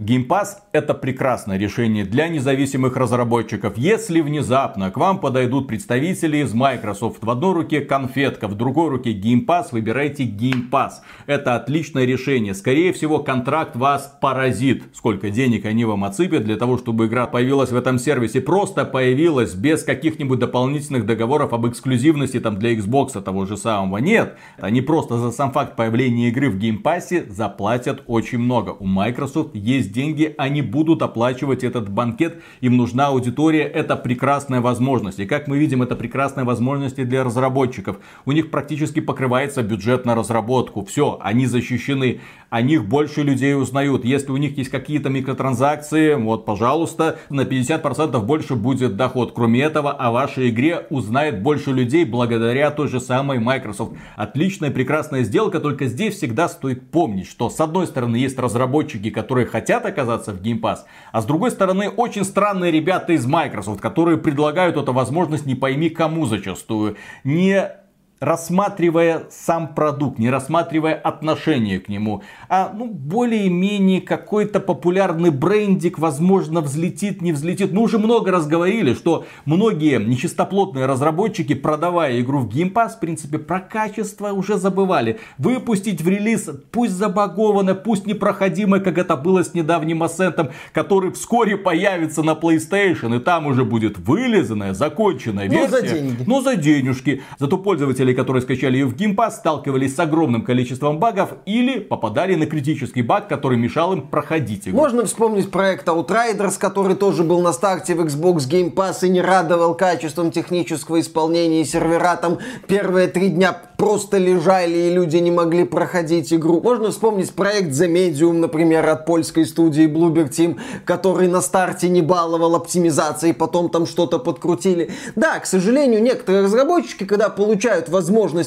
Game 0.00 0.28
Pass 0.28 0.58
это 0.70 0.94
прекрасное 0.94 1.58
решение 1.58 2.04
для 2.04 2.28
независимых 2.28 2.96
разработчиков. 2.96 3.76
Если 3.76 4.20
внезапно 4.20 4.92
к 4.92 4.96
вам 4.96 5.18
подойдут 5.18 5.66
представители 5.66 6.36
из 6.36 6.54
Microsoft, 6.54 7.24
в 7.24 7.28
одной 7.28 7.52
руке 7.52 7.80
конфетка, 7.80 8.46
в 8.46 8.54
другой 8.54 8.90
руке 8.90 9.12
Game 9.12 9.44
Pass, 9.44 9.70
выбирайте 9.72 10.22
Game 10.22 10.70
Pass. 10.70 10.90
Это 11.26 11.56
отличное 11.56 12.04
решение. 12.04 12.54
Скорее 12.54 12.92
всего, 12.92 13.18
контракт 13.18 13.74
вас 13.74 14.16
поразит. 14.20 14.84
Сколько 14.92 15.30
денег 15.30 15.64
они 15.64 15.84
вам 15.84 16.04
отсыпят 16.04 16.44
для 16.44 16.54
того, 16.54 16.78
чтобы 16.78 17.06
игра 17.06 17.26
появилась 17.26 17.72
в 17.72 17.76
этом 17.76 17.98
сервисе. 17.98 18.40
Просто 18.40 18.84
появилась 18.84 19.54
без 19.54 19.82
каких-нибудь 19.82 20.38
дополнительных 20.38 21.06
договоров 21.06 21.52
об 21.52 21.66
эксклюзивности 21.66 22.38
там 22.38 22.56
для 22.56 22.74
Xbox 22.74 23.20
того 23.20 23.46
же 23.46 23.56
самого. 23.56 23.98
Нет, 23.98 24.36
они 24.58 24.80
просто 24.80 25.18
за 25.18 25.32
сам 25.32 25.50
факт 25.50 25.74
появления 25.74 26.28
игры 26.28 26.50
в 26.50 26.56
Game 26.56 26.80
Pass 26.80 27.28
заплатят 27.28 28.04
очень 28.06 28.38
много. 28.38 28.76
У 28.78 28.86
Microsoft 28.86 29.56
есть 29.56 29.87
есть 29.88 29.92
деньги, 29.92 30.34
они 30.38 30.62
будут 30.62 31.02
оплачивать 31.02 31.64
этот 31.64 31.88
банкет, 31.88 32.42
им 32.60 32.76
нужна 32.76 33.08
аудитория, 33.08 33.62
это 33.62 33.96
прекрасная 33.96 34.60
возможность. 34.60 35.18
И 35.18 35.26
как 35.26 35.48
мы 35.48 35.58
видим, 35.58 35.82
это 35.82 35.96
прекрасная 35.96 36.44
возможность 36.44 36.98
и 36.98 37.04
для 37.04 37.24
разработчиков. 37.24 37.98
У 38.26 38.32
них 38.32 38.50
практически 38.50 39.00
покрывается 39.00 39.62
бюджет 39.62 40.04
на 40.04 40.14
разработку. 40.14 40.84
Все, 40.84 41.18
они 41.22 41.46
защищены 41.46 42.20
о 42.50 42.62
них 42.62 42.86
больше 42.86 43.22
людей 43.22 43.54
узнают. 43.54 44.04
Если 44.04 44.30
у 44.30 44.36
них 44.36 44.56
есть 44.56 44.70
какие-то 44.70 45.08
микротранзакции, 45.08 46.14
вот, 46.14 46.44
пожалуйста, 46.44 47.18
на 47.28 47.42
50% 47.42 48.20
больше 48.22 48.54
будет 48.54 48.96
доход. 48.96 49.32
Кроме 49.34 49.60
этого, 49.60 49.92
о 49.92 50.10
вашей 50.10 50.50
игре 50.50 50.86
узнает 50.90 51.42
больше 51.42 51.72
людей 51.72 52.04
благодаря 52.04 52.70
той 52.70 52.88
же 52.88 53.00
самой 53.00 53.38
Microsoft. 53.38 53.94
Отличная, 54.16 54.70
прекрасная 54.70 55.24
сделка, 55.24 55.60
только 55.60 55.86
здесь 55.86 56.16
всегда 56.16 56.48
стоит 56.48 56.90
помнить, 56.90 57.28
что 57.28 57.50
с 57.50 57.60
одной 57.60 57.86
стороны 57.86 58.16
есть 58.16 58.38
разработчики, 58.38 59.10
которые 59.10 59.46
хотят 59.46 59.84
оказаться 59.84 60.32
в 60.32 60.40
Game 60.40 60.60
Pass, 60.60 60.78
а 61.12 61.20
с 61.20 61.26
другой 61.26 61.50
стороны 61.50 61.88
очень 61.88 62.24
странные 62.24 62.70
ребята 62.70 63.12
из 63.12 63.26
Microsoft, 63.26 63.80
которые 63.80 64.18
предлагают 64.18 64.76
эту 64.76 64.92
возможность 64.92 65.46
не 65.46 65.54
пойми 65.54 65.90
кому 65.90 66.26
зачастую. 66.26 66.96
Не 67.24 67.77
рассматривая 68.20 69.24
сам 69.30 69.74
продукт, 69.74 70.18
не 70.18 70.30
рассматривая 70.30 70.94
отношение 70.94 71.78
к 71.78 71.88
нему, 71.88 72.22
а 72.48 72.72
ну, 72.74 72.86
более-менее 72.86 74.00
какой-то 74.00 74.60
популярный 74.60 75.30
брендик, 75.30 75.98
возможно, 75.98 76.60
взлетит, 76.60 77.22
не 77.22 77.32
взлетит. 77.32 77.72
Мы 77.72 77.82
уже 77.82 77.98
много 77.98 78.30
раз 78.30 78.46
говорили, 78.46 78.94
что 78.94 79.24
многие 79.44 79.98
нечистоплотные 80.04 80.86
разработчики, 80.86 81.54
продавая 81.54 82.20
игру 82.20 82.40
в 82.40 82.48
Game 82.48 82.72
Pass, 82.72 82.96
в 82.96 83.00
принципе, 83.00 83.38
про 83.38 83.60
качество 83.60 84.32
уже 84.32 84.56
забывали. 84.56 85.20
Выпустить 85.38 86.00
в 86.02 86.08
релиз, 86.08 86.50
пусть 86.72 86.94
забагованное, 86.94 87.74
пусть 87.74 88.06
непроходимое, 88.06 88.80
как 88.80 88.98
это 88.98 89.16
было 89.16 89.44
с 89.44 89.54
недавним 89.54 90.02
Ascent, 90.02 90.52
который 90.72 91.12
вскоре 91.12 91.56
появится 91.56 92.22
на 92.22 92.32
PlayStation, 92.32 93.16
и 93.16 93.20
там 93.20 93.46
уже 93.46 93.64
будет 93.64 93.98
вылизанная, 93.98 94.74
законченная 94.74 95.48
версия. 95.48 95.68
Но 95.68 95.68
за 95.68 95.82
деньги. 95.82 96.24
Но 96.26 96.40
за 96.40 96.56
денежки. 96.56 97.22
Зато 97.38 97.58
пользователи 97.58 98.07
пользователи, 98.08 98.14
которые 98.14 98.42
скачали 98.42 98.78
ее 98.78 98.86
в 98.86 98.94
Game 98.94 99.18
сталкивались 99.30 99.96
с 99.96 99.98
огромным 99.98 100.44
количеством 100.44 100.98
багов 100.98 101.30
или 101.46 101.80
попадали 101.80 102.34
на 102.34 102.46
критический 102.46 103.02
баг, 103.02 103.28
который 103.28 103.58
мешал 103.58 103.92
им 103.92 104.02
проходить 104.02 104.68
игру. 104.68 104.78
Можно 104.78 105.04
вспомнить 105.04 105.50
проект 105.50 105.88
Outriders, 105.88 106.58
который 106.58 106.94
тоже 106.94 107.24
был 107.24 107.40
на 107.40 107.52
старте 107.52 107.94
в 107.94 108.00
Xbox 108.00 108.48
Game 108.48 108.72
Pass 108.72 109.06
и 109.06 109.08
не 109.08 109.20
радовал 109.20 109.74
качеством 109.74 110.30
технического 110.30 111.00
исполнения 111.00 111.62
и 111.62 111.64
сервера 111.64 112.16
там 112.16 112.38
первые 112.66 113.08
три 113.08 113.28
дня 113.28 113.56
просто 113.76 114.18
лежали 114.18 114.76
и 114.76 114.90
люди 114.90 115.18
не 115.18 115.30
могли 115.30 115.64
проходить 115.64 116.32
игру. 116.32 116.60
Можно 116.60 116.90
вспомнить 116.90 117.32
проект 117.32 117.70
The 117.70 117.88
Medium, 117.88 118.32
например, 118.32 118.88
от 118.88 119.06
польской 119.06 119.46
студии 119.46 119.86
Bloober 119.86 120.28
Team, 120.28 120.58
который 120.84 121.28
на 121.28 121.40
старте 121.40 121.88
не 121.88 122.02
баловал 122.02 122.54
оптимизацией, 122.54 123.34
потом 123.34 123.68
там 123.68 123.86
что-то 123.86 124.18
подкрутили. 124.18 124.90
Да, 125.16 125.38
к 125.38 125.46
сожалению, 125.46 126.02
некоторые 126.02 126.44
разработчики, 126.44 127.04
когда 127.04 127.28
получают 127.28 127.88
возможность 127.88 127.97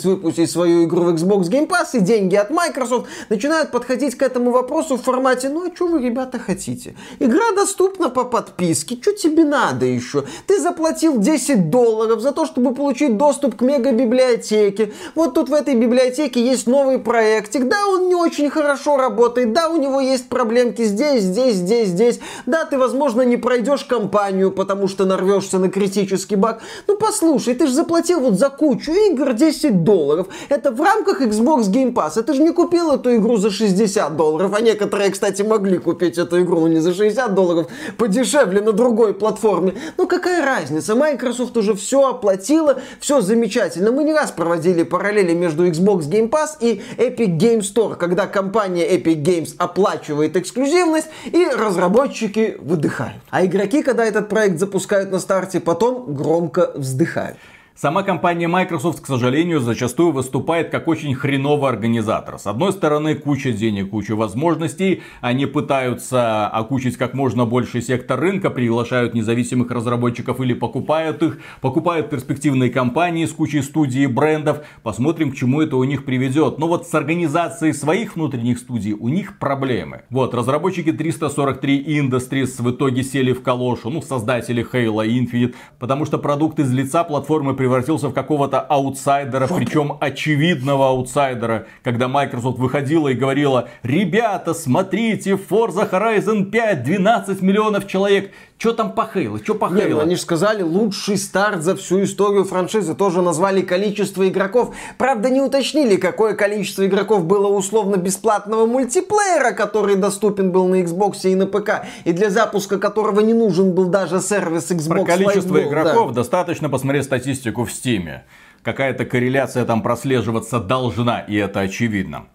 выпустить 0.06 0.52
свою 0.52 0.86
игру 0.86 1.04
в 1.04 1.16
Xbox 1.16 1.50
Game 1.50 1.68
Pass 1.68 1.90
и 1.94 2.00
деньги 2.00 2.36
от 2.36 2.50
Microsoft, 2.50 3.08
начинают 3.30 3.72
подходить 3.72 4.16
к 4.16 4.22
этому 4.22 4.52
вопросу 4.52 4.98
в 4.98 5.02
формате, 5.02 5.50
ну 5.50 5.68
а 5.68 5.76
что 5.76 5.88
вы, 5.88 6.02
ребята, 6.02 6.40
хотите? 6.40 6.96
Игра 7.20 7.52
доступна 7.56 8.10
по 8.10 8.24
подписке, 8.24 8.98
что 9.02 9.14
тебе 9.14 9.44
надо 9.44 9.86
еще? 9.86 10.26
Ты 10.48 10.60
заплатил 10.60 11.18
10 11.18 11.70
долларов 11.70 12.22
за 12.22 12.32
то, 12.32 12.46
чтобы 12.46 12.74
получить 12.74 13.18
доступ 13.18 13.58
к 13.58 13.62
мега-библиотеке. 13.62 14.94
Вот 15.16 15.34
тут 15.34 15.50
в 15.50 15.54
этой 15.54 15.76
библиотеке 15.76 16.44
есть 16.44 16.68
новый 16.68 17.00
проектик. 17.00 17.68
Да, 17.68 17.88
он 17.88 18.08
не 18.08 18.16
очень 18.16 18.50
хорошо 18.50 18.98
работает. 18.98 19.54
Да, 19.54 19.70
у 19.70 19.78
него 19.78 20.00
есть 20.00 20.30
проблемки 20.30 20.84
здесь, 20.84 21.24
здесь, 21.24 21.56
здесь, 21.56 21.90
здесь. 21.90 22.20
Да, 22.46 22.66
ты, 22.66 22.78
возможно, 22.78 23.22
не 23.22 23.38
пройдешь 23.38 23.84
компанию, 23.84 24.52
потому 24.52 24.88
что 24.88 25.06
нарвешься 25.06 25.60
на 25.60 25.70
критический 25.70 26.36
баг. 26.36 26.62
Ну, 26.88 26.98
послушай, 26.98 27.56
ты 27.56 27.68
же 27.68 27.74
заплатил 27.74 28.20
вот 28.20 28.34
за 28.40 28.50
кучу 28.50 28.92
игр 28.92 29.34
10 29.42 29.84
долларов. 29.84 30.28
Это 30.50 30.72
в 30.72 30.80
рамках 30.80 31.22
Xbox 31.22 31.64
Game 31.72 31.94
Pass. 31.94 32.20
Это 32.20 32.34
же 32.34 32.44
не 32.44 32.52
купил 32.52 32.92
эту 32.92 33.16
игру 33.16 33.38
за 33.38 33.50
60 33.50 34.16
долларов. 34.16 34.54
А 34.56 34.62
некоторые, 34.62 35.10
кстати, 35.10 35.42
могли 35.42 35.80
купить 35.80 36.20
эту 36.20 36.42
игру, 36.42 36.60
но 36.60 36.68
не 36.68 36.80
за 36.80 36.94
60 36.94 37.34
долларов, 37.34 37.68
подешевле 37.98 38.62
на 38.62 38.72
другой 38.72 39.16
платформе. 39.16 39.74
Ну 39.98 40.08
какая 40.08 40.46
разница? 40.46 40.94
Microsoft 40.94 41.58
уже 41.58 41.74
все 41.74 42.10
оплатила, 42.10 42.82
все 43.00 43.22
замечательно. 43.22 43.92
Мы 43.92 44.04
не 44.04 44.14
раз 44.14 44.32
проводили 44.32 44.84
параллели 44.84 45.34
между 45.34 45.66
Xbox 45.66 46.02
Game 46.02 46.30
Pass 46.30 46.58
и 46.60 46.82
Epic 46.98 47.40
Game 47.40 47.62
Store, 47.62 47.96
когда 47.96 48.28
компания 48.28 48.88
Epic 48.96 49.24
Games 49.24 49.56
оплачивает 49.58 50.38
эксклюзивность 50.38 51.08
и 51.26 51.48
разработчики 51.48 52.58
выдыхают. 52.60 53.24
А 53.32 53.44
игроки, 53.44 53.82
когда 53.82 54.06
этот 54.06 54.30
проект 54.30 54.60
запускают 54.60 55.12
на 55.12 55.20
старте, 55.20 55.60
потом 55.60 56.14
громко 56.14 56.72
вздыхают. 56.76 57.38
Сама 57.74 58.04
компания 58.04 58.50
Microsoft, 58.50 59.00
к 59.00 59.08
сожалению, 59.08 59.62
зачастую 59.62 60.12
выступает 60.12 60.70
как 60.70 60.90
очень 60.90 61.16
хреновый 61.16 61.70
организатор. 61.70 62.38
С 62.38 62.46
одной 62.46 62.74
стороны, 62.74 63.16
куча 63.16 63.54
денег, 63.54 63.92
куча 63.92 64.14
возможностей. 64.14 65.04
Они 65.22 65.46
пытаются 65.46 66.48
окучить 66.48 66.98
как 66.98 67.14
можно 67.14 67.46
больше 67.46 67.82
сектор 67.82 68.20
рынка, 68.20 68.50
приглашают 68.50 69.14
независимых 69.14 69.72
разработчиков 69.72 70.42
или 70.42 70.54
покупают 70.54 71.24
их, 71.24 71.40
покупают 71.62 72.10
перспективные 72.10 72.70
компании 72.70 73.26
с 73.26 73.32
кучей 73.32 73.62
студий 73.62 74.04
и 74.04 74.08
брендов. 74.08 74.66
Посмотрим, 74.84 75.32
к 75.32 75.36
чему 75.36 75.62
это 75.62 75.78
у 75.78 75.86
них 75.86 76.04
приведет. 76.04 76.60
Но 76.60 76.68
вот 76.68 76.88
с 76.88 76.94
организацией 76.94 77.72
своих 77.72 78.18
внутренних 78.18 78.60
студий 78.60 78.92
у 78.92 79.08
них 79.08 79.40
проблемы. 79.40 80.02
Вот, 80.10 80.36
разработчики 80.36 80.92
343 80.92 82.00
Industries 82.00 82.62
в 82.62 82.70
итоге 82.70 83.02
сели 83.02 83.32
в 83.32 83.42
калошу, 83.42 83.90
ну, 83.90 84.02
создатели 84.02 84.68
Halo 84.70 85.08
Infinite, 85.08 85.56
потому 85.80 86.06
что 86.06 86.18
продукт 86.18 86.60
из 86.60 86.70
лица 86.74 87.06
платформы 87.06 87.54
превратился 87.54 87.71
превратился 87.72 88.10
в 88.10 88.14
какого-то 88.14 88.60
аутсайдера, 88.60 89.48
Фу. 89.48 89.56
причем 89.56 89.98
очевидного 90.02 90.90
аутсайдера, 90.90 91.68
когда 91.84 92.10
Microsoft 92.10 92.60
выходила 92.60 93.08
и 93.08 93.14
говорила, 93.14 93.70
ребята, 93.82 94.54
смотрите, 94.54 95.32
Forza 95.32 95.90
Horizon 95.90 96.52
5, 96.52 96.84
12 96.84 97.42
миллионов 97.42 97.88
человек. 97.88 98.32
Что 98.62 98.74
там 98.74 98.92
по 98.92 99.08
Хейлу? 99.08 99.40
Что 99.40 99.56
по 99.56 99.70
Хейлу? 99.70 99.96
Ну, 99.96 100.02
они 100.02 100.16
же 100.16 100.22
сказали, 100.22 100.62
лучший 100.62 101.18
старт 101.18 101.64
за 101.64 101.76
всю 101.76 102.04
историю 102.04 102.46
франшизы. 102.46 102.94
Тоже 102.94 103.24
назвали 103.24 103.62
количество 103.62 104.30
игроков. 104.30 104.76
Правда, 105.00 105.32
не 105.32 105.42
уточнили, 105.42 105.96
какое 105.96 106.36
количество 106.36 106.86
игроков 106.86 107.26
было 107.26 107.48
условно 107.48 107.96
бесплатного 107.96 108.68
мультиплеера, 108.68 109.54
который 109.54 109.96
доступен 109.96 110.52
был 110.52 110.68
на 110.68 110.84
Xbox 110.84 111.22
и 111.24 111.34
на 111.34 111.48
ПК, 111.48 111.88
и 112.04 112.14
для 112.14 112.30
запуска 112.30 112.78
которого 112.78 113.22
не 113.22 113.34
нужен 113.34 113.74
был 113.74 113.86
даже 113.86 114.22
сервис 114.22 114.70
Xbox 114.70 114.90
Про 114.90 115.06
количество 115.06 115.58
Live 115.58 115.68
игроков 115.68 116.10
да. 116.10 116.18
достаточно 116.18 116.70
посмотреть 116.70 117.06
статистику 117.06 117.66
в 117.66 117.72
Стиме. 117.72 118.26
Какая-то 118.62 119.06
корреляция 119.06 119.66
там 119.66 119.82
прослеживаться 119.82 120.60
должна, 120.60 121.22
и 121.22 121.36
это 121.36 121.62
очевидно. 121.62 122.26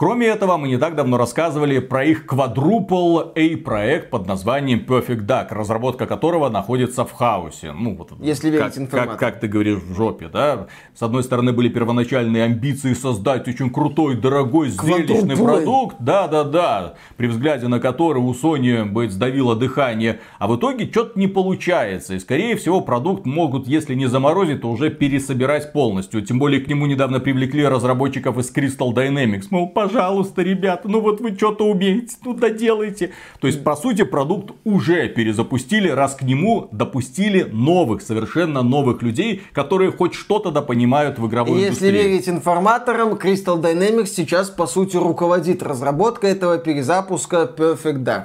Кроме 0.00 0.28
этого, 0.28 0.56
мы 0.56 0.68
не 0.68 0.78
так 0.78 0.96
давно 0.96 1.18
рассказывали 1.18 1.78
про 1.78 2.06
их 2.06 2.24
Quadruple 2.24 3.32
A 3.36 3.56
проект 3.58 4.08
под 4.08 4.26
названием 4.26 4.82
Perfect 4.88 5.26
Duck, 5.26 5.48
разработка 5.50 6.06
которого 6.06 6.48
находится 6.48 7.04
в 7.04 7.12
хаосе. 7.12 7.72
Ну, 7.72 7.96
вот, 7.96 8.12
Если 8.18 8.48
верить 8.48 8.90
как, 8.90 9.10
как, 9.10 9.18
как 9.18 9.40
ты 9.40 9.46
говоришь, 9.46 9.80
в 9.80 9.94
жопе, 9.94 10.28
да? 10.28 10.68
С 10.94 11.02
одной 11.02 11.22
стороны, 11.22 11.52
были 11.52 11.68
первоначальные 11.68 12.44
амбиции 12.44 12.94
создать 12.94 13.46
очень 13.46 13.68
крутой, 13.68 14.16
дорогой, 14.16 14.70
зрелищный 14.70 15.36
продукт. 15.36 15.96
Да-да-да. 16.00 16.94
При 17.18 17.26
взгляде 17.26 17.68
на 17.68 17.78
который 17.78 18.22
у 18.22 18.32
Sony 18.32 18.86
бы 18.86 19.06
сдавило 19.10 19.54
дыхание. 19.54 20.20
А 20.38 20.48
в 20.48 20.56
итоге 20.56 20.90
что-то 20.90 21.18
не 21.18 21.26
получается. 21.26 22.14
И, 22.14 22.20
скорее 22.20 22.56
всего, 22.56 22.80
продукт 22.80 23.26
могут, 23.26 23.68
если 23.68 23.94
не 23.94 24.06
заморозить, 24.06 24.62
то 24.62 24.70
уже 24.70 24.88
пересобирать 24.88 25.74
полностью. 25.74 26.22
Тем 26.22 26.38
более, 26.38 26.62
к 26.62 26.68
нему 26.68 26.86
недавно 26.86 27.20
привлекли 27.20 27.66
разработчиков 27.66 28.38
из 28.38 28.50
Crystal 28.50 28.94
Dynamics. 28.94 29.48
Мол, 29.50 29.68
пожалуйста, 29.68 29.89
ребята, 30.42 30.88
ну 30.88 31.00
вот 31.00 31.20
вы 31.20 31.34
что-то 31.36 31.64
умеете, 31.64 32.16
ну 32.24 32.34
доделайте. 32.34 33.12
То 33.40 33.46
есть, 33.46 33.62
по 33.64 33.76
сути, 33.76 34.02
продукт 34.04 34.54
уже 34.64 35.08
перезапустили, 35.08 35.88
раз 35.88 36.14
к 36.14 36.22
нему 36.22 36.68
допустили 36.72 37.42
новых, 37.42 38.02
совершенно 38.02 38.62
новых 38.62 39.02
людей, 39.02 39.42
которые 39.52 39.92
хоть 39.92 40.14
что-то 40.14 40.50
да 40.50 40.62
понимают 40.62 41.18
в 41.18 41.26
игровой 41.26 41.58
Если 41.58 41.68
индустрии. 41.68 41.92
Если 41.92 42.08
верить 42.08 42.28
информаторам, 42.28 43.14
Crystal 43.14 43.60
Dynamics 43.60 44.06
сейчас, 44.06 44.50
по 44.50 44.66
сути, 44.66 44.96
руководит 44.96 45.62
разработкой 45.62 46.32
этого 46.32 46.58
перезапуска 46.58 47.50
Perfect 47.56 48.04
Dark. 48.04 48.24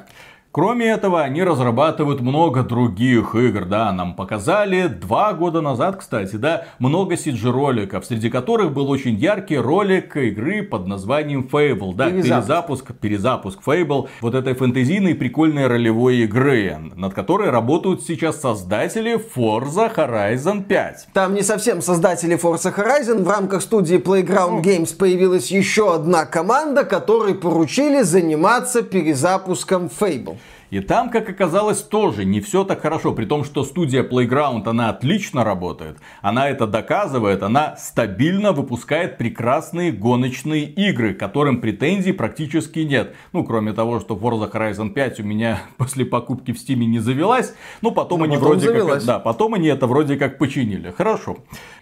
Кроме 0.56 0.86
этого, 0.86 1.22
они 1.22 1.44
разрабатывают 1.44 2.22
много 2.22 2.64
других 2.64 3.36
игр, 3.36 3.66
да, 3.66 3.92
нам 3.92 4.16
показали 4.16 4.88
два 4.88 5.34
года 5.34 5.60
назад, 5.60 5.98
кстати, 5.98 6.38
да, 6.38 6.64
много 6.80 7.16
CG 7.16 7.52
роликов, 7.52 8.06
среди 8.06 8.30
которых 8.30 8.72
был 8.72 8.90
очень 8.90 9.16
яркий 9.16 9.58
ролик 9.58 10.16
игры 10.16 10.64
под 10.64 10.88
названием 10.88 11.46
Fable, 11.52 11.94
да, 11.94 12.10
перезапуск, 12.10 12.94
перезапуск 12.94 13.60
Fable, 13.68 14.08
вот 14.22 14.34
этой 14.34 14.54
фэнтезийной 14.54 15.14
прикольной 15.16 15.68
ролевой 15.68 16.20
игры, 16.20 16.78
над 16.96 17.14
которой 17.14 17.50
работают 17.50 18.04
сейчас 18.04 18.40
создатели 18.40 19.20
Forza 19.36 19.94
Horizon 19.94 20.64
5. 20.64 21.08
Там 21.12 21.34
не 21.34 21.42
совсем 21.42 21.82
создатели 21.82 22.40
Forza 22.42 22.74
Horizon, 22.74 23.24
в 23.24 23.30
рамках 23.30 23.62
студии 23.62 23.98
Playground 23.98 24.64
Games 24.64 24.96
появилась 24.96 25.52
еще 25.52 25.94
одна 25.94 26.24
команда, 26.24 26.86
которой 26.86 27.36
поручили 27.36 28.04
заниматься 28.04 28.84
перезапуском 28.84 29.90
Fable. 30.00 30.38
И 30.72 30.80
там, 30.80 31.10
как 31.10 31.30
оказалось, 31.30 31.82
тоже 31.82 32.26
не 32.26 32.42
все 32.42 32.64
так 32.64 32.82
хорошо. 32.82 33.14
При 33.14 33.26
том, 33.26 33.44
что 33.44 33.64
студия 33.64 34.04
Playground, 34.04 34.68
она 34.68 34.90
отлично 34.90 35.44
работает. 35.44 35.98
Она 36.22 36.50
это 36.50 36.68
доказывает. 36.68 37.44
Она 37.44 37.76
стабильно 37.78 38.52
выпускает 38.52 39.18
прекрасные 39.18 39.92
гоночные 39.92 40.64
игры, 40.64 41.14
которым 41.14 41.62
претензий 41.62 42.12
практически 42.14 42.80
нет. 42.80 43.16
Ну, 43.34 43.44
кроме 43.44 43.74
того, 43.74 44.00
что 44.00 44.16
Forza 44.16 44.52
Horizon 44.52 44.90
5 44.90 45.20
у 45.20 45.24
меня 45.24 45.62
после 45.78 46.06
покупки 46.06 46.52
в 46.52 46.56
Steam 46.56 46.86
не 46.86 47.00
завелась. 47.00 47.54
Ну, 47.82 47.92
потом 47.92 48.20
Но 48.20 48.26
они 48.26 48.36
потом 48.36 48.50
вроде 48.50 48.68
завелась. 48.68 49.04
как... 49.04 49.06
Да, 49.06 49.20
потом 49.20 49.54
они 49.54 49.68
это 49.68 49.88
вроде 49.88 50.16
как 50.18 50.38
починили. 50.38 50.92
Хорошо. 50.92 51.38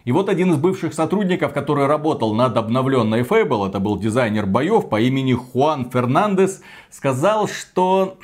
И 0.06 0.12
вот 0.12 0.28
один 0.28 0.52
из 0.52 0.58
бывших 0.58 0.94
сотрудников, 0.94 1.54
который 1.54 1.88
работал 1.88 2.34
над 2.34 2.58
обновленной 2.58 3.22
Fable, 3.22 3.68
это 3.70 3.80
был 3.80 3.98
дизайнер 3.98 4.46
боев 4.46 4.90
по 4.90 5.00
имени 5.00 5.34
Хуан 5.34 5.90
Фернандес, 5.90 6.62
сказал, 6.90 7.48
что 7.48 8.18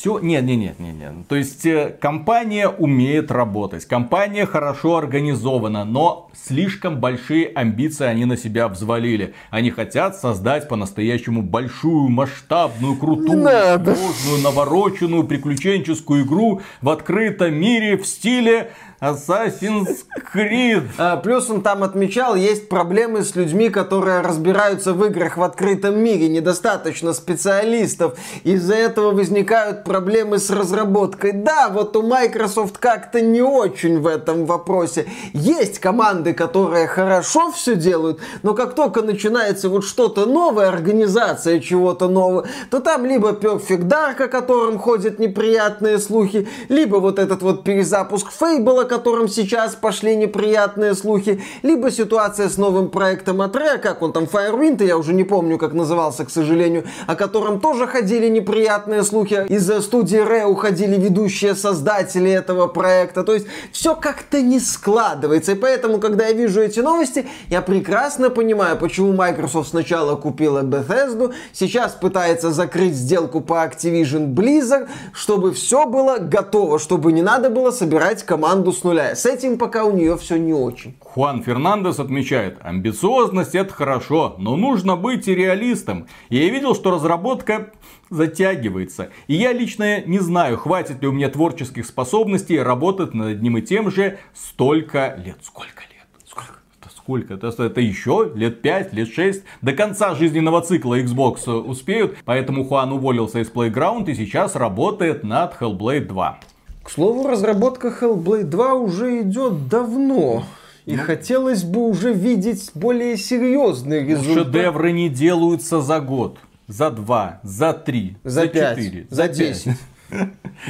все, 0.00 0.18
нет, 0.18 0.44
нет, 0.44 0.56
нет, 0.56 0.80
нет, 0.80 0.94
нет. 0.94 1.28
То 1.28 1.36
есть 1.36 1.66
э, 1.66 1.94
компания 2.00 2.68
умеет 2.68 3.30
работать, 3.30 3.84
компания 3.84 4.46
хорошо 4.46 4.96
организована, 4.96 5.84
но 5.84 6.30
слишком 6.32 7.00
большие 7.00 7.48
амбиции 7.48 8.06
они 8.06 8.24
на 8.24 8.38
себя 8.38 8.68
взвалили. 8.68 9.34
Они 9.50 9.70
хотят 9.70 10.16
создать 10.16 10.68
по-настоящему 10.68 11.42
большую, 11.42 12.08
масштабную, 12.08 12.96
крутую, 12.96 13.42
сложную, 13.42 14.42
навороченную, 14.42 15.24
приключенческую 15.24 16.24
игру 16.24 16.62
в 16.80 16.88
открытом 16.88 17.52
мире 17.52 17.98
в 17.98 18.06
стиле 18.06 18.72
Assassin's 19.00 20.04
Creed. 20.34 20.86
А, 20.98 21.16
плюс 21.16 21.48
он 21.48 21.62
там 21.62 21.82
отмечал, 21.82 22.34
есть 22.34 22.68
проблемы 22.68 23.22
с 23.22 23.34
людьми, 23.34 23.70
которые 23.70 24.20
разбираются 24.20 24.92
в 24.92 25.02
играх 25.06 25.38
в 25.38 25.42
открытом 25.42 25.98
мире, 25.98 26.28
недостаточно 26.28 27.14
специалистов. 27.14 28.18
Из-за 28.44 28.74
этого 28.74 29.12
возникают 29.12 29.84
проблемы 29.84 30.38
с 30.38 30.50
разработкой. 30.50 31.32
Да, 31.32 31.70
вот 31.70 31.96
у 31.96 32.02
Microsoft 32.02 32.76
как-то 32.76 33.22
не 33.22 33.40
очень 33.40 34.00
в 34.00 34.06
этом 34.06 34.44
вопросе. 34.44 35.06
Есть 35.32 35.78
команды, 35.78 36.34
которые 36.34 36.86
хорошо 36.86 37.50
все 37.52 37.76
делают, 37.76 38.20
но 38.42 38.52
как 38.52 38.74
только 38.74 39.00
начинается 39.00 39.70
вот 39.70 39.84
что-то 39.84 40.26
новое, 40.26 40.68
организация 40.68 41.60
чего-то 41.60 42.08
нового, 42.08 42.46
то 42.70 42.80
там 42.80 43.06
либо 43.06 43.30
Perfect 43.32 43.88
Dark, 43.88 44.22
о 44.22 44.28
котором 44.28 44.78
ходят 44.78 45.18
неприятные 45.18 45.98
слухи, 45.98 46.46
либо 46.68 46.96
вот 46.96 47.18
этот 47.18 47.40
вот 47.40 47.64
перезапуск 47.64 48.28
Fable, 48.38 48.89
котором 48.90 49.28
сейчас 49.28 49.76
пошли 49.76 50.16
неприятные 50.16 50.94
слухи, 50.94 51.40
либо 51.62 51.92
ситуация 51.92 52.48
с 52.48 52.56
новым 52.56 52.90
проектом 52.90 53.40
от 53.40 53.54
Rare, 53.54 53.78
как 53.78 54.02
он 54.02 54.12
там, 54.12 54.24
Firewind, 54.24 54.84
я 54.84 54.98
уже 54.98 55.14
не 55.14 55.22
помню, 55.22 55.58
как 55.58 55.74
назывался, 55.74 56.24
к 56.24 56.30
сожалению, 56.30 56.84
о 57.06 57.14
котором 57.14 57.60
тоже 57.60 57.86
ходили 57.86 58.28
неприятные 58.28 59.04
слухи. 59.04 59.46
Из 59.48 59.70
студии 59.84 60.18
Rare 60.18 60.46
уходили 60.46 60.96
ведущие 60.96 61.54
создатели 61.54 62.32
этого 62.32 62.66
проекта. 62.66 63.22
То 63.22 63.34
есть 63.34 63.46
все 63.70 63.94
как-то 63.94 64.42
не 64.42 64.58
складывается. 64.58 65.52
И 65.52 65.54
поэтому, 65.54 66.00
когда 66.00 66.26
я 66.26 66.32
вижу 66.32 66.60
эти 66.60 66.80
новости, 66.80 67.28
я 67.48 67.62
прекрасно 67.62 68.28
понимаю, 68.28 68.76
почему 68.76 69.12
Microsoft 69.12 69.70
сначала 69.70 70.16
купила 70.16 70.62
Bethesda, 70.62 71.32
сейчас 71.52 71.92
пытается 71.92 72.50
закрыть 72.50 72.94
сделку 72.94 73.40
по 73.40 73.64
Activision 73.64 74.34
Blizzard, 74.34 74.88
чтобы 75.12 75.52
все 75.52 75.86
было 75.86 76.18
готово, 76.18 76.80
чтобы 76.80 77.12
не 77.12 77.22
надо 77.22 77.50
было 77.50 77.70
собирать 77.70 78.24
команду 78.24 78.72
с 78.80 78.84
нуля. 78.84 79.14
С 79.14 79.26
этим 79.26 79.58
пока 79.58 79.84
у 79.84 79.94
нее 79.94 80.16
все 80.16 80.36
не 80.36 80.52
очень. 80.52 80.96
Хуан 81.00 81.42
Фернандес 81.42 82.00
отмечает, 82.00 82.58
амбициозность 82.62 83.54
это 83.54 83.72
хорошо, 83.72 84.36
но 84.38 84.56
нужно 84.56 84.96
быть 84.96 85.28
и 85.28 85.34
реалистом. 85.34 86.06
Я 86.30 86.48
видел, 86.48 86.74
что 86.74 86.90
разработка 86.90 87.70
затягивается. 88.08 89.10
И 89.26 89.34
я 89.34 89.52
лично 89.52 90.00
не 90.02 90.18
знаю, 90.18 90.56
хватит 90.56 91.02
ли 91.02 91.08
у 91.08 91.12
меня 91.12 91.28
творческих 91.28 91.86
способностей 91.86 92.58
работать 92.58 93.14
над 93.14 93.28
одним 93.28 93.58
и 93.58 93.62
тем 93.62 93.90
же 93.90 94.18
столько 94.34 95.14
лет. 95.22 95.36
Сколько 95.42 95.82
лет? 95.82 96.06
Сколько? 96.26 96.54
Сколько? 96.90 97.34
Это, 97.34 97.48
это 97.62 97.80
еще 97.80 98.32
лет 98.34 98.62
5, 98.62 98.94
лет 98.94 99.12
6. 99.12 99.44
До 99.62 99.72
конца 99.72 100.14
жизненного 100.14 100.62
цикла 100.62 101.00
Xbox 101.00 101.48
успеют. 101.50 102.16
Поэтому 102.24 102.64
Хуан 102.64 102.92
уволился 102.92 103.40
из 103.40 103.50
Playground 103.50 104.10
и 104.10 104.14
сейчас 104.14 104.56
работает 104.56 105.22
над 105.22 105.60
Hellblade 105.60 106.06
2. 106.06 106.40
К 106.82 106.90
слову, 106.90 107.26
разработка 107.26 107.88
Hellblade 107.88 108.44
2 108.44 108.74
уже 108.74 109.20
идет 109.22 109.68
давно. 109.68 110.44
И 110.86 110.96
ну, 110.96 111.02
хотелось 111.02 111.62
бы 111.62 111.86
уже 111.86 112.12
видеть 112.12 112.70
более 112.74 113.16
серьезный 113.16 114.04
результат. 114.06 114.46
Шедевры 114.46 114.92
не 114.92 115.08
делаются 115.08 115.80
за 115.80 116.00
год, 116.00 116.38
за 116.66 116.90
два, 116.90 117.40
за 117.42 117.74
три, 117.74 118.16
за, 118.24 118.42
за 118.42 118.48
пять, 118.48 118.78
четыре, 118.78 119.06
за, 119.10 119.16
за 119.16 119.28
десять. 119.28 119.76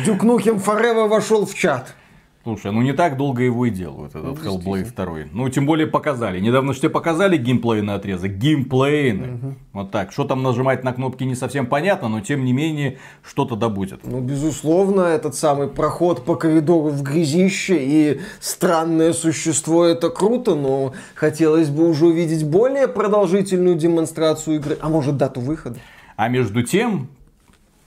Дюк 0.05 0.23
Нухем 0.23 0.59
Форева 0.59 1.07
вошел 1.07 1.47
в 1.47 1.55
чат. 1.55 1.95
Слушай, 2.43 2.73
ну 2.73 2.81
не 2.81 2.95
так 2.95 3.19
долго 3.19 3.43
его 3.43 3.67
и 3.67 3.71
делают, 3.71 4.15
этот 4.15 4.43
ну, 4.43 4.59
Hellblade 4.59 4.95
2. 4.95 5.29
Ну, 5.33 5.49
тем 5.51 5.67
более 5.67 5.87
показали. 5.87 6.41
Недавно 6.41 6.73
что 6.73 6.89
показали 6.89 7.37
геймплейный 7.37 7.95
отрезок. 7.95 8.33
Геймплейный. 8.33 9.35
Угу. 9.35 9.55
Вот 9.75 9.91
так. 9.91 10.11
Что 10.11 10.25
там 10.25 10.43
нажимать 10.43 10.83
на 10.83 10.95
кнопки 10.95 11.25
не 11.25 11.35
совсем 11.35 11.67
понятно, 11.67 12.09
но 12.09 12.21
тем 12.23 12.47
не 12.47 12.55
менее 12.55 12.97
что-то 13.23 13.57
да 13.57 13.69
будет. 13.69 14.01
Ну, 14.05 14.21
безусловно, 14.21 15.03
этот 15.03 15.35
самый 15.35 15.69
проход 15.69 16.25
по 16.25 16.35
коридору 16.35 16.89
в 16.89 17.03
грязище 17.03 17.77
и 17.79 18.21
странное 18.41 19.13
существо 19.13 19.85
это 19.85 20.09
круто, 20.09 20.55
но 20.55 20.95
хотелось 21.15 21.69
бы 21.69 21.91
уже 21.91 22.07
увидеть 22.07 22.49
более 22.49 22.89
продолжительную 22.89 23.77
демонстрацию 23.77 24.57
игры, 24.57 24.79
а 24.81 24.89
может 24.89 25.19
дату 25.19 25.41
выхода. 25.41 25.79
А 26.17 26.29
между 26.29 26.63
тем, 26.63 27.09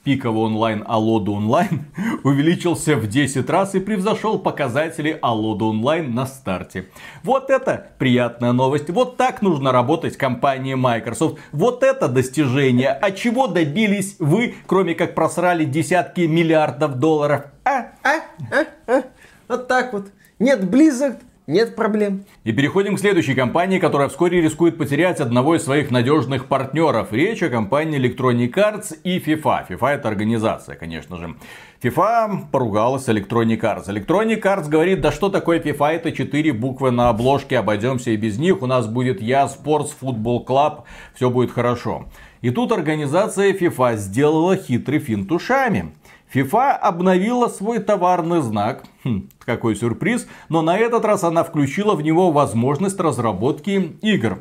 пиковый 0.03 0.43
онлайн 0.43 0.83
Алода 0.85 1.31
онлайн 1.31 1.85
увеличился 2.23 2.95
в 2.95 3.07
10 3.07 3.49
раз 3.49 3.75
и 3.75 3.79
превзошел 3.79 4.37
показатели 4.39 5.17
Алода 5.21 5.65
онлайн 5.65 6.13
на 6.13 6.25
старте. 6.25 6.87
Вот 7.23 7.49
это 7.49 7.91
приятная 7.97 8.51
новость. 8.51 8.89
Вот 8.89 9.17
так 9.17 9.41
нужно 9.41 9.71
работать 9.71 10.17
компании 10.17 10.73
Microsoft. 10.73 11.39
Вот 11.51 11.83
это 11.83 12.07
достижение. 12.07 12.89
А 12.89 13.11
чего 13.11 13.47
добились 13.47 14.17
вы, 14.19 14.55
кроме 14.67 14.95
как 14.95 15.15
просрали 15.15 15.65
десятки 15.65 16.21
миллиардов 16.21 16.95
долларов? 16.95 17.45
А, 17.63 17.91
а, 18.03 18.21
а, 18.51 18.65
а. 18.87 19.03
Вот 19.47 19.67
так 19.67 19.93
вот. 19.93 20.07
Нет 20.39 20.61
Blizzard, 20.63 21.19
нет 21.47 21.75
проблем. 21.75 22.25
И 22.43 22.51
переходим 22.51 22.95
к 22.95 22.99
следующей 22.99 23.35
компании, 23.35 23.79
которая 23.79 24.09
вскоре 24.09 24.41
рискует 24.41 24.77
потерять 24.77 25.19
одного 25.19 25.55
из 25.55 25.63
своих 25.63 25.91
надежных 25.91 26.45
партнеров. 26.45 27.11
Речь 27.11 27.43
о 27.43 27.49
компании 27.49 27.99
Electronic 27.99 28.53
Arts 28.53 28.97
и 29.03 29.19
FIFA. 29.19 29.67
FIFA 29.69 29.89
это 29.89 30.07
организация, 30.07 30.75
конечно 30.75 31.17
же. 31.17 31.35
FIFA 31.81 32.49
поругалась 32.51 33.03
с 33.03 33.09
Electronic 33.09 33.59
Arts. 33.59 33.87
Electronic 33.87 34.41
Arts 34.41 34.69
говорит, 34.69 35.01
да 35.01 35.11
что 35.11 35.29
такое 35.29 35.59
FIFA, 35.59 35.91
это 35.91 36.11
четыре 36.13 36.53
буквы 36.53 36.91
на 36.91 37.09
обложке, 37.09 37.57
обойдемся 37.59 38.11
и 38.11 38.15
без 38.15 38.37
них. 38.37 38.61
У 38.61 38.67
нас 38.67 38.87
будет 38.87 39.21
Я 39.21 39.45
Sports 39.45 39.89
Football 40.01 40.45
Club, 40.45 40.83
все 41.13 41.29
будет 41.29 41.51
хорошо. 41.51 42.05
И 42.41 42.49
тут 42.51 42.71
организация 42.71 43.53
FIFA 43.53 43.97
сделала 43.97 44.55
хитрый 44.55 44.99
финт 44.99 45.31
ушами. 45.31 45.93
FIFA 46.33 46.71
обновила 46.71 47.47
свой 47.47 47.79
товарный 47.79 48.41
знак. 48.41 48.83
Хм, 49.03 49.29
какой 49.45 49.75
сюрприз. 49.75 50.27
Но 50.49 50.61
на 50.61 50.77
этот 50.77 51.05
раз 51.05 51.23
она 51.23 51.43
включила 51.43 51.93
в 51.95 52.01
него 52.01 52.31
возможность 52.31 52.99
разработки 52.99 53.97
игр. 54.01 54.39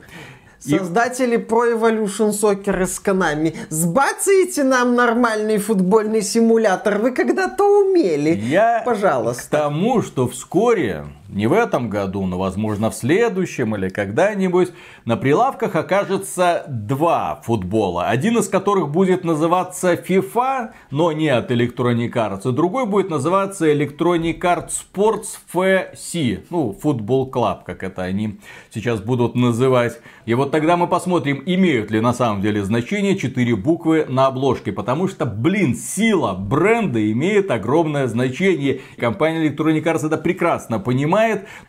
Создатели 0.58 1.36
Pro 1.38 1.76
Evolution 1.76 2.30
Soccer 2.30 2.84
из 2.84 3.02
Konami, 3.04 3.56
сбацаете 3.68 4.62
нам 4.62 4.94
нормальный 4.94 5.58
футбольный 5.58 6.22
симулятор? 6.22 6.98
Вы 6.98 7.10
когда-то 7.10 7.64
умели. 7.64 8.30
Я 8.30 8.82
Пожалуйста. 8.84 9.42
К 9.42 9.50
тому, 9.50 10.02
что 10.02 10.28
вскоре 10.28 11.06
не 11.32 11.46
в 11.46 11.52
этом 11.52 11.88
году, 11.88 12.26
но 12.26 12.38
возможно 12.38 12.90
в 12.90 12.94
следующем 12.94 13.74
или 13.74 13.88
когда-нибудь, 13.88 14.70
на 15.04 15.16
прилавках 15.16 15.74
окажется 15.74 16.64
два 16.68 17.40
футбола. 17.44 18.08
Один 18.08 18.38
из 18.38 18.48
которых 18.48 18.90
будет 18.90 19.24
называться 19.24 19.94
FIFA, 19.94 20.70
но 20.90 21.12
не 21.12 21.28
от 21.28 21.50
Electronic 21.50 22.12
Arts, 22.12 22.48
и 22.48 22.52
другой 22.52 22.86
будет 22.86 23.10
называться 23.10 23.72
Electronic 23.72 24.38
Arts 24.40 24.72
Sports 24.94 25.38
FC, 25.52 26.44
ну, 26.50 26.76
футбол 26.78 27.30
клаб, 27.30 27.64
как 27.64 27.82
это 27.82 28.02
они 28.02 28.38
сейчас 28.70 29.00
будут 29.00 29.34
называть. 29.34 30.00
И 30.26 30.34
вот 30.34 30.50
тогда 30.50 30.76
мы 30.76 30.86
посмотрим, 30.86 31.42
имеют 31.46 31.90
ли 31.90 32.00
на 32.00 32.12
самом 32.12 32.42
деле 32.42 32.62
значение 32.64 33.16
четыре 33.16 33.56
буквы 33.56 34.06
на 34.08 34.26
обложке, 34.26 34.72
потому 34.72 35.08
что, 35.08 35.24
блин, 35.24 35.74
сила 35.74 36.34
бренда 36.34 37.10
имеет 37.10 37.50
огромное 37.50 38.06
значение. 38.06 38.80
Компания 38.98 39.48
Electronic 39.48 39.82
Arts 39.84 40.06
это 40.06 40.18
прекрасно 40.18 40.78
понимает, 40.78 41.21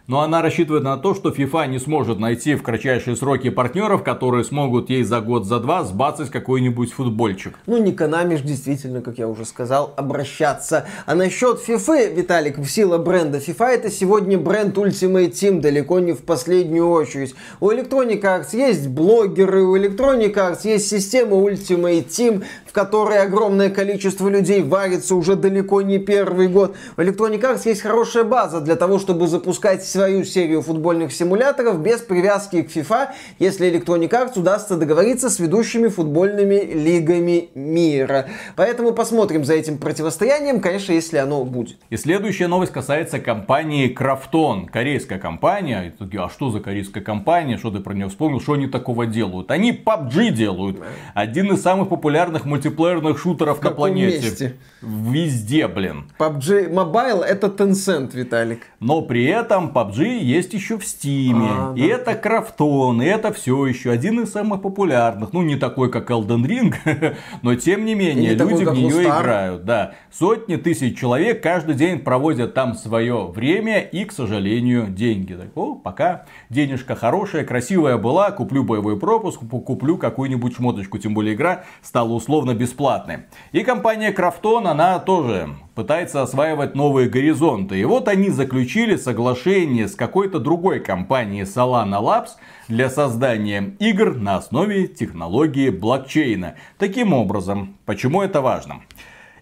но 0.08 0.22
она 0.22 0.42
рассчитывает 0.42 0.84
на 0.84 0.98
то, 0.98 1.14
что 1.14 1.30
FIFA 1.30 1.68
не 1.68 1.80
сможет 1.80 2.20
найти 2.20 2.56
в 2.56 2.64
кратчайшие 2.64 3.16
сроки 3.16 3.50
партнеров, 3.50 4.04
которые 4.04 4.44
смогут 4.44 4.90
ей 4.90 5.04
за 5.04 5.22
год, 5.22 5.46
за 5.46 5.60
два 5.60 5.84
сбацать 5.84 6.30
какой-нибудь 6.30 6.92
футбольчик. 6.92 7.58
Ну, 7.66 7.82
не 7.82 7.92
Konami 7.92 8.42
действительно, 8.42 9.02
как 9.02 9.18
я 9.18 9.28
уже 9.28 9.46
сказал, 9.46 9.94
обращаться. 9.96 10.86
А 11.06 11.16
насчет 11.16 11.60
FIFA, 11.68 12.14
Виталик, 12.14 12.58
сила 12.68 12.98
бренда 12.98 13.38
FIFA 13.38 13.68
это 13.68 13.92
сегодня 13.92 14.38
бренд 14.38 14.78
Ultimate 14.78 15.32
Team, 15.32 15.62
далеко 15.62 16.00
не 16.00 16.14
в 16.14 16.24
последнюю 16.24 16.90
очередь. 16.90 17.36
У 17.60 17.72
Electronic 17.72 18.22
Arts 18.22 18.56
есть 18.56 18.88
блогеры, 18.88 19.64
у 19.64 19.78
Electronic 19.78 20.34
Arts 20.34 20.62
есть 20.64 20.90
система 20.90 21.38
Ultimate 21.38 22.08
Team, 22.08 22.44
в 22.74 22.76
которой 22.76 23.22
огромное 23.22 23.70
количество 23.70 24.28
людей 24.28 24.64
варится 24.64 25.14
уже 25.14 25.36
далеко 25.36 25.84
не 25.84 26.00
первый 26.00 26.48
год. 26.48 26.76
У 26.98 27.02
Electronic 27.02 27.40
Arts 27.40 27.62
есть 27.66 27.82
хорошая 27.82 28.24
база 28.24 28.62
для 28.62 28.76
того, 28.76 28.98
чтобы 28.98 29.28
запускать 29.28 29.86
свою 29.86 30.24
серию 30.24 30.64
футбольных 30.64 31.14
симуляторов 31.14 31.80
без 31.80 32.00
привязки 32.00 32.64
к 32.64 32.76
FIFA, 32.76 33.10
если 33.38 33.72
Electronic 33.72 34.10
Arts 34.10 34.40
удастся 34.40 34.76
договориться 34.76 35.30
с 35.30 35.38
ведущими 35.38 35.88
футбольными 35.88 36.62
лигами 36.74 37.50
мира. 37.54 38.26
Поэтому 38.56 38.94
посмотрим 38.94 39.46
за 39.46 39.54
этим 39.54 39.78
противостоянием, 39.78 40.60
конечно, 40.60 40.94
если 40.94 41.18
оно 41.18 41.44
будет. 41.44 41.78
И 41.92 41.98
следующая 41.98 42.48
новость 42.48 42.72
касается 42.72 43.20
компании 43.20 43.88
Крафтон. 43.88 44.66
Корейская 44.66 45.20
компания. 45.20 45.94
А 46.18 46.28
что 46.28 46.50
за 46.50 46.60
корейская 46.60 47.02
компания? 47.02 47.60
Что 47.60 47.70
ты 47.70 47.82
про 47.82 47.94
нее 47.94 48.10
вспомнил? 48.10 48.42
Что 48.42 48.54
они 48.54 48.66
такого 48.66 49.06
делают? 49.06 49.52
Они 49.52 49.72
PUBG 49.72 50.32
делают. 50.32 50.80
Один 51.14 51.54
из 51.54 51.62
самых 51.62 51.90
популярных 51.90 52.46
мультиплеерных 52.46 52.63
мультиплеерных 52.64 53.20
шутеров 53.20 53.62
на 53.62 53.72
планете. 53.72 54.26
Месте? 54.26 54.56
Везде, 54.82 55.68
блин. 55.68 56.10
PUBG 56.18 56.70
Mobile 56.72 57.24
это 57.24 57.48
Tencent, 57.48 58.16
Виталик. 58.16 58.64
Но 58.80 59.02
при 59.02 59.26
этом 59.26 59.72
PUBG 59.72 60.20
есть 60.20 60.54
еще 60.54 60.78
в 60.78 60.84
Steam. 60.84 61.36
А, 61.42 61.74
и 61.76 61.88
да. 61.88 61.96
это 61.96 62.16
Крафтон, 62.16 63.02
и 63.02 63.06
это 63.06 63.32
все 63.34 63.66
еще 63.66 63.92
один 63.92 64.22
из 64.22 64.32
самых 64.32 64.62
популярных. 64.62 65.34
Ну, 65.34 65.42
не 65.42 65.56
такой, 65.56 65.90
как 65.90 66.10
Elden 66.12 66.46
Ring, 66.46 67.16
но 67.42 67.56
тем 67.56 67.86
не 67.86 67.96
менее, 67.96 68.32
не 68.32 68.36
люди 68.36 68.66
такой, 68.66 68.74
в 68.74 68.78
нее 68.78 69.04
играют. 69.04 69.66
Да. 69.66 69.94
Сотни 70.12 70.58
тысяч 70.58 70.98
человек 70.98 71.42
каждый 71.42 71.76
день 71.76 72.00
проводят 72.00 72.54
там 72.54 72.76
свое 72.76 73.28
время 73.28 73.80
и, 73.80 74.06
к 74.06 74.12
сожалению, 74.12 74.88
деньги. 74.88 75.34
Так, 75.34 75.56
о, 75.56 75.76
пока 75.76 76.26
денежка 76.50 76.96
хорошая, 76.96 77.46
красивая 77.46 77.98
была, 77.98 78.32
куплю 78.32 78.64
боевой 78.64 79.00
пропуск, 79.00 79.40
куплю 79.40 79.98
какую-нибудь 79.98 80.56
шмоточку. 80.56 80.98
Тем 80.98 81.14
более 81.14 81.36
игра 81.36 81.64
стала 81.82 82.14
условно 82.14 82.53
абсолютно 82.54 82.64
бесплатны. 82.64 83.26
И 83.52 83.64
компания 83.64 84.12
Крафтон, 84.12 84.68
она 84.68 85.00
тоже 85.00 85.50
пытается 85.76 86.22
осваивать 86.22 86.76
новые 86.76 87.10
горизонты. 87.10 87.80
И 87.80 87.86
вот 87.86 88.08
они 88.08 88.30
заключили 88.30 88.96
соглашение 88.96 89.88
с 89.88 89.96
какой-то 89.96 90.40
другой 90.40 90.80
компанией 90.80 91.44
Solana 91.44 92.02
Labs 92.02 92.38
для 92.68 92.90
создания 92.90 93.76
игр 93.80 94.16
на 94.16 94.38
основе 94.38 94.88
технологии 94.88 95.70
блокчейна. 95.70 96.56
Таким 96.78 97.14
образом, 97.14 97.76
почему 97.86 98.22
это 98.22 98.42
важно? 98.42 98.82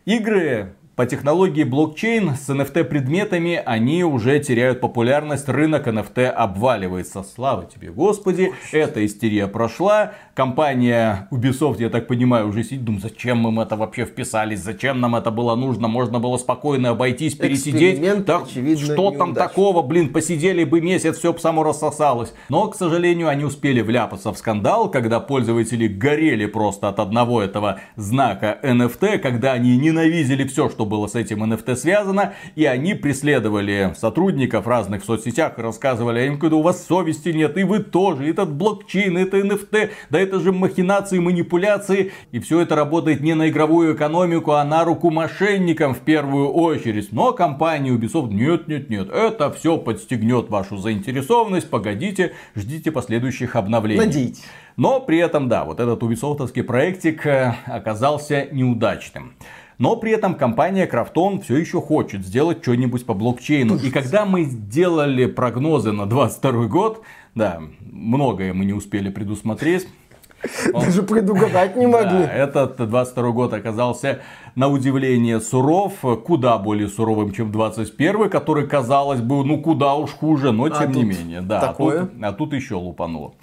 Игры 0.05 0.73
по 1.01 1.07
технологии 1.07 1.63
блокчейн 1.63 2.35
с 2.35 2.47
NFT 2.47 2.83
предметами 2.83 3.59
они 3.65 4.03
уже 4.03 4.37
теряют 4.37 4.81
популярность, 4.81 5.49
рынок 5.49 5.87
NFT 5.87 6.27
обваливается. 6.27 7.23
Слава 7.23 7.65
тебе, 7.65 7.89
Господи, 7.89 8.51
эта 8.71 9.03
истерия 9.03 9.47
прошла. 9.47 10.11
Компания 10.35 11.27
Ubisoft, 11.31 11.77
я 11.79 11.89
так 11.89 12.05
понимаю, 12.05 12.49
уже 12.49 12.63
сидит, 12.63 12.83
думает, 12.83 13.03
зачем 13.03 13.39
мы 13.39 13.63
это 13.63 13.75
вообще 13.75 14.05
вписались, 14.05 14.59
зачем 14.59 15.01
нам 15.01 15.15
это 15.15 15.31
было 15.31 15.55
нужно, 15.55 15.87
можно 15.87 16.19
было 16.19 16.37
спокойно 16.37 16.91
обойтись, 16.91 17.33
пересидеть. 17.33 18.25
Так, 18.25 18.47
что 18.47 19.09
там 19.09 19.33
такого, 19.33 19.81
блин, 19.81 20.13
посидели 20.13 20.63
бы 20.63 20.81
месяц, 20.81 21.17
все 21.17 21.33
бы 21.33 21.39
само 21.39 21.63
рассосалось. 21.63 22.31
Но, 22.49 22.67
к 22.67 22.75
сожалению, 22.75 23.27
они 23.27 23.43
успели 23.43 23.81
вляпаться 23.81 24.31
в 24.31 24.37
скандал, 24.37 24.89
когда 24.91 25.19
пользователи 25.19 25.87
горели 25.87 26.45
просто 26.45 26.89
от 26.89 26.99
одного 26.99 27.41
этого 27.41 27.79
знака 27.95 28.59
NFT, 28.61 29.17
когда 29.17 29.53
они 29.53 29.75
ненавидели 29.77 30.47
все, 30.47 30.69
что 30.69 30.85
было 30.91 31.07
с 31.07 31.15
этим 31.15 31.43
NFT 31.43 31.77
связано, 31.77 32.33
и 32.55 32.65
они 32.65 32.93
преследовали 32.93 33.93
сотрудников 33.97 34.67
разных 34.67 35.03
в 35.03 35.05
соцсетях 35.05 35.57
и 35.57 35.61
рассказывали 35.61 36.19
«А 36.19 36.25
им, 36.25 36.37
когда 36.37 36.57
у 36.57 36.61
вас 36.61 36.85
совести 36.85 37.29
нет, 37.29 37.57
и 37.57 37.63
вы 37.63 37.79
тоже, 37.79 38.29
этот 38.29 38.51
блокчейн, 38.53 39.17
это 39.17 39.39
NFT, 39.39 39.89
да 40.09 40.19
это 40.19 40.39
же 40.41 40.51
махинации, 40.51 41.19
манипуляции, 41.19 42.11
и 42.33 42.39
все 42.39 42.59
это 42.59 42.75
работает 42.75 43.21
не 43.21 43.33
на 43.33 43.49
игровую 43.49 43.95
экономику, 43.95 44.51
а 44.51 44.65
на 44.65 44.83
руку 44.83 45.09
мошенникам 45.09 45.95
в 45.95 45.99
первую 45.99 46.49
очередь. 46.49 47.13
Но 47.13 47.31
компания 47.31 47.91
Ubisoft 47.91 48.33
нет, 48.33 48.67
нет, 48.67 48.89
нет, 48.89 49.09
это 49.09 49.49
все 49.51 49.77
подстегнет 49.77 50.49
вашу 50.49 50.77
заинтересованность, 50.77 51.69
погодите, 51.69 52.33
ждите 52.55 52.91
последующих 52.91 53.55
обновлений. 53.55 54.05
Надейтесь. 54.05 54.43
Но 54.77 54.99
при 54.99 55.19
этом, 55.19 55.47
да, 55.47 55.63
вот 55.63 55.79
этот 55.79 56.01
Ubisoftовский 56.03 56.63
проектик 56.63 57.25
э, 57.25 57.55
оказался 57.65 58.47
неудачным. 58.51 59.33
Но 59.81 59.95
при 59.95 60.11
этом 60.11 60.35
компания 60.35 60.85
Крафтон 60.85 61.41
все 61.41 61.57
еще 61.57 61.81
хочет 61.81 62.23
сделать 62.23 62.61
что-нибудь 62.61 63.03
по 63.03 63.15
блокчейну. 63.15 63.77
И 63.77 63.89
когда 63.89 64.27
мы 64.27 64.43
сделали 64.43 65.25
прогнозы 65.25 65.91
на 65.91 66.05
22 66.05 66.67
год, 66.67 67.01
да, 67.33 67.59
многое 67.79 68.53
мы 68.53 68.65
не 68.65 68.73
успели 68.73 69.09
предусмотреть. 69.09 69.87
Даже 70.73 71.01
предугадать 71.01 71.75
не 71.77 71.87
могли. 71.87 72.25
Да, 72.25 72.31
этот 72.31 72.75
22 72.77 73.31
год 73.31 73.53
оказался 73.53 74.21
на 74.53 74.67
удивление 74.67 75.41
суров, 75.41 75.93
куда 76.25 76.59
более 76.59 76.87
суровым, 76.87 77.31
чем 77.31 77.51
21 77.51 78.29
который, 78.29 78.67
казалось 78.67 79.21
бы, 79.21 79.43
ну 79.43 79.59
куда 79.61 79.95
уж 79.95 80.11
хуже, 80.11 80.51
но 80.51 80.65
а 80.65 80.69
тем 80.69 80.91
а 80.91 80.93
не 80.93 81.03
менее. 81.03 81.41
Да, 81.41 81.59
такое? 81.59 82.03
А, 82.03 82.05
тут, 82.05 82.23
а 82.23 82.31
тут 82.33 82.53
еще 82.53 82.75
лупануло. 82.75 83.33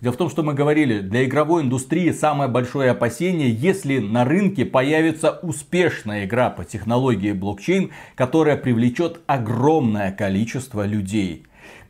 Дело 0.00 0.14
в 0.14 0.16
том, 0.16 0.30
что 0.30 0.42
мы 0.42 0.54
говорили, 0.54 1.00
для 1.00 1.26
игровой 1.26 1.62
индустрии 1.62 2.10
самое 2.12 2.50
большое 2.50 2.90
опасение, 2.90 3.50
если 3.50 3.98
на 3.98 4.24
рынке 4.24 4.64
появится 4.64 5.32
успешная 5.42 6.24
игра 6.24 6.48
по 6.48 6.64
технологии 6.64 7.32
блокчейн, 7.32 7.90
которая 8.14 8.56
привлечет 8.56 9.20
огромное 9.26 10.10
количество 10.10 10.86
людей. 10.86 11.44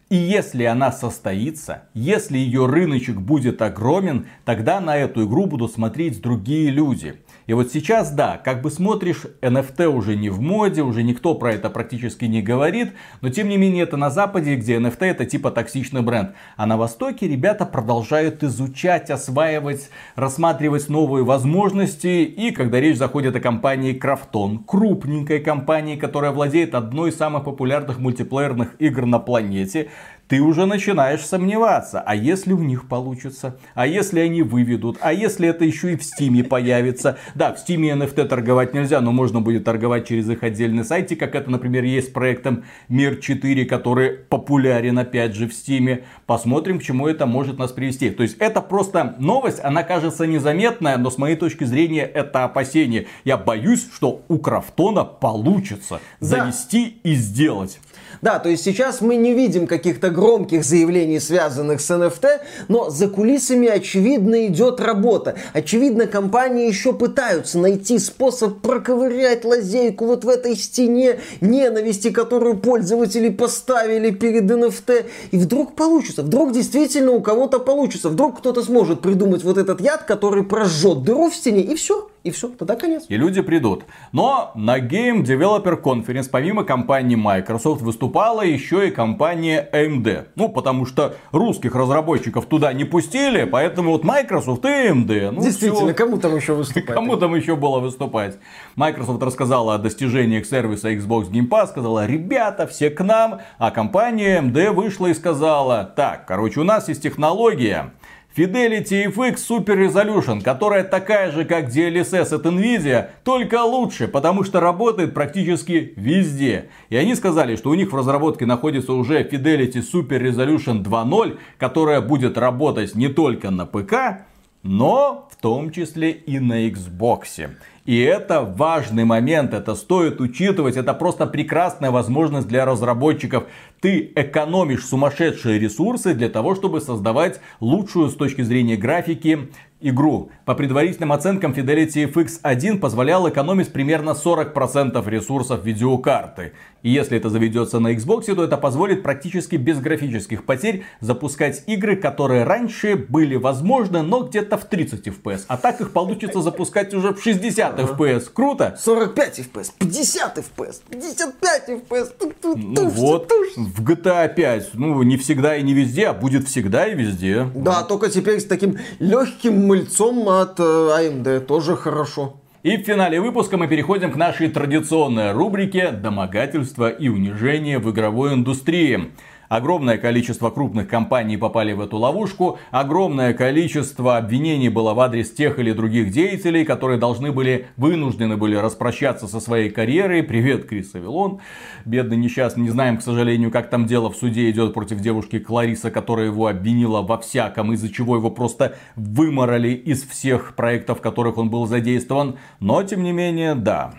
И 0.08 0.16
если 0.16 0.64
она 0.64 0.90
состоится, 0.90 1.84
если 1.94 2.36
ее 2.36 2.66
рыночек 2.66 3.14
будет 3.14 3.62
огромен, 3.62 4.26
тогда 4.44 4.80
на 4.80 4.96
эту 4.96 5.24
игру 5.24 5.46
будут 5.46 5.72
смотреть 5.72 6.20
другие 6.20 6.68
люди. 6.70 7.14
И 7.51 7.53
вот 7.53 7.72
сейчас, 7.72 8.12
да, 8.12 8.36
как 8.38 8.62
бы 8.62 8.70
смотришь, 8.70 9.26
NFT 9.40 9.88
уже 9.88 10.14
не 10.14 10.30
в 10.30 10.40
моде, 10.40 10.82
уже 10.82 11.03
никто 11.03 11.34
про 11.34 11.53
это 11.53 11.68
практически 11.68 12.26
не 12.26 12.42
говорит, 12.42 12.92
но 13.22 13.28
тем 13.28 13.48
не 13.48 13.57
менее 13.57 13.82
это 13.82 13.96
на 13.96 14.09
Западе, 14.09 14.55
где 14.55 14.76
NFT 14.76 15.05
это 15.07 15.26
типа 15.26 15.51
токсичный 15.51 16.01
бренд. 16.01 16.30
А 16.57 16.66
на 16.66 16.76
Востоке 16.76 17.26
ребята 17.26 17.66
продолжают 17.66 18.44
изучать, 18.44 19.11
осваивать, 19.11 19.90
рассматривать 20.14 20.88
новые 20.88 21.24
возможности. 21.24 22.22
И 22.22 22.53
когда 22.53 22.78
речь 22.78 22.98
заходит 22.98 23.34
о 23.34 23.40
компании 23.40 23.94
Крафтон, 23.94 24.62
крупненькой 24.62 25.40
компании, 25.40 25.96
которая 25.96 26.30
владеет 26.30 26.76
одной 26.76 27.11
из 27.11 27.16
самых 27.16 27.42
популярных 27.42 27.98
мультиплеерных 27.98 28.76
игр 28.78 29.07
на 29.07 29.18
планете, 29.18 29.90
ты 30.31 30.41
уже 30.41 30.64
начинаешь 30.64 31.26
сомневаться, 31.26 32.01
а 32.01 32.14
если 32.14 32.53
у 32.53 32.62
них 32.62 32.87
получится, 32.87 33.59
а 33.74 33.85
если 33.85 34.20
они 34.20 34.43
выведут, 34.43 34.97
а 35.01 35.12
если 35.12 35.49
это 35.49 35.64
еще 35.64 35.95
и 35.95 35.97
в 35.97 36.05
Стиме 36.05 36.45
появится. 36.45 37.18
Да, 37.35 37.53
в 37.53 37.59
Стиме 37.59 37.91
NFT 37.91 38.26
торговать 38.26 38.72
нельзя, 38.72 39.01
но 39.01 39.11
можно 39.11 39.41
будет 39.41 39.64
торговать 39.64 40.07
через 40.07 40.31
их 40.31 40.45
отдельный 40.45 40.85
сайт, 40.85 41.11
как 41.18 41.35
это, 41.35 41.51
например, 41.51 41.83
есть 41.83 42.11
с 42.11 42.11
проектом 42.12 42.62
Мир 42.89 43.16
4, 43.16 43.64
который 43.64 44.11
популярен 44.11 45.01
опять 45.01 45.35
же 45.35 45.49
в 45.49 45.53
Стиме. 45.53 46.05
Посмотрим, 46.26 46.78
к 46.78 46.85
чему 46.85 47.09
это 47.09 47.26
может 47.26 47.59
нас 47.59 47.72
привести. 47.72 48.11
То 48.11 48.22
есть 48.22 48.37
это 48.39 48.61
просто 48.61 49.16
новость, 49.18 49.59
она 49.64 49.83
кажется 49.83 50.28
незаметная, 50.28 50.97
но 50.97 51.11
с 51.11 51.18
моей 51.18 51.35
точки 51.35 51.64
зрения 51.64 52.05
это 52.05 52.45
опасение. 52.45 53.09
Я 53.24 53.37
боюсь, 53.37 53.85
что 53.93 54.22
у 54.28 54.39
Крафтона 54.39 55.05
получится 55.05 56.01
да. 56.20 56.26
завести 56.26 57.01
и 57.03 57.14
сделать. 57.14 57.81
Да, 58.22 58.39
то 58.39 58.49
есть 58.49 58.62
сейчас 58.62 59.01
мы 59.01 59.16
не 59.16 59.35
видим 59.35 59.66
каких-то 59.66 60.11
громких 60.20 60.64
заявлений, 60.64 61.18
связанных 61.18 61.80
с 61.80 61.90
NFT, 61.90 62.26
но 62.68 62.90
за 62.90 63.08
кулисами, 63.08 63.66
очевидно, 63.66 64.46
идет 64.46 64.78
работа. 64.78 65.34
Очевидно, 65.54 66.06
компании 66.06 66.68
еще 66.68 66.92
пытаются 66.92 67.58
найти 67.58 67.98
способ 67.98 68.60
проковырять 68.60 69.44
лазейку 69.44 70.06
вот 70.06 70.24
в 70.24 70.28
этой 70.28 70.54
стене 70.56 71.20
ненависти, 71.40 72.10
которую 72.10 72.58
пользователи 72.58 73.30
поставили 73.30 74.10
перед 74.10 74.44
NFT. 74.44 75.06
И 75.30 75.38
вдруг 75.38 75.74
получится, 75.74 76.22
вдруг 76.22 76.52
действительно 76.52 77.12
у 77.12 77.22
кого-то 77.22 77.58
получится, 77.58 78.10
вдруг 78.10 78.38
кто-то 78.38 78.62
сможет 78.62 79.00
придумать 79.00 79.42
вот 79.42 79.56
этот 79.56 79.80
яд, 79.80 80.04
который 80.04 80.44
прожжет 80.44 81.02
дыру 81.02 81.30
в 81.30 81.34
стене, 81.34 81.62
и 81.62 81.74
все, 81.74 82.09
и 82.22 82.30
все, 82.30 82.48
тогда 82.48 82.76
конец. 82.76 83.04
И 83.08 83.16
люди 83.16 83.40
придут. 83.40 83.84
Но 84.12 84.52
на 84.54 84.78
Game 84.78 85.22
Developer 85.22 85.80
Conference 85.80 86.28
помимо 86.30 86.64
компании 86.64 87.16
Microsoft 87.16 87.80
выступала 87.80 88.42
еще 88.42 88.88
и 88.88 88.90
компания 88.90 89.68
AMD. 89.72 90.26
Ну, 90.36 90.50
потому 90.50 90.84
что 90.84 91.14
русских 91.32 91.74
разработчиков 91.74 92.44
туда 92.44 92.72
не 92.74 92.84
пустили, 92.84 93.44
поэтому 93.44 93.92
вот 93.92 94.04
Microsoft 94.04 94.64
и 94.66 94.68
AMD. 94.68 95.30
Ну, 95.30 95.42
Действительно, 95.42 95.86
все. 95.86 95.94
кому 95.94 96.18
там 96.18 96.36
еще 96.36 96.54
выступать? 96.54 96.94
Кому 96.94 97.16
там 97.16 97.34
еще 97.34 97.56
было 97.56 97.78
выступать? 97.78 98.36
Microsoft 98.76 99.22
рассказала 99.22 99.74
о 99.74 99.78
достижениях 99.78 100.44
сервиса 100.44 100.92
Xbox 100.92 101.30
Game 101.30 101.48
Pass, 101.48 101.68
сказала, 101.68 102.06
ребята, 102.06 102.66
все 102.66 102.90
к 102.90 103.02
нам. 103.02 103.40
А 103.58 103.70
компания 103.70 104.40
AMD 104.40 104.72
вышла 104.72 105.06
и 105.06 105.14
сказала, 105.14 105.84
так, 105.96 106.26
короче, 106.26 106.60
у 106.60 106.64
нас 106.64 106.88
есть 106.88 107.02
технология, 107.02 107.92
Fidelity 108.37 109.12
FX 109.12 109.39
Super 109.39 109.76
Resolution, 109.76 110.41
которая 110.41 110.85
такая 110.85 111.33
же, 111.33 111.45
как 111.45 111.68
DLSS 111.68 112.33
от 112.33 112.47
Nvidia, 112.47 113.09
только 113.24 113.62
лучше, 113.64 114.07
потому 114.07 114.45
что 114.45 114.61
работает 114.61 115.14
практически 115.14 115.93
везде. 115.97 116.66
И 116.91 116.97
они 116.97 117.16
сказали, 117.16 117.57
что 117.57 117.70
у 117.70 117.74
них 117.74 117.93
в 117.93 117.97
разработке 117.97 118.47
находится 118.47 118.93
уже 118.93 119.24
Fidelity 119.24 119.83
Super 119.83 120.20
Resolution 120.20 120.85
2.0, 120.85 121.39
которая 121.59 122.01
будет 122.01 122.39
работать 122.39 122.95
не 122.95 123.09
только 123.09 123.51
на 123.51 123.66
ПК, 123.66 124.26
но 124.62 125.28
в 125.33 125.37
том 125.41 125.72
числе 125.72 126.12
и 126.12 126.39
на 126.39 126.68
Xbox. 126.68 127.51
И 127.87 127.99
это 127.99 128.43
важный 128.43 129.05
момент, 129.05 129.55
это 129.55 129.74
стоит 129.74 130.20
учитывать, 130.20 130.76
это 130.76 130.93
просто 130.93 131.26
прекрасная 131.26 131.91
возможность 131.91 132.47
для 132.47 132.64
разработчиков. 132.66 133.45
Ты 133.81 134.12
экономишь 134.14 134.87
сумасшедшие 134.87 135.59
ресурсы 135.59 136.14
для 136.14 136.28
того, 136.28 136.55
чтобы 136.55 136.81
создавать 136.81 137.41
лучшую 137.61 138.11
с 138.11 138.14
точки 138.14 138.43
зрения 138.43 138.76
графики 138.76 139.49
игру. 139.81 140.31
По 140.45 140.55
предварительным 140.55 141.12
оценкам 141.12 141.53
Fidelity 141.53 142.12
FX 142.12 142.41
1 142.43 142.81
позволял 142.81 143.28
экономить 143.28 143.72
примерно 143.72 144.11
40% 144.11 145.09
ресурсов 145.09 145.64
видеокарты. 145.64 146.53
И 146.83 146.91
если 146.91 147.16
это 147.18 147.28
заведется 147.28 147.78
на 147.78 147.95
Xbox, 147.95 148.35
то 148.35 148.45
это 148.45 148.57
позволит 148.57 149.03
практически 149.03 149.57
без 149.57 149.78
графических 149.81 150.45
потерь 150.45 150.85
запускать 151.01 151.62
игры, 151.66 151.97
которые 151.97 152.45
раньше 152.45 152.97
были 152.97 153.37
возможны, 153.37 154.03
но 154.03 154.20
где-то 154.20 154.57
в 154.57 154.64
30 154.64 155.07
FPS. 155.09 155.45
А 155.49 155.57
так 155.57 155.81
их 155.81 155.93
получится 155.93 156.41
запускать 156.41 156.95
уже 156.95 157.12
в 157.12 157.22
60 157.22 157.78
FPS. 157.78 158.31
Круто? 158.33 158.78
45 158.81 159.41
FPS, 159.41 159.72
50 159.78 160.39
FPS, 160.39 160.76
55 160.91 161.68
FPS. 161.68 162.12
Ну 162.57 162.89
вот, 162.89 163.31
в 163.57 163.85
GTA 163.85 164.33
5, 164.35 164.70
ну 164.74 165.03
не 165.03 165.16
всегда 165.16 165.57
и 165.57 165.62
не 165.62 165.74
везде, 165.74 166.09
а 166.09 166.14
будет 166.14 166.49
всегда 166.49 166.87
и 166.87 166.95
везде. 166.95 167.47
Да, 167.55 167.83
только 167.83 168.09
теперь 168.09 168.41
с 168.41 168.45
таким 168.45 168.78
легким 168.99 169.66
мыльцом 169.66 170.28
от 170.28 170.59
э, 170.59 170.62
AMD, 170.62 171.41
тоже 171.41 171.76
хорошо. 171.76 172.39
И 172.62 172.76
в 172.76 172.82
финале 172.82 173.22
выпуска 173.22 173.56
мы 173.56 173.68
переходим 173.68 174.12
к 174.12 174.16
нашей 174.16 174.50
традиционной 174.50 175.32
рубрике 175.32 175.92
«Домогательство 175.92 176.90
и 176.90 177.08
унижение 177.08 177.78
в 177.78 177.90
игровой 177.90 178.34
индустрии». 178.34 179.12
Огромное 179.51 179.98
количество 179.98 180.51
крупных 180.51 180.86
компаний 180.86 181.36
попали 181.36 181.72
в 181.72 181.80
эту 181.80 181.96
ловушку. 181.96 182.61
Огромное 182.70 183.34
количество 183.34 184.16
обвинений 184.16 184.68
было 184.68 184.94
в 184.94 185.01
адрес 185.01 185.32
тех 185.32 185.59
или 185.59 185.72
других 185.72 186.12
деятелей, 186.12 186.64
которые 186.64 187.01
должны 187.01 187.32
были, 187.32 187.66
вынуждены 187.76 188.36
были 188.36 188.55
распрощаться 188.55 189.26
со 189.26 189.40
своей 189.40 189.68
карьерой. 189.68 190.22
Привет, 190.22 190.68
Крис 190.68 190.94
Авилон. 190.94 191.40
Бедный 191.84 192.16
несчастный. 192.16 192.62
Не 192.62 192.70
знаем, 192.70 192.98
к 192.98 193.03
сожалению, 193.03 193.51
как 193.51 193.70
там 193.70 193.86
дело 193.86 194.09
в 194.09 194.14
суде 194.14 194.48
идет 194.48 194.72
против 194.72 195.01
девушки 195.01 195.40
Клариса, 195.40 195.90
которая 195.90 196.26
его 196.26 196.46
обвинила 196.46 197.03
во 197.03 197.18
всяком, 197.18 197.72
из-за 197.72 197.92
чего 197.92 198.14
его 198.14 198.30
просто 198.30 198.76
выморали 198.94 199.70
из 199.70 200.05
всех 200.05 200.55
проектов, 200.55 200.98
в 200.98 201.03
которых 201.03 201.38
он 201.38 201.51
был 201.51 201.66
задействован. 201.66 202.38
Но, 202.61 202.84
тем 202.84 203.03
не 203.03 203.11
менее, 203.11 203.57
да, 203.57 203.94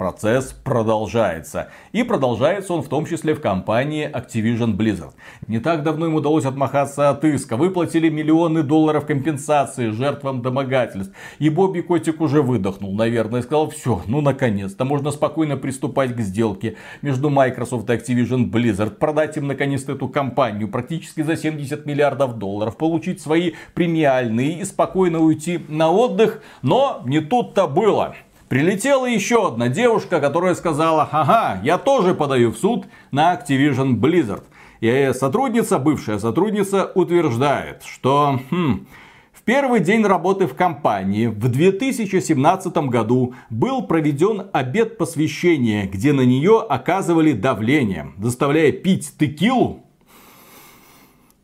Процесс 0.00 0.54
продолжается. 0.64 1.68
И 1.92 2.04
продолжается 2.04 2.72
он 2.72 2.80
в 2.80 2.88
том 2.88 3.04
числе 3.04 3.34
в 3.34 3.42
компании 3.42 4.10
Activision 4.10 4.74
Blizzard. 4.74 5.12
Не 5.46 5.58
так 5.58 5.82
давно 5.82 6.06
им 6.06 6.14
удалось 6.14 6.46
отмахаться 6.46 7.10
от 7.10 7.22
иска. 7.26 7.58
Выплатили 7.58 8.08
миллионы 8.08 8.62
долларов 8.62 9.04
компенсации 9.04 9.90
жертвам 9.90 10.40
домогательств. 10.40 11.14
И 11.38 11.50
Бобби 11.50 11.82
Котик 11.82 12.22
уже 12.22 12.40
выдохнул, 12.40 12.94
наверное, 12.94 13.40
и 13.40 13.42
сказал, 13.42 13.68
все, 13.68 14.00
ну 14.06 14.22
наконец-то, 14.22 14.86
можно 14.86 15.10
спокойно 15.10 15.58
приступать 15.58 16.16
к 16.16 16.20
сделке 16.20 16.76
между 17.02 17.28
Microsoft 17.28 17.90
и 17.90 17.92
Activision 17.92 18.50
Blizzard. 18.50 18.92
Продать 18.92 19.36
им 19.36 19.48
наконец-то 19.48 19.92
эту 19.92 20.08
компанию 20.08 20.68
практически 20.68 21.20
за 21.20 21.36
70 21.36 21.84
миллиардов 21.84 22.38
долларов. 22.38 22.78
Получить 22.78 23.20
свои 23.20 23.52
премиальные 23.74 24.60
и 24.60 24.64
спокойно 24.64 25.18
уйти 25.18 25.60
на 25.68 25.90
отдых. 25.90 26.42
Но 26.62 27.02
не 27.04 27.20
тут-то 27.20 27.66
было. 27.66 28.14
Прилетела 28.50 29.06
еще 29.06 29.46
одна 29.46 29.68
девушка, 29.68 30.18
которая 30.18 30.56
сказала, 30.56 31.08
ага, 31.12 31.60
я 31.62 31.78
тоже 31.78 32.16
подаю 32.16 32.50
в 32.50 32.58
суд 32.58 32.86
на 33.12 33.32
Activision 33.32 33.94
Blizzard. 33.94 34.42
И 34.80 35.12
сотрудница, 35.14 35.78
бывшая 35.78 36.18
сотрудница, 36.18 36.90
утверждает, 36.96 37.84
что 37.84 38.40
хм, 38.50 38.88
в 39.32 39.42
первый 39.42 39.78
день 39.78 40.04
работы 40.04 40.48
в 40.48 40.56
компании 40.56 41.28
в 41.28 41.46
2017 41.48 42.76
году 42.88 43.34
был 43.50 43.82
проведен 43.82 44.48
обед 44.52 44.98
посвящения, 44.98 45.86
где 45.86 46.12
на 46.12 46.22
нее 46.22 46.60
оказывали 46.68 47.30
давление, 47.30 48.10
заставляя 48.18 48.72
пить 48.72 49.12
текилу, 49.16 49.84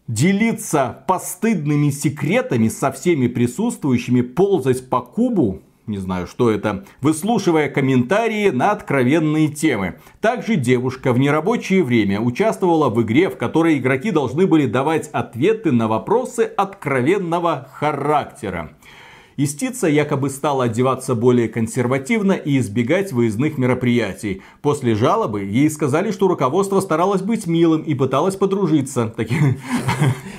делиться 0.09 1.05
постыдными 1.07 1.91
секретами 1.91 2.67
со 2.67 2.91
всеми 2.91 3.29
присутствующими, 3.29 4.23
ползать 4.23 4.91
по 4.91 5.01
кубу, 5.01 5.63
не 5.87 5.99
знаю, 5.99 6.27
что 6.27 6.51
это, 6.51 6.85
выслушивая 7.01 7.69
комментарии 7.69 8.51
на 8.51 8.73
откровенные 8.73 9.49
темы. 9.49 10.01
Также 10.21 10.57
девушка 10.57 11.13
в 11.13 11.19
нерабочее 11.19 11.83
время 11.83 12.21
участвовала 12.21 12.89
в 12.89 13.03
игре, 13.03 13.31
в 13.31 13.37
которой 13.37 13.79
игроки 13.79 14.11
должны 14.11 14.47
были 14.47 14.67
давать 14.67 15.09
ответы 15.13 15.73
на 15.73 15.89
вопросы 15.89 16.43
откровенного 16.57 17.69
характера. 17.73 18.71
Истица 19.37 19.87
якобы 19.87 20.31
стала 20.31 20.65
одеваться 20.65 21.15
более 21.15 21.49
консервативно 21.49 22.33
и 22.33 22.59
избегать 22.59 23.13
выездных 23.13 23.59
мероприятий. 23.59 24.41
После 24.63 24.95
жалобы 24.95 25.43
ей 25.45 25.69
сказали, 25.69 26.11
что 26.11 26.27
руководство 26.27 26.81
старалось 26.81 27.21
быть 27.21 27.47
милым 27.47 27.83
и 27.83 27.95
пыталось 27.95 28.37
подружиться. 28.37 29.15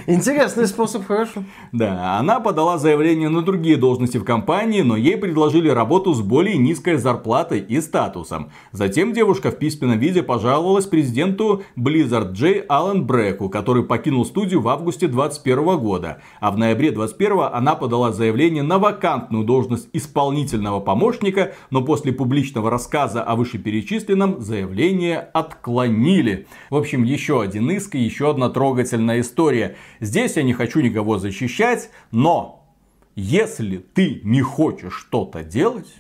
Интересный 0.10 0.68
способ, 0.68 1.06
хорошо. 1.06 1.44
Да, 1.74 2.18
она 2.18 2.40
подала 2.40 2.78
заявление 2.78 3.28
на 3.28 3.42
другие 3.42 3.76
должности 3.76 4.18
в 4.18 4.24
компании, 4.24 4.80
но 4.80 4.96
ей 4.96 5.18
предложили 5.18 5.68
работу 5.68 6.14
с 6.14 6.22
более 6.22 6.58
низкой 6.58 6.96
зарплатой 6.96 7.60
и 7.60 7.82
статусом. 7.82 8.50
Затем 8.72 9.12
девушка 9.12 9.52
в 9.52 9.60
письменном 9.60 10.00
виде 10.00 10.24
пожаловалась 10.24 10.86
президенту 10.86 11.64
Blizzard 11.76 12.32
Джей 12.32 12.64
Аллен 12.70 13.06
Бреку, 13.06 13.50
который 13.50 13.84
покинул 13.84 14.26
студию 14.26 14.62
в 14.62 14.70
августе 14.70 15.08
2021 15.08 15.78
года. 15.78 16.22
А 16.40 16.52
в 16.52 16.58
ноябре 16.58 16.92
2021 16.92 17.50
она 17.52 17.76
подала 17.76 18.14
заявление 18.14 18.64
на 18.64 18.80
вакантную 18.80 19.44
должность 19.44 19.90
исполнительного 19.92 20.80
помощника, 20.80 21.52
но 21.70 21.82
после 21.82 22.14
публичного 22.14 22.72
рассказа 22.72 23.24
о 23.24 23.36
вышеперечисленном 23.36 24.40
заявление 24.40 25.20
отклонили. 25.34 26.48
В 26.70 26.78
общем, 26.78 27.04
еще 27.04 27.42
один 27.42 27.70
иск 27.72 27.96
и 27.96 28.00
еще 28.00 28.30
одна 28.30 28.48
трогательная 28.48 29.20
история. 29.20 29.76
Здесь 30.00 30.36
я 30.36 30.44
не 30.44 30.54
хочу 30.54 30.82
никого 30.82 31.18
защищать, 31.18 31.90
но 32.12 32.68
если 33.16 33.78
ты 33.78 34.22
не 34.24 34.42
хочешь 34.42 34.94
что-то 34.94 35.44
делать, 35.44 35.94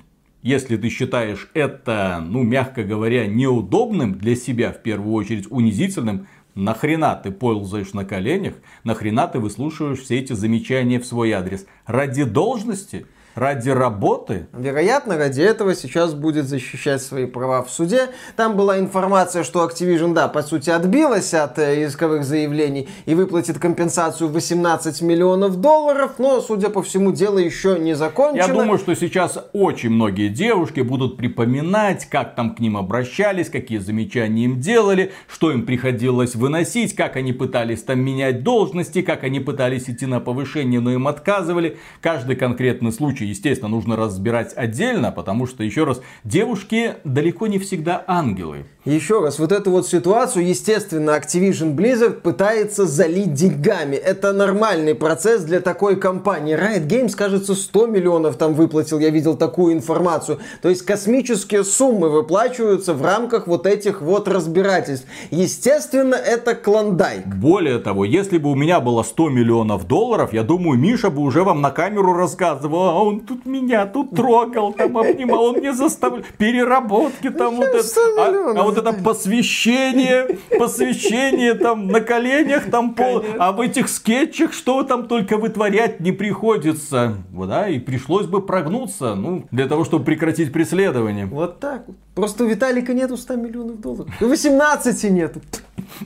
если 0.43 0.77
ты 0.77 0.89
считаешь 0.89 1.49
это, 1.53 2.23
ну, 2.25 2.43
мягко 2.43 2.83
говоря, 2.83 3.25
неудобным 3.25 4.17
для 4.17 4.35
себя, 4.35 4.71
в 4.71 4.81
первую 4.81 5.13
очередь 5.13 5.47
унизительным, 5.49 6.27
Нахрена 6.57 7.19
ты 7.21 7.31
ползаешь 7.31 7.93
на 7.93 8.03
коленях? 8.03 8.55
Нахрена 8.83 9.27
ты 9.27 9.39
выслушиваешь 9.39 9.99
все 9.99 10.19
эти 10.19 10.33
замечания 10.33 10.99
в 10.99 11.05
свой 11.05 11.31
адрес? 11.31 11.67
Ради 11.85 12.23
должности? 12.23 13.05
Ради 13.37 13.69
работы? 13.69 14.47
Вероятно, 14.51 15.17
ради 15.17 15.41
этого 15.41 15.75
сейчас 15.75 16.13
будет 16.13 16.47
защищать 16.47 17.01
свои 17.01 17.25
права 17.25 17.61
в 17.61 17.69
суде. 17.69 18.09
Там 18.35 18.57
была 18.57 18.79
информация, 18.79 19.43
что 19.43 19.63
Activision, 19.63 20.13
да, 20.13 20.27
по 20.27 20.41
сути, 20.41 20.71
отбилась 20.71 21.33
от 21.33 21.59
э, 21.59 21.85
исковых 21.85 22.23
заявлений 22.23 22.89
и 23.05 23.13
выплатит 23.13 23.59
компенсацию 23.59 24.29
18 24.29 25.01
миллионов 25.03 25.61
долларов, 25.61 26.13
но, 26.17 26.41
судя 26.41 26.69
по 26.69 26.81
всему, 26.81 27.11
дело 27.11 27.37
еще 27.37 27.77
не 27.77 27.93
закончено. 27.93 28.47
Я 28.47 28.47
думаю, 28.47 28.79
что 28.79 28.95
сейчас 28.95 29.37
очень 29.53 29.91
многие 29.91 30.29
девушки 30.29 30.79
будут 30.81 31.17
припоминать, 31.17 32.05
как 32.09 32.35
там 32.35 32.55
к 32.55 32.59
ним 32.59 32.75
обращались, 32.75 33.49
какие 33.49 33.77
замечания 33.77 34.45
им 34.45 34.59
делали, 34.59 35.11
что 35.27 35.51
им 35.51 35.65
приходилось 35.65 36.33
выносить, 36.33 36.95
как 36.95 37.15
они 37.15 37.33
пытались 37.33 37.83
там 37.83 37.99
менять 37.99 38.41
должности, 38.43 39.03
как 39.03 39.23
они 39.23 39.39
пытались 39.39 39.89
идти 39.89 40.07
на 40.07 40.19
повышение, 40.19 40.79
но 40.79 40.91
им 40.91 41.07
отказывали. 41.07 41.77
Каждый 42.01 42.35
конкретный 42.35 42.91
случай, 42.91 43.26
естественно, 43.29 43.69
нужно 43.69 43.95
разбирать 43.95 44.53
отдельно, 44.55 45.11
потому 45.11 45.45
что, 45.45 45.63
еще 45.63 45.83
раз, 45.83 46.01
девушки 46.23 46.95
далеко 47.03 47.47
не 47.47 47.59
всегда 47.59 48.03
ангелы. 48.07 48.65
Еще 48.87 49.21
раз, 49.21 49.37
вот 49.37 49.51
эту 49.51 49.71
вот 49.71 49.85
ситуацию, 49.85 50.47
естественно, 50.47 51.11
Activision 51.17 51.75
Blizzard 51.75 52.21
пытается 52.21 52.85
залить 52.85 53.33
деньгами. 53.33 53.97
Это 53.97 54.31
нормальный 54.31 54.95
процесс 54.95 55.43
для 55.43 55.59
такой 55.59 55.97
компании. 55.97 56.55
Riot 56.57 56.87
Games, 56.87 57.13
кажется, 57.13 57.53
100 57.53 57.87
миллионов 57.87 58.37
там 58.37 58.53
выплатил, 58.53 58.99
я 58.99 59.09
видел 59.09 59.35
такую 59.35 59.73
информацию. 59.73 60.39
То 60.61 60.69
есть 60.69 60.83
космические 60.83 61.65
суммы 61.65 62.09
выплачиваются 62.09 62.93
в 62.93 63.01
рамках 63.03 63.47
вот 63.47 63.67
этих 63.67 64.01
вот 64.01 64.29
разбирательств. 64.29 65.05
Естественно, 65.31 66.15
это 66.15 66.55
клондайк. 66.55 67.27
Более 67.27 67.79
того, 67.79 68.05
если 68.05 68.37
бы 68.37 68.51
у 68.51 68.55
меня 68.55 68.79
было 68.79 69.03
100 69.03 69.29
миллионов 69.29 69.85
долларов, 69.85 70.31
я 70.31 70.43
думаю, 70.43 70.79
Миша 70.79 71.09
бы 71.09 71.23
уже 71.23 71.43
вам 71.43 71.59
на 71.59 71.71
камеру 71.71 72.13
рассказывал, 72.13 72.83
а 72.83 73.03
он 73.03 73.16
тут 73.19 73.45
меня 73.45 73.85
тут 73.85 74.15
трогал, 74.15 74.73
там 74.73 74.97
обнимал, 74.97 75.45
он 75.45 75.57
мне 75.57 75.73
заставлял, 75.73 76.23
переработки 76.37 77.29
там 77.29 77.57
вот 77.57 77.67
это. 77.67 77.87
А, 78.19 78.59
а 78.59 78.63
вот 78.63 78.77
это 78.77 78.93
посвящение, 78.93 80.37
посвящение 80.57 81.53
там 81.53 81.87
на 81.87 82.01
коленях, 82.01 82.69
там 82.69 82.93
пол, 82.93 83.23
а 83.37 83.51
в 83.51 83.61
этих 83.61 83.89
скетчах 83.89 84.53
что 84.53 84.83
там 84.83 85.07
только 85.07 85.37
вытворять 85.37 85.99
не 85.99 86.11
приходится. 86.11 87.15
Да, 87.31 87.69
и 87.69 87.79
пришлось 87.79 88.25
бы 88.25 88.45
прогнуться, 88.45 89.15
ну, 89.15 89.45
для 89.51 89.67
того, 89.67 89.85
чтобы 89.85 90.03
прекратить 90.03 90.51
преследование. 90.51 91.25
Вот 91.25 91.59
так 91.59 91.85
Просто 92.17 92.45
у 92.45 92.47
Виталика 92.47 92.95
нету 92.95 93.15
100 93.15 93.35
миллионов 93.35 93.79
долларов. 93.79 94.11
И 94.19 94.25
18 94.25 95.11
нету. 95.11 95.39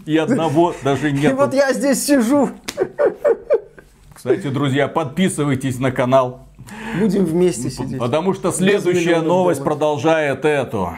И 0.05 0.17
одного 0.17 0.75
даже 0.83 1.09
нет. 1.09 1.31
И 1.31 1.33
вот 1.33 1.53
я 1.53 1.71
здесь 1.71 2.03
сижу. 2.05 2.49
Кстати, 4.13 4.47
друзья, 4.49 4.89
подписывайтесь 4.89 5.79
на 5.79 5.93
канал. 5.93 6.49
Будем 6.99 7.25
вместе 7.25 7.69
сидеть. 7.69 7.99
Потому 7.99 8.33
что 8.33 8.51
следующая 8.51 9.21
новость 9.21 9.63
продолжает 9.63 10.45
эту. 10.45 10.97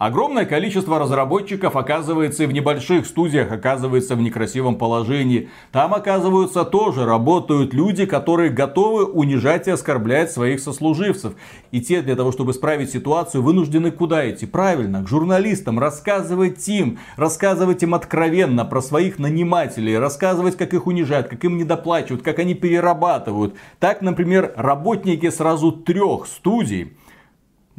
Огромное 0.00 0.46
количество 0.46 0.98
разработчиков 0.98 1.76
оказывается 1.76 2.44
и 2.44 2.46
в 2.46 2.52
небольших 2.52 3.04
студиях, 3.04 3.52
оказывается 3.52 4.16
в 4.16 4.22
некрасивом 4.22 4.76
положении. 4.76 5.50
Там, 5.72 5.92
оказываются, 5.92 6.64
тоже 6.64 7.04
работают 7.04 7.74
люди, 7.74 8.06
которые 8.06 8.48
готовы 8.48 9.04
унижать 9.04 9.68
и 9.68 9.72
оскорблять 9.72 10.32
своих 10.32 10.60
сослуживцев. 10.60 11.34
И 11.70 11.82
те 11.82 12.00
для 12.00 12.16
того, 12.16 12.32
чтобы 12.32 12.52
исправить 12.52 12.90
ситуацию, 12.90 13.42
вынуждены 13.42 13.90
куда 13.90 14.30
идти? 14.30 14.46
Правильно, 14.46 15.04
к 15.04 15.08
журналистам, 15.08 15.78
рассказывать 15.78 16.66
им, 16.66 16.98
рассказывать 17.16 17.82
им 17.82 17.92
откровенно 17.92 18.64
про 18.64 18.80
своих 18.80 19.18
нанимателей, 19.18 19.98
рассказывать, 19.98 20.56
как 20.56 20.72
их 20.72 20.86
унижают, 20.86 21.28
как 21.28 21.44
им 21.44 21.58
недоплачивают, 21.58 22.22
как 22.22 22.38
они 22.38 22.54
перерабатывают. 22.54 23.54
Так, 23.78 24.00
например, 24.00 24.54
работники 24.56 25.28
сразу 25.28 25.72
трех 25.72 26.26
студий 26.26 26.94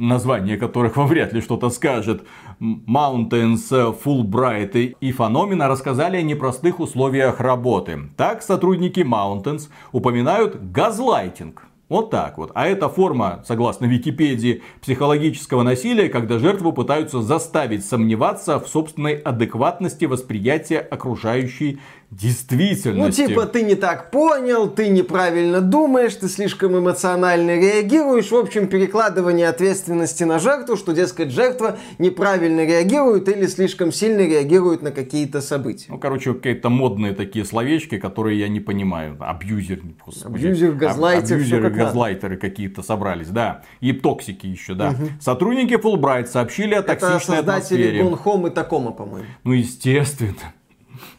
название 0.02 0.58
которых 0.58 0.98
вам 0.98 1.08
вряд 1.08 1.32
ли 1.34 1.42
что-то 1.42 1.70
скажет, 1.70 2.24
Mountains, 2.60 3.96
Fulbright 4.04 4.96
и 5.00 5.12
Phenomena 5.12 5.68
рассказали 5.68 6.18
о 6.18 6.22
непростых 6.22 6.80
условиях 6.80 7.40
работы. 7.40 8.10
Так 8.18 8.42
сотрудники 8.42 9.00
Mountains 9.00 9.70
упоминают 9.92 10.72
газлайтинг. 10.72 11.64
Вот 11.92 12.10
так 12.10 12.38
вот. 12.38 12.52
А 12.54 12.68
это 12.68 12.88
форма, 12.88 13.44
согласно 13.46 13.86
Википедии, 13.86 14.62
психологического 14.82 15.62
насилия, 15.62 16.08
когда 16.08 16.40
жертву 16.40 16.72
пытаются 16.72 17.22
заставить 17.22 17.86
сомневаться 17.86 18.62
в 18.62 18.68
собственной 18.70 19.16
адекватности 19.16 20.06
восприятия 20.06 20.80
окружающей 20.80 21.80
действительности. 22.12 23.22
Ну, 23.22 23.28
типа, 23.28 23.46
ты 23.46 23.64
не 23.64 23.76
так 23.76 24.12
понял, 24.12 24.70
ты 24.70 24.90
неправильно 24.90 25.62
думаешь, 25.62 26.14
ты 26.16 26.28
слишком 26.28 26.78
эмоционально 26.78 27.58
реагируешь. 27.58 28.32
В 28.32 28.36
общем, 28.36 28.68
перекладывание 28.68 29.48
ответственности 29.48 30.26
на 30.26 30.38
жертву, 30.38 30.76
что, 30.76 30.92
дескать, 30.92 31.32
жертва 31.32 31.78
неправильно 32.00 32.66
реагирует 32.66 33.30
или 33.30 33.48
слишком 33.48 33.94
сильно 33.94 34.20
реагирует 34.20 34.82
на 34.82 34.92
какие-то 34.92 35.40
события. 35.40 35.86
Ну, 35.90 35.98
короче, 35.98 36.34
какие-то 36.34 36.70
модные 36.70 37.14
такие 37.14 37.46
словечки, 37.46 37.98
которые 37.98 38.38
я 38.40 38.50
не 38.50 38.60
понимаю. 38.60 39.16
Абьюзер. 39.20 39.82
Абьюзер, 40.26 40.74
газлайтер. 40.74 41.38
Абьюзеры, 41.38 41.64
как 41.70 41.74
газлайтеры 41.76 42.36
какие-то 42.36 42.84
собрались, 42.84 43.30
да. 43.30 43.64
И 43.80 43.94
токсики 43.94 44.48
еще, 44.48 44.74
да. 44.74 44.90
Угу. 44.90 45.08
Сотрудники 45.22 45.76
Fulbright 45.76 46.26
сообщили 46.26 46.74
о 46.74 46.82
токсичной 46.82 47.38
Это 47.38 47.54
создатели 47.54 47.84
атмосфере. 47.88 48.02
Gone 48.02 48.24
Home 48.24 48.52
и 48.52 48.54
Такома, 48.54 48.92
по-моему. 48.92 49.28
Ну, 49.46 49.54
естественно 49.54 50.36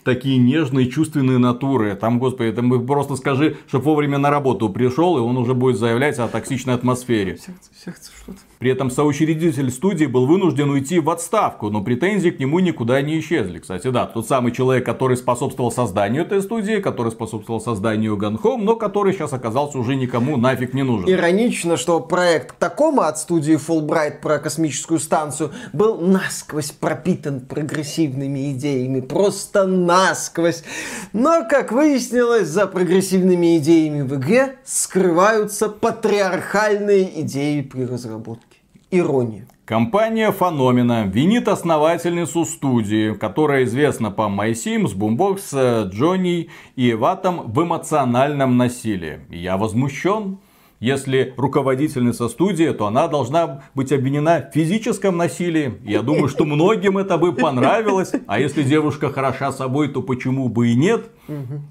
такие 0.05 0.39
нежные, 0.39 0.89
чувственные 0.89 1.39
натуры. 1.39 1.95
Там, 1.95 2.19
господи, 2.19 2.53
там 2.53 2.87
просто 2.87 3.17
скажи, 3.17 3.57
чтобы 3.69 3.85
вовремя 3.85 4.19
на 4.19 4.31
работу 4.31 4.69
пришел, 4.69 5.17
и 5.19 5.21
он 5.21 5.37
уже 5.37 5.55
будет 5.55 5.77
заявлять 5.77 6.19
о 6.19 6.29
токсичной 6.29 6.75
атмосфере. 6.75 7.37
Сердце, 7.37 7.71
сердце, 7.85 8.11
что-то. 8.17 8.39
При 8.59 8.71
этом 8.71 8.91
соучредитель 8.91 9.71
студии 9.71 10.07
был 10.07 10.27
вынужден 10.27 10.71
уйти 10.71 11.01
в 11.01 11.11
отставку, 11.11 11.69
но 11.71 11.83
претензии 11.83 12.31
к 12.31 12.39
нему 12.39 12.61
никуда 12.61 13.03
не 13.03 13.19
исчезли. 13.19 13.59
Кстати, 13.59 13.91
да, 13.91 14.07
тот 14.07 14.29
самый 14.29 14.53
человек, 14.53 14.87
который 14.87 15.17
способствовал 15.17 15.73
созданию 15.73 16.23
этой 16.23 16.41
студии, 16.43 16.81
который 16.81 17.11
способствовал 17.11 17.61
созданию 17.61 18.17
Ганхом, 18.17 18.65
но 18.65 18.77
который 18.77 19.15
сейчас 19.15 19.33
оказался 19.33 19.79
уже 19.79 19.97
никому 19.97 20.37
нафиг 20.37 20.75
не 20.75 20.85
нужен. 20.85 21.11
Иронично, 21.11 21.77
что 21.77 21.99
проект 21.99 22.57
Такома 22.59 23.09
от 23.09 23.19
студии 23.19 23.55
Fulbright 23.55 24.21
про 24.21 24.39
космическую 24.39 25.01
станцию 25.01 25.51
был 25.73 25.99
насквозь 25.99 26.71
пропитан 26.71 27.41
прогрессивными 27.41 28.53
идеями. 28.53 29.01
Просто 29.01 29.67
насквозь. 29.93 30.65
Но, 31.13 31.45
как 31.49 31.73
выяснилось, 31.73 32.49
за 32.49 32.67
прогрессивными 32.67 33.59
идеями 33.59 34.03
в 34.03 34.15
игре 34.17 34.57
скрываются 34.65 35.69
патриархальные 35.69 37.21
идеи 37.23 37.61
при 37.61 37.85
разработке 37.85 38.59
ирония. 38.91 39.47
Компания 39.65 40.31
Phenomena 40.33 41.09
винит 41.09 41.49
основательницу 41.49 42.45
студии, 42.45 43.15
которая 43.15 43.65
известна 43.65 44.11
по 44.11 44.23
MySims, 44.23 44.95
Boombox, 44.97 45.89
Джонни 45.89 46.51
и 46.77 46.93
Ватам 46.95 47.53
в 47.53 47.63
эмоциональном 47.63 48.57
насилии. 48.57 49.21
Я 49.31 49.57
возмущен. 49.57 50.39
Если 50.83 51.33
руководительница 51.37 52.29
студии, 52.29 52.73
то 52.73 52.87
она 52.87 53.07
должна 53.07 53.63
быть 53.73 53.93
обвинена 53.93 54.41
в 54.41 54.53
физическом 54.53 55.17
насилии. 55.17 55.75
Я 55.85 56.03
думаю, 56.03 56.27
что 56.27 56.45
многим 56.45 56.99
это 56.99 57.19
бы 57.19 57.33
понравилось. 57.33 58.11
А 58.27 58.41
если 58.41 58.65
девушка 58.65 59.09
хороша 59.13 59.53
собой, 59.53 59.87
то 59.87 60.03
почему 60.03 60.49
бы 60.49 60.71
и 60.71 60.75
нет? 60.75 61.05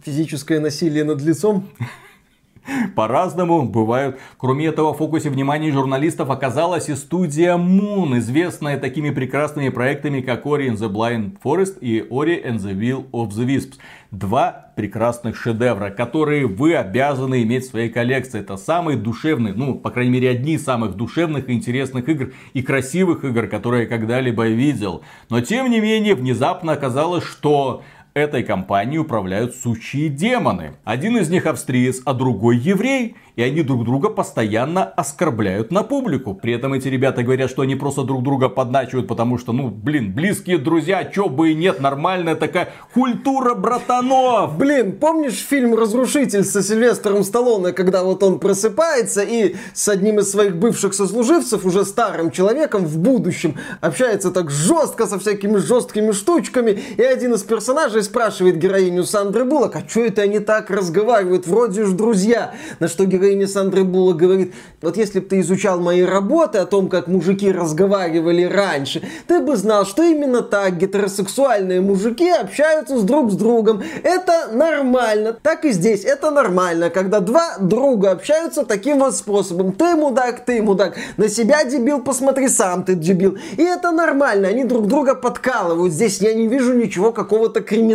Физическое 0.06 0.62
насилие 0.62 1.04
над 1.04 1.22
лицом? 1.22 1.68
По-разному 2.96 3.64
бывают. 3.64 4.20
Кроме 4.38 4.68
этого, 4.68 4.94
в 4.94 4.98
фокусе 4.98 5.30
внимания 5.30 5.72
журналистов 5.72 6.30
оказалась 6.30 6.90
и 6.90 6.96
студия 6.96 7.56
Moon, 7.56 8.18
известная 8.20 8.78
такими 8.78 9.10
прекрасными 9.10 9.70
проектами, 9.70 10.22
как 10.22 10.46
Ori 10.46 10.70
and 10.70 10.78
the 10.78 10.92
Blind 10.92 11.38
Forest 11.44 11.80
и 11.80 12.00
Ori 12.02 12.44
and 12.44 12.58
the 12.58 12.74
Will 12.74 13.10
of 13.12 13.30
the 13.30 13.46
Wisps. 13.46 13.76
Два 14.12 14.72
прекрасных 14.76 15.38
шедевра, 15.38 15.90
которые 15.90 16.46
вы 16.46 16.76
обязаны 16.76 17.44
иметь 17.44 17.66
в 17.66 17.70
своей 17.70 17.90
коллекции. 17.90 18.42
Это 18.42 18.58
самые 18.58 18.98
душевные, 18.98 19.54
ну, 19.54 19.76
по 19.76 19.90
крайней 19.90 20.12
мере, 20.12 20.30
одни 20.30 20.54
из 20.54 20.66
самых 20.66 20.96
душевных 20.96 21.50
и 21.50 21.54
интересных 21.54 22.10
игр 22.10 22.34
и 22.54 22.62
красивых 22.62 23.24
игр, 23.24 23.48
которые 23.48 23.84
я 23.84 23.90
когда-либо 23.90 24.48
видел. 24.48 25.04
Но, 25.30 25.40
тем 25.42 25.70
не 25.70 25.80
менее, 25.80 26.16
внезапно 26.16 26.74
оказалось, 26.74 27.24
что 27.24 27.84
Этой 28.14 28.44
компанией 28.44 29.00
управляют 29.00 29.56
сучьи 29.56 30.10
демоны. 30.10 30.74
Один 30.84 31.18
из 31.18 31.30
них 31.30 31.46
австриец, 31.46 32.02
а 32.04 32.14
другой 32.14 32.58
еврей 32.58 33.16
и 33.36 33.44
они 33.44 33.64
друг 33.64 33.86
друга 33.86 34.10
постоянно 34.10 34.84
оскорбляют 34.84 35.72
на 35.72 35.84
публику. 35.84 36.34
При 36.36 36.54
этом 36.54 36.74
эти 36.74 36.88
ребята 36.88 37.24
говорят, 37.24 37.50
что 37.50 37.62
они 37.62 37.76
просто 37.76 38.04
друг 38.04 38.24
друга 38.24 38.50
подначивают, 38.50 39.08
потому 39.08 39.38
что, 39.38 39.54
ну, 39.54 39.70
блин, 39.70 40.14
близкие 40.14 40.58
друзья, 40.58 41.04
чё 41.06 41.28
бы 41.28 41.52
и 41.52 41.56
нет, 41.56 41.80
нормальная 41.80 42.36
такая 42.36 42.70
культура 42.94 43.56
братанов. 43.56 44.58
Блин, 44.58 44.98
помнишь 44.98 45.40
фильм 45.40 45.76
«Разрушитель» 45.76 46.44
со 46.44 46.62
Сильвестром 46.62 47.24
Сталлоне, 47.24 47.74
когда 47.74 48.04
вот 48.04 48.24
он 48.24 48.40
просыпается 48.40 49.22
и 49.22 49.56
с 49.74 49.88
одним 49.88 50.20
из 50.20 50.30
своих 50.30 50.58
бывших 50.58 50.94
сослуживцев, 50.94 51.66
уже 51.66 51.86
старым 51.86 52.32
человеком 52.32 52.86
в 52.86 52.98
будущем, 53.00 53.58
общается 53.80 54.32
так 54.32 54.50
жестко 54.52 55.08
со 55.08 55.20
всякими 55.20 55.58
жесткими 55.58 56.12
штучками, 56.12 56.72
и 56.98 57.02
один 57.02 57.34
из 57.34 57.44
персонажей 57.44 58.01
который 58.02 58.04
спрашивает 58.04 58.58
героиню 58.58 59.04
Сандры 59.04 59.46
Буллок, 59.46 59.76
а 59.76 59.84
что 59.88 60.02
это 60.02 60.24
они 60.24 60.40
так 60.40 60.70
разговаривают, 60.70 61.48
вроде 61.48 61.86
же 61.86 61.94
друзья. 61.94 62.54
На 62.80 62.88
что 62.88 63.06
героиня 63.06 63.48
Сандры 63.48 63.84
Буллок 63.84 64.18
говорит, 64.18 64.54
вот 64.82 64.98
если 64.98 65.20
бы 65.20 65.26
ты 65.26 65.40
изучал 65.42 65.80
мои 65.80 66.02
работы 66.02 66.58
о 66.58 66.66
том, 66.66 66.90
как 66.90 67.08
мужики 67.08 67.52
разговаривали 67.52 68.44
раньше, 68.44 69.02
ты 69.28 69.40
бы 69.40 69.56
знал, 69.56 69.86
что 69.86 70.04
именно 70.04 70.42
так 70.42 70.78
гетеросексуальные 70.78 71.82
мужики 71.82 72.30
общаются 72.30 72.98
с 72.98 73.04
друг 73.04 73.32
с 73.32 73.36
другом. 73.36 73.84
Это 74.04 74.50
нормально. 74.52 75.34
Так 75.42 75.66
и 75.66 75.72
здесь. 75.72 76.04
Это 76.06 76.32
нормально, 76.32 76.90
когда 76.90 77.20
два 77.20 77.58
друга 77.60 78.12
общаются 78.12 78.66
таким 78.66 79.00
вот 79.00 79.16
способом. 79.16 79.74
Ты 79.74 79.96
мудак, 79.96 80.46
ты 80.46 80.62
мудак. 80.62 80.98
На 81.18 81.30
себя 81.30 81.64
дебил, 81.64 82.02
посмотри 82.02 82.48
сам, 82.48 82.84
ты 82.84 82.96
дебил. 82.96 83.38
И 83.58 83.64
это 83.64 83.92
нормально. 83.92 84.48
Они 84.48 84.64
друг 84.64 84.88
друга 84.88 85.16
подкалывают. 85.16 85.94
Здесь 85.94 86.20
я 86.22 86.34
не 86.34 86.48
вижу 86.48 86.74
ничего 86.74 87.12
какого-то 87.12 87.62
криминального. 87.62 87.91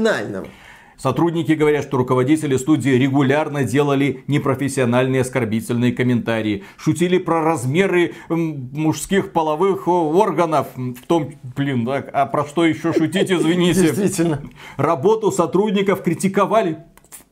Сотрудники 0.97 1.53
говорят, 1.53 1.85
что 1.85 1.99
руководители 1.99 2.57
студии 2.57 2.91
регулярно 2.91 3.65
делали 3.65 4.25
непрофессиональные 4.29 5.21
оскорбительные 5.21 5.93
комментарии, 5.93 6.65
шутили 6.79 7.19
про 7.19 7.43
размеры 7.43 8.15
мужских 8.29 9.33
половых 9.33 9.89
органов, 9.89 10.69
в 10.75 11.07
том, 11.07 11.35
блин, 11.55 11.85
да, 11.85 11.97
а 12.13 12.27
про 12.27 12.47
что 12.47 12.65
еще 12.65 12.95
шутить, 12.95 13.31
извините. 13.31 13.81
Действительно. 13.83 14.43
Работу 14.79 15.31
сотрудников 15.31 16.03
критиковали 16.03 16.79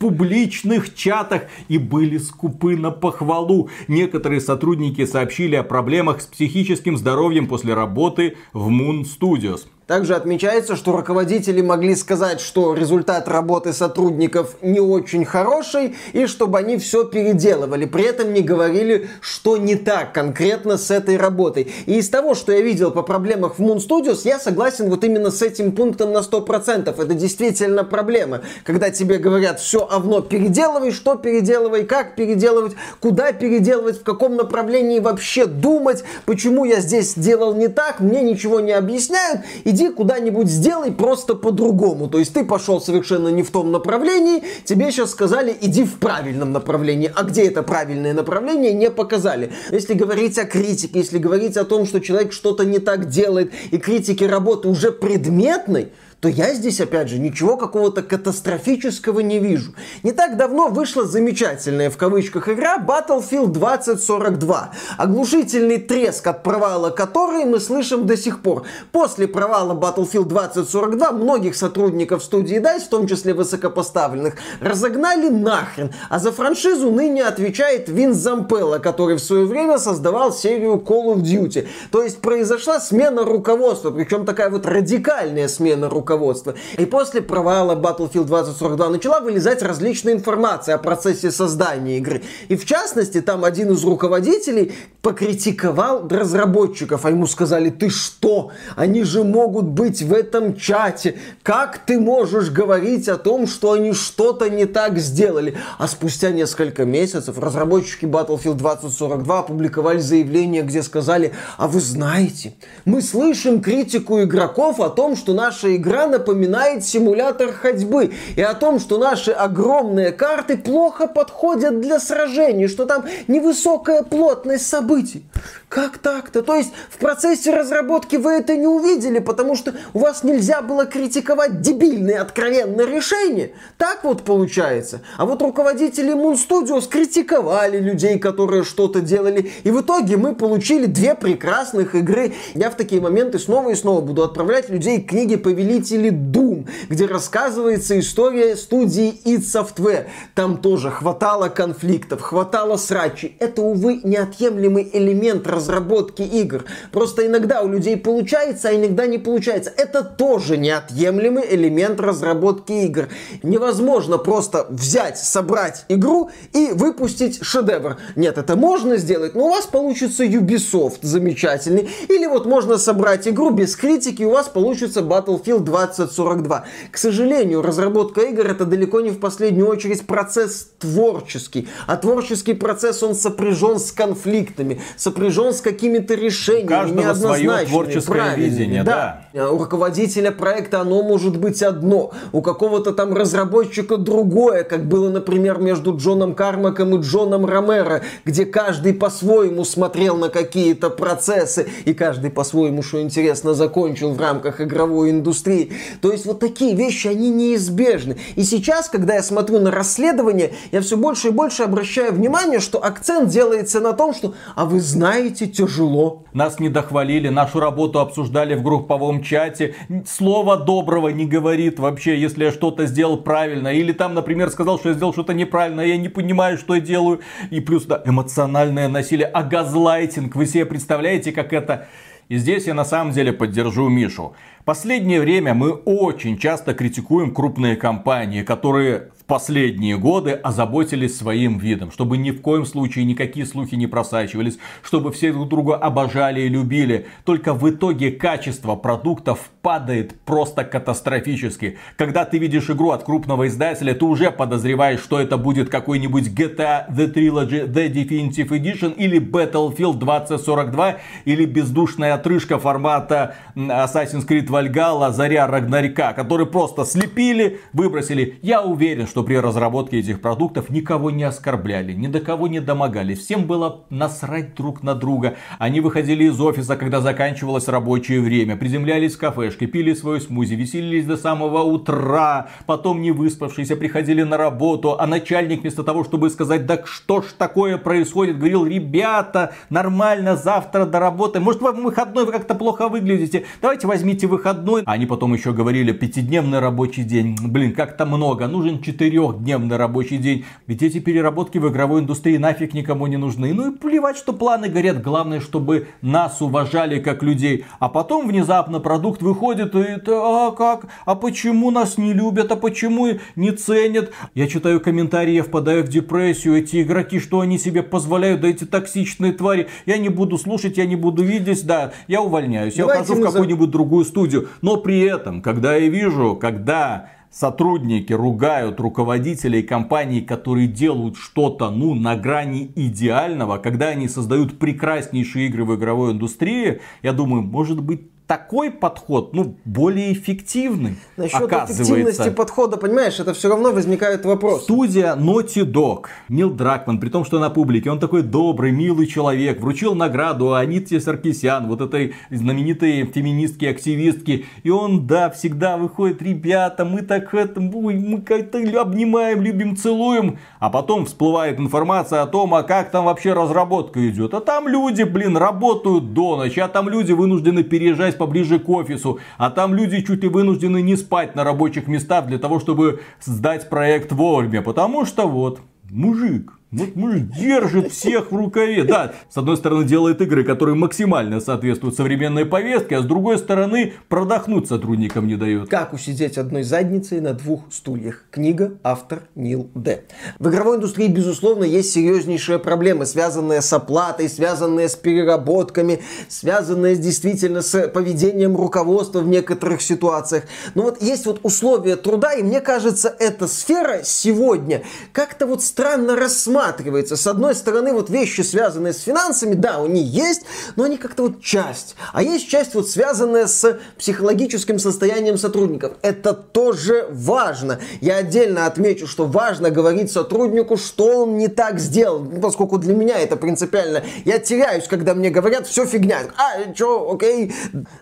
публичных 0.05 0.95
чатах 0.95 1.45
и 1.69 1.79
были 1.79 2.19
скупы 2.19 2.77
на 2.77 2.91
похвалу. 2.91 3.71
Некоторые 3.89 4.43
сотрудники 4.43 5.07
сообщили 5.07 5.57
о 5.57 5.63
проблемах 5.63 6.21
с 6.21 6.27
психическим 6.27 6.99
здоровьем 6.99 7.49
после 7.49 7.73
работы 7.73 8.37
в 8.53 8.69
Moon 8.69 9.05
Studios. 9.05 9.63
Также 9.87 10.15
отмечается, 10.15 10.77
что 10.77 10.93
руководители 10.93 11.61
могли 11.61 11.95
сказать, 11.95 12.41
что 12.41 12.73
результат 12.73 13.29
работы 13.29 13.75
сотрудников 13.75 14.57
не 14.63 14.81
очень 14.81 15.27
хороший, 15.27 15.95
и 16.15 16.27
чтобы 16.27 16.59
они 16.59 16.79
все 16.79 17.05
переделывали. 17.05 17.85
При 17.85 18.05
этом 18.05 18.33
не 18.33 18.41
говорили, 18.41 19.11
что 19.21 19.59
не 19.59 19.77
так 19.77 20.15
конкретно 20.15 20.79
с 20.79 20.91
этой 20.91 21.19
работой. 21.19 21.71
И 21.85 21.99
из 21.99 22.09
того, 22.09 22.35
что 22.35 22.51
я 22.51 22.63
видел 22.63 22.93
по 22.93 23.03
проблемах 23.03 23.59
в 23.59 23.63
Moon 23.63 23.77
Studios, 23.77 24.23
я 24.25 24.39
согласен 24.39 24.89
вот 24.89 25.05
именно 25.05 25.31
с 25.31 25.43
этим 25.43 25.73
пунктом 25.73 26.13
на 26.13 26.19
100%. 26.19 26.89
Это 26.89 27.15
действительно 27.15 27.85
проблема. 27.85 28.41
Когда 28.65 28.89
тебе 28.89 29.19
говорят, 29.19 29.61
все 29.61 29.87
овно 29.97 30.23
переделывай, 30.23 30.91
что 30.91 31.17
переделывай, 31.17 31.85
как 31.85 32.15
переделывать, 32.15 32.75
куда 33.01 33.33
переделывать, 33.33 34.01
в 34.01 34.03
каком 34.03 34.37
направлении 34.37 34.99
вообще 34.99 35.47
думать, 35.47 36.05
почему 36.27 36.65
я 36.65 36.81
здесь 36.81 37.13
сделал 37.15 37.55
не 37.55 37.69
так, 37.69 38.01
мне 38.01 38.23
ничего 38.23 38.61
не 38.61 38.73
объясняют, 38.73 39.43
иди 39.65 39.89
куда-нибудь 39.89 40.49
сделай 40.49 40.93
просто 40.93 41.35
по-другому. 41.35 42.09
То 42.09 42.19
есть 42.19 42.35
ты 42.35 42.45
пошел 42.45 42.81
совершенно 42.81 43.29
не 43.29 43.43
в 43.43 43.51
том 43.51 43.73
направлении, 43.73 44.43
тебе 44.65 44.91
сейчас 44.91 45.11
сказали, 45.11 45.57
иди 45.61 45.85
в 45.85 45.99
правильном 45.99 46.53
направлении. 46.53 47.13
А 47.15 47.23
где 47.23 47.47
это 47.47 47.63
правильное 47.63 48.15
направление, 48.15 48.73
не 48.73 48.91
показали. 48.91 49.53
Если 49.71 49.95
говорить 49.95 50.39
о 50.39 50.45
критике, 50.45 50.99
если 50.99 51.19
говорить 51.19 51.57
о 51.57 51.65
том, 51.65 51.87
что 51.87 52.01
человек 52.01 52.33
что-то 52.33 52.65
не 52.65 52.79
так 52.79 53.09
делает, 53.09 53.53
и 53.71 53.79
критики 53.79 54.25
работы 54.25 54.69
уже 54.69 54.91
предметной, 54.91 55.89
то 56.25 56.31
я 56.31 56.55
здесь, 56.55 56.81
опять 56.81 57.11
же, 57.11 57.19
ничего 57.19 57.59
какого-то 57.59 58.03
катастрофического 58.03 59.21
не 59.21 59.39
вижу. 59.39 59.75
Не 60.03 60.13
так 60.13 60.39
давно 60.39 60.69
вышла 60.69 61.05
замечательная, 61.05 61.91
в 61.91 61.99
кавычках, 61.99 62.49
игра 62.49 62.79
Battlefield 62.79 63.49
2042. 63.49 64.71
Оглушительный 64.97 65.77
треск 65.77 66.27
от 66.27 66.43
провала 66.43 66.89
которой 66.89 67.45
мы 67.45 67.61
слышим 67.61 68.07
до 68.07 68.17
сих 68.17 68.41
пор. 68.41 68.63
После 68.91 69.29
провала 69.29 69.75
Battlefield 69.75 70.25
2042 70.25 71.13
многих 71.13 71.57
сотрудников 71.57 72.25
студии 72.25 72.57
DICE, 72.57 72.87
в 72.87 72.89
том 72.89 73.07
числе 73.07 73.35
высокопоставленных, 73.35 74.37
разогнали 74.63 75.29
нахрен. 75.29 75.93
А 76.09 76.19
за 76.19 76.33
франшизу 76.33 76.91
ныне 76.91 77.23
отвечает 77.23 77.91
Вин 77.91 78.15
Зампелло, 78.15 78.79
который 78.79 79.17
в 79.17 79.21
свое 79.21 79.45
время 79.45 79.77
создавал 79.77 80.33
серию 80.33 80.83
Call 80.83 81.17
of 81.17 81.21
Duty. 81.21 81.69
То 81.91 82.03
есть 82.03 82.23
произошла 82.23 82.81
смена 82.81 83.27
руководства, 83.27 83.91
причем 83.91 84.25
такая 84.25 84.49
вот 84.49 84.65
радикальная 84.65 85.49
смена 85.49 85.91
руководства 85.91 86.14
руководства. 86.15 86.55
И 86.79 86.87
после 86.87 87.21
провала 87.21 87.75
Battlefield 87.75 88.25
2042 88.25 88.89
начала 88.89 89.21
вылезать 89.21 89.63
различная 89.63 90.15
информация 90.15 90.77
о 90.77 90.79
процессе 90.79 91.31
создания 91.31 91.99
игры. 91.99 92.23
И 92.49 92.57
в 92.57 92.65
частности, 92.65 93.21
там 93.21 93.45
один 93.45 93.73
из 93.73 93.85
руководителей 93.85 94.73
покритиковал 95.03 96.09
разработчиков, 96.09 97.05
а 97.05 97.11
ему 97.11 97.27
сказали, 97.27 97.71
ты 97.71 97.91
что? 97.91 98.53
Они 98.77 99.03
же 99.03 99.25
могут 99.25 99.67
быть 99.67 100.03
в 100.03 100.13
этом 100.13 100.57
чате. 100.57 101.19
Как 101.43 101.79
ты 101.79 102.01
можешь 102.01 102.51
говорить 102.51 103.09
о 103.09 103.17
том, 103.17 103.47
что 103.47 103.73
они 103.73 103.93
что-то 103.93 104.49
не 104.49 104.67
так 104.67 104.99
сделали? 104.99 105.57
А 105.79 105.89
спустя 105.89 106.31
несколько 106.31 106.85
месяцев 106.85 107.39
разработчики 107.39 108.07
Battlefield 108.07 108.55
2042 108.55 109.39
опубликовали 109.39 109.99
заявление, 109.99 110.63
где 110.63 110.83
сказали, 110.83 111.33
а 111.59 111.69
вы 111.69 111.81
знаете, 111.81 112.55
мы 112.85 113.03
слышим 113.03 113.61
критику 113.61 114.23
игроков 114.23 114.81
о 114.81 114.89
том, 114.89 115.17
что 115.17 115.35
наша 115.35 115.75
игра 115.77 115.94
напоминает 116.07 116.85
симулятор 116.85 117.53
ходьбы. 117.53 118.13
И 118.37 118.43
о 118.43 118.55
том, 118.55 118.81
что 118.81 118.99
наши 118.99 119.31
огромные 119.31 120.13
карты 120.13 120.57
плохо 120.57 121.07
подходят 121.07 121.81
для 121.81 121.99
сражений, 122.01 122.69
что 122.69 122.85
там 122.85 123.05
невысокая 123.29 124.03
плотность 124.03 124.67
событий. 124.67 125.25
Как 125.69 125.99
так-то? 125.99 126.43
То 126.43 126.55
есть 126.55 126.73
в 126.89 126.99
процессе 126.99 127.53
разработки 127.53 128.17
вы 128.17 128.33
это 128.33 128.57
не 128.57 128.67
увидели, 128.67 129.19
потому 129.19 129.57
что 129.57 129.75
у 129.93 129.99
вас 129.99 130.23
нельзя 130.23 130.63
было 130.63 130.87
критиковать 130.87 131.61
дебильные 131.61 132.21
откровенные 132.21 132.87
решения. 132.87 133.51
Так 133.77 134.05
вот 134.05 134.23
получается. 134.23 135.01
А 135.17 135.27
вот 135.27 135.43
руководители 135.43 136.15
Moon 136.15 136.37
Studios 136.37 136.89
критиковали 136.89 137.79
людей, 137.81 138.19
которые 138.19 138.63
что-то 138.63 139.01
делали. 139.01 139.51
И 139.65 139.71
в 139.71 139.81
итоге 139.81 140.17
мы 140.17 140.35
получили 140.35 140.87
две 140.87 141.15
прекрасных 141.15 141.95
игры. 141.95 142.35
Я 142.55 142.71
в 142.71 142.77
такие 142.77 143.01
моменты 143.01 143.39
снова 143.39 143.71
и 143.71 143.75
снова 143.75 144.01
буду 144.01 144.23
отправлять 144.23 144.69
людей 144.69 145.01
к 145.01 145.11
книге 145.11 145.39
Повелитель 145.39 145.84
Повелители 145.85 146.11
Doom, 146.11 146.67
где 146.89 147.05
рассказывается 147.05 147.99
история 147.99 148.57
студии 148.57 149.21
id 149.25 149.41
Software. 149.41 150.07
Там 150.35 150.57
тоже 150.57 150.91
хватало 150.91 151.49
конфликтов, 151.49 152.23
хватало 152.23 152.79
срачей. 152.79 153.37
Это, 153.39 153.61
увы, 153.61 154.01
неотъемлемый 154.03 154.89
элемент 154.91 155.47
разработки 155.47 156.23
игр. 156.23 156.65
Просто 156.91 157.27
иногда 157.27 157.61
у 157.61 157.69
людей 157.69 157.99
получается, 157.99 158.71
а 158.71 158.75
иногда 158.75 159.07
не 159.07 159.19
получается. 159.19 159.73
Это 159.77 160.03
тоже 160.03 160.57
неотъемлемый 160.57 161.45
элемент 161.51 162.01
разработки 162.01 162.73
игр. 162.73 163.09
Невозможно 163.43 164.17
просто 164.17 164.67
взять, 164.71 165.19
собрать 165.19 165.85
игру 165.89 166.31
и 166.55 166.71
выпустить 166.73 167.45
шедевр. 167.45 167.99
Нет, 168.17 168.39
это 168.39 168.57
можно 168.57 168.97
сделать, 168.97 169.35
но 169.35 169.47
у 169.47 169.51
вас 169.51 169.67
получится 169.67 170.25
Ubisoft 170.25 171.01
замечательный. 171.03 171.91
Или 172.09 172.27
вот 172.27 172.47
можно 172.47 172.79
собрать 172.79 173.29
игру 173.29 173.51
без 173.51 173.77
критики, 173.77 174.23
и 174.23 174.25
у 174.27 174.31
вас 174.31 174.49
получится 174.49 175.01
Battlefield 175.01 175.61
2 175.61 175.74
2042. 175.75 176.65
К 176.91 176.97
сожалению, 176.97 177.63
разработка 177.63 178.23
игр 178.23 178.47
это 178.47 178.65
далеко 178.65 179.01
не 179.01 179.11
в 179.11 179.19
последнюю 179.19 179.69
очередь 179.69 180.07
процесс 180.07 180.69
творческий. 180.79 181.69
А 181.87 181.97
творческий 181.97 182.55
процесс 182.55 183.03
он 183.03 183.15
сопряжен 183.15 183.79
с 183.79 183.93
конфликтами, 183.93 184.81
сопряжен 184.97 185.53
с 185.53 185.61
какими-то 185.61 186.15
решениями 186.15 186.91
неоднозначными. 186.91 187.65
творческое 187.67 188.37
видение, 188.37 188.83
да. 188.83 189.29
да. 189.33 189.51
У 189.51 189.59
руководителя 189.59 190.31
проекта 190.31 190.81
оно 190.81 191.03
может 191.03 191.39
быть 191.39 191.63
одно, 191.63 192.13
у 192.33 192.43
какого-то 192.43 192.93
там 192.93 193.15
разработчика 193.15 193.97
другое, 193.97 194.63
как 194.65 194.87
было, 194.87 195.11
например, 195.11 195.59
между 195.59 195.97
Джоном 195.97 196.35
Кармаком 196.35 196.97
и 196.97 197.03
Джоном 197.03 197.47
Ромеро, 197.47 198.03
где 198.25 198.45
каждый 198.45 198.95
по-своему 198.95 199.65
смотрел 199.65 200.17
на 200.17 200.29
какие-то 200.29 200.91
процессы, 200.91 201.69
и 201.85 201.95
каждый 201.95 202.31
по-своему, 202.31 202.83
что 202.83 203.01
интересно, 203.01 203.55
закончил 203.55 204.13
в 204.13 204.21
рамках 204.21 204.61
игровой 204.61 205.11
индустрии. 205.11 205.64
То 206.01 206.13
есть 206.13 206.27
вот 206.27 206.41
такие 206.41 206.75
вещи, 206.75 207.09
они 207.09 207.31
неизбежны. 207.31 208.17
И 208.37 208.43
сейчас, 208.43 208.89
когда 208.89 209.15
я 209.15 209.23
смотрю 209.23 209.61
на 209.61 209.71
расследование, 209.71 210.53
я 210.73 210.81
все 210.81 210.97
больше 210.97 211.29
и 211.29 211.31
больше 211.31 211.63
обращаю 211.63 212.13
внимание, 212.13 212.61
что 212.61 212.85
акцент 212.85 213.31
делается 213.31 213.81
на 213.81 213.93
том, 213.93 214.15
что 214.15 214.35
«а 214.55 214.65
вы 214.65 214.81
знаете, 214.81 215.47
тяжело». 215.47 216.25
Нас 216.33 216.59
не 216.59 216.69
дохвалили, 216.69 217.29
нашу 217.29 217.61
работу 217.61 218.01
обсуждали 218.01 218.55
в 218.55 218.63
групповом 218.63 219.23
чате. 219.23 219.75
Слова 220.07 220.57
доброго 220.57 221.09
не 221.09 221.27
говорит 221.27 221.79
вообще, 221.79 222.19
если 222.19 222.45
я 222.45 222.53
что-то 222.53 222.87
сделал 222.87 223.19
правильно. 223.19 223.69
Или 223.69 223.93
там, 223.93 224.15
например, 224.15 224.51
сказал, 224.51 224.79
что 224.79 224.89
я 224.89 224.95
сделал 224.95 225.13
что-то 225.13 225.35
неправильно, 225.35 225.81
я 225.81 225.97
не 225.97 226.09
понимаю, 226.09 226.59
что 226.59 226.75
я 226.75 226.81
делаю. 226.81 227.21
И 227.51 227.61
плюс 227.61 227.85
да, 227.85 228.03
эмоциональное 228.05 228.89
насилие, 228.89 229.27
а 229.27 229.43
газлайтинг. 229.43 230.35
Вы 230.35 230.47
себе 230.47 230.67
представляете, 230.67 231.33
как 231.33 231.53
это... 231.53 231.87
И 232.31 232.39
здесь 232.39 232.67
я 232.67 232.73
на 232.73 232.87
самом 232.87 233.13
деле 233.13 233.35
поддержу 233.35 233.91
Мишу. 233.91 234.35
Последнее 234.65 235.21
время 235.21 235.53
мы 235.53 235.73
очень 235.73 236.39
часто 236.39 236.73
критикуем 236.73 237.35
крупные 237.35 237.77
компании, 237.77 238.43
которые 238.43 239.11
в 239.25 239.27
последние 239.27 239.99
годы 239.99 240.33
озаботились 240.33 241.17
своим 241.17 241.59
видом, 241.59 241.91
чтобы 241.91 242.19
ни 242.19 242.31
в 242.31 242.41
коем 242.43 242.67
случае 242.67 243.07
никакие 243.07 243.45
слухи 243.47 243.75
не 243.75 243.87
просачивались, 243.87 244.59
чтобы 244.83 245.13
все 245.13 245.33
друг 245.33 245.49
друга 245.49 245.77
обожали 245.77 246.43
и 246.43 246.49
любили. 246.49 247.07
Только 247.25 247.53
в 247.55 247.69
итоге 247.69 248.11
качество 248.11 248.75
продуктов 248.75 249.51
падает 249.63 250.19
просто 250.27 250.65
катастрофически. 250.65 251.79
Когда 251.97 252.27
ты 252.27 252.39
видишь 252.39 252.69
игру 252.69 252.91
от 252.91 253.05
крупного 253.05 253.49
издателя, 253.49 253.95
ты 253.95 254.05
уже 254.05 254.31
подозреваешь, 254.31 255.01
что 255.01 255.19
это 255.19 255.39
будет 255.39 255.71
какой-нибудь 255.71 256.29
GTA 256.29 256.91
The 256.91 257.13
Trilogy 257.13 257.67
The 257.67 257.91
Definitive 257.91 258.49
Edition 258.49 258.95
или 258.95 259.19
Battlefield 259.19 259.99
2042 259.99 260.97
или 261.25 261.47
бездушная 261.47 262.15
отрыжка 262.15 262.59
формата 262.59 263.37
Assassin's 263.57 264.27
Creed 264.27 264.54
Valhalla 264.55 265.11
Заря 265.11 265.49
Рагнарика, 265.49 266.13
который 266.13 266.47
просто 266.47 266.85
слепили, 266.85 267.61
выбросили. 267.73 268.39
Я 268.41 268.63
уверен, 268.63 269.09
что 269.09 269.25
при 269.25 269.35
разработке 269.35 269.99
этих 269.99 270.21
продуктов 270.21 270.71
никого 270.71 271.11
не 271.11 271.25
оскорбляли, 271.25 271.93
ни 271.93 272.07
до 272.07 272.21
кого 272.21 272.47
не 272.47 272.61
домогали. 272.61 273.15
Всем 273.15 273.47
было 273.47 273.81
насрать 273.91 274.55
друг 274.55 274.85
на 274.85 274.95
друга. 274.95 275.35
Они 275.59 275.81
выходили 275.81 276.25
из 276.25 276.41
офиса, 276.41 276.77
когда 276.77 277.01
заканчивалось 277.01 277.67
рабочее 277.67 278.21
время, 278.21 278.57
приземлялись 278.57 279.17
в 279.17 279.19
кафешке, 279.19 279.67
пили 279.67 279.93
свою 279.93 280.21
смузи, 280.21 280.55
веселились 280.55 281.05
до 281.05 281.17
самого 281.17 281.63
утра, 281.63 282.49
потом 282.67 283.03
не 283.03 283.11
выспавшиеся 283.11 283.75
приходили 283.75 284.23
на 284.23 284.37
работу, 284.37 284.97
а 285.01 285.07
начальник 285.09 285.63
вместо 285.63 285.83
того, 285.83 286.05
чтобы 286.05 286.31
сказать, 286.31 286.65
да 286.67 286.81
что 286.85 287.23
ж 287.23 287.25
такое 287.37 287.77
происходит, 287.77 288.39
говорил, 288.39 288.65
ребята, 288.65 289.53
нормально, 289.69 290.37
завтра 290.37 290.87
до 290.87 291.01
работы, 291.01 291.41
может 291.41 291.61
вам 291.61 291.83
выходной 291.83 292.25
вы 292.25 292.31
как-то 292.31 292.55
плохо 292.55 292.89
выглядите, 292.89 293.45
давайте 293.61 293.89
возьмите 293.89 294.29
выходной. 294.29 294.44
А 294.87 294.93
они 294.93 295.07
потом 295.07 295.33
еще 295.35 295.53
говорили, 295.53 295.93
пятидневный 295.93 296.59
рабочий 296.59 297.03
день, 297.03 297.37
блин, 297.41 297.73
как-то 297.73 298.05
много, 298.05 298.47
нужен 298.47 298.83
четырехдневный 298.83 299.77
рабочий 299.77 300.19
день, 300.19 300.45
ведь 300.67 300.83
эти 300.83 300.99
переработки 300.99 301.59
в 301.59 301.69
игровой 301.71 302.01
индустрии 302.01 302.37
нафиг 302.37 302.75
никому 302.75 303.07
не 303.07 303.17
нужны. 303.17 303.55
Ну 303.55 303.73
и 303.73 303.77
плевать, 303.77 304.17
что 304.17 304.33
планы 304.33 304.69
горят, 304.69 305.03
главное, 305.03 305.41
чтобы 305.41 305.89
нас 306.03 306.43
уважали 306.43 307.01
как 307.01 307.23
людей. 307.23 307.65
А 307.79 307.89
потом 307.89 308.29
внезапно 308.29 308.81
продукт 308.81 309.23
выходит 309.23 309.75
и 309.75 310.01
а 310.09 310.51
как, 310.51 310.87
а 311.07 311.15
почему 311.15 311.71
нас 311.71 311.97
не 311.99 312.13
любят, 312.13 312.53
а 312.53 312.57
почему 312.57 313.09
не 313.37 313.51
ценят. 313.53 314.13
Я 314.35 314.47
читаю 314.47 314.81
комментарии, 314.81 315.33
я 315.33 315.43
впадаю 315.43 315.85
в 315.85 315.89
депрессию, 315.89 316.57
эти 316.57 316.83
игроки, 316.83 317.19
что 317.19 317.41
они 317.41 317.59
себе 317.59 317.83
позволяют, 317.83 318.41
да 318.41 318.49
эти 318.49 318.65
токсичные 318.65 319.33
твари. 319.33 319.69
Я 319.87 319.99
не 319.99 320.09
буду 320.09 320.39
слушать, 320.39 320.77
я 320.77 320.87
не 320.87 320.97
буду 320.97 321.23
видеть, 321.23 321.65
да, 321.67 321.93
я 322.09 322.21
увольняюсь, 322.21 322.75
я 322.75 322.87
ухожу 322.87 323.15
в 323.15 323.23
какую-нибудь 323.23 323.71
другую 323.71 324.05
студию. 324.05 324.34
Но 324.63 324.77
при 324.77 325.01
этом, 325.01 325.43
когда 325.43 325.77
я 325.77 325.89
вижу, 325.89 326.37
когда 326.37 327.11
сотрудники 327.35 328.13
ругают 328.13 328.79
руководителей 328.79 329.63
компаний, 329.63 330.21
которые 330.21 330.69
делают 330.69 331.17
что-то, 331.17 331.71
ну, 331.71 331.95
на 331.95 332.17
грани 332.17 332.71
идеального, 332.77 333.59
когда 333.59 333.89
они 333.89 334.09
создают 334.09 334.59
прекраснейшие 334.59 335.49
игры 335.49 335.65
в 335.65 335.75
игровой 335.75 336.13
индустрии, 336.13 336.81
я 337.03 337.13
думаю, 337.13 337.43
может 337.43 337.83
быть, 337.83 338.03
такой 338.27 338.71
подход, 338.71 339.35
ну, 339.35 339.57
более 339.67 340.13
эффективный. 340.13 340.97
Насчет 341.17 341.53
эффективности 341.53 342.31
подхода, 342.31 342.79
понимаешь, 342.79 343.21
это 343.21 343.35
все 343.35 343.51
равно 343.51 343.71
возникает 343.71 344.25
вопрос. 344.25 344.63
Студия 344.63 345.15
Naughty 345.15 345.65
Dog, 345.71 346.07
Нил 346.31 346.51
Дракман, 346.51 347.01
при 347.01 347.11
том, 347.11 347.25
что 347.25 347.39
на 347.39 347.51
публике, 347.51 347.91
он 347.91 347.99
такой 347.99 348.23
добрый, 348.23 348.73
милый 348.73 349.07
человек, 349.07 349.61
вручил 349.61 349.95
награду 349.95 350.55
Аните 350.55 351.01
Саркисян, 351.01 351.69
вот 351.69 351.83
этой 351.83 352.15
знаменитой 352.31 353.05
феминистки, 353.05 353.67
активистки, 353.67 354.47
и 354.63 354.71
он, 354.71 355.07
да, 355.07 355.29
всегда 355.29 355.77
выходит, 355.77 356.23
ребята, 356.23 356.87
мы 356.87 357.03
так 357.03 357.35
это, 357.35 357.61
мы 357.61 358.23
как-то 358.23 358.59
обнимаем, 358.81 359.43
любим, 359.43 359.77
целуем, 359.77 360.39
а 360.61 360.71
потом 360.71 361.05
всплывает 361.05 361.59
информация 361.61 362.23
о 362.23 362.27
том, 362.27 362.55
а 362.55 362.63
как 362.63 362.91
там 362.91 363.05
вообще 363.05 363.35
разработка 363.35 364.09
идет, 364.09 364.33
а 364.33 364.41
там 364.41 364.67
люди, 364.67 365.03
блин, 365.03 365.37
работают 365.37 366.15
до 366.15 366.37
ночи, 366.37 366.61
а 366.61 366.69
там 366.69 366.89
люди 366.89 367.13
вынуждены 367.13 367.63
переезжать 367.63 368.14
держась 368.15 368.19
поближе 368.19 368.59
к 368.59 368.69
офису, 368.69 369.19
а 369.39 369.51
там 369.51 369.75
люди 369.75 370.01
чуть 370.03 370.23
ли 370.23 370.29
вынуждены 370.29 370.83
не 370.83 370.97
спать 370.97 371.37
на 371.37 371.45
рабочих 371.45 371.89
местах 371.89 372.27
для 372.27 372.39
того, 372.39 372.61
чтобы 372.61 373.01
сдать 373.21 373.69
проект 373.69 374.13
вовремя, 374.13 374.63
потому 374.63 375.07
что 375.07 375.29
вот, 375.29 375.61
мужик, 375.91 376.53
вот 376.75 376.97
муж 376.97 377.15
держит 377.39 377.93
всех 377.93 378.33
в 378.33 378.37
рукаве. 378.37 378.85
Да, 378.85 379.13
с 379.31 379.37
одной 379.37 379.57
стороны 379.57 379.85
делает 379.85 380.21
игры, 380.21 380.45
которые 380.45 380.75
максимально 380.75 381.41
соответствуют 381.41 381.97
современной 381.97 382.45
повестке, 382.45 382.97
а 382.97 383.03
с 383.03 383.05
другой 383.05 383.39
стороны 383.39 383.93
продохнуть 384.09 384.69
сотрудникам 384.69 385.27
не 385.27 385.37
дает. 385.37 385.69
Как 385.69 385.93
усидеть 385.93 386.39
одной 386.39 386.63
задницей 386.63 387.21
на 387.21 387.33
двух 387.33 387.73
стульях? 387.73 388.25
Книга, 388.31 388.79
автор 388.83 389.23
Нил 389.35 389.71
Д. 389.75 390.05
В 390.39 390.49
игровой 390.49 390.77
индустрии, 390.77 391.09
безусловно, 391.09 391.65
есть 391.65 391.93
серьезнейшие 391.93 392.59
проблемы, 392.59 393.07
связанные 393.07 393.63
с 393.63 393.73
оплатой, 393.73 394.29
связанные 394.29 394.89
с 394.89 394.97
переработками, 394.97 396.01
связанные 396.29 396.97
действительно 396.97 397.63
с 397.63 397.89
поведением 397.89 398.57
руководства 398.57 399.21
в 399.21 399.29
некоторых 399.29 399.81
ситуациях. 399.81 400.45
Но 400.75 400.83
вот 400.83 401.03
есть 401.03 401.27
вот 401.27 401.41
условия 401.43 401.97
труда, 401.97 402.35
и 402.35 402.43
мне 402.43 402.61
кажется, 402.61 403.15
эта 403.19 403.47
сфера 403.47 404.01
сегодня 404.03 404.83
как-то 405.13 405.47
вот 405.47 405.63
странно 405.63 406.17
рассматривается 406.17 406.64
рассматривается. 406.65 407.17
С 407.17 407.27
одной 407.27 407.55
стороны, 407.55 407.93
вот 407.93 408.11
вещи, 408.11 408.41
связанные 408.41 408.93
с 408.93 409.01
финансами, 409.01 409.55
да, 409.55 409.83
они 409.83 410.03
есть, 410.03 410.43
но 410.77 410.85
они 410.85 410.97
как-то 410.97 411.25
вот 411.25 411.43
часть. 411.43 411.97
А 412.13 412.23
есть 412.23 412.49
часть, 412.49 412.75
вот 412.75 412.89
связанная 412.89 413.47
с 413.47 413.79
психологическим 413.99 414.79
состоянием 414.79 415.39
сотрудников. 415.39 415.93
Это 416.03 416.33
тоже 416.33 417.07
важно. 417.11 417.81
Я 418.01 418.17
отдельно 418.17 418.67
отмечу, 418.67 419.07
что 419.07 419.27
важно 419.27 419.71
говорить 419.71 420.11
сотруднику, 420.11 420.77
что 420.77 421.25
он 421.25 421.37
не 421.37 421.49
так 421.49 421.79
сделал, 421.79 422.21
ну, 422.21 422.41
поскольку 422.41 422.79
для 422.79 422.95
меня 422.95 423.19
это 423.19 423.37
принципиально. 423.37 424.03
Я 424.25 424.39
теряюсь, 424.39 424.87
когда 424.89 425.15
мне 425.15 425.31
говорят, 425.31 425.67
все 425.67 425.87
фигня. 425.87 426.19
А, 426.37 426.75
что, 426.75 427.13
окей, 427.13 427.55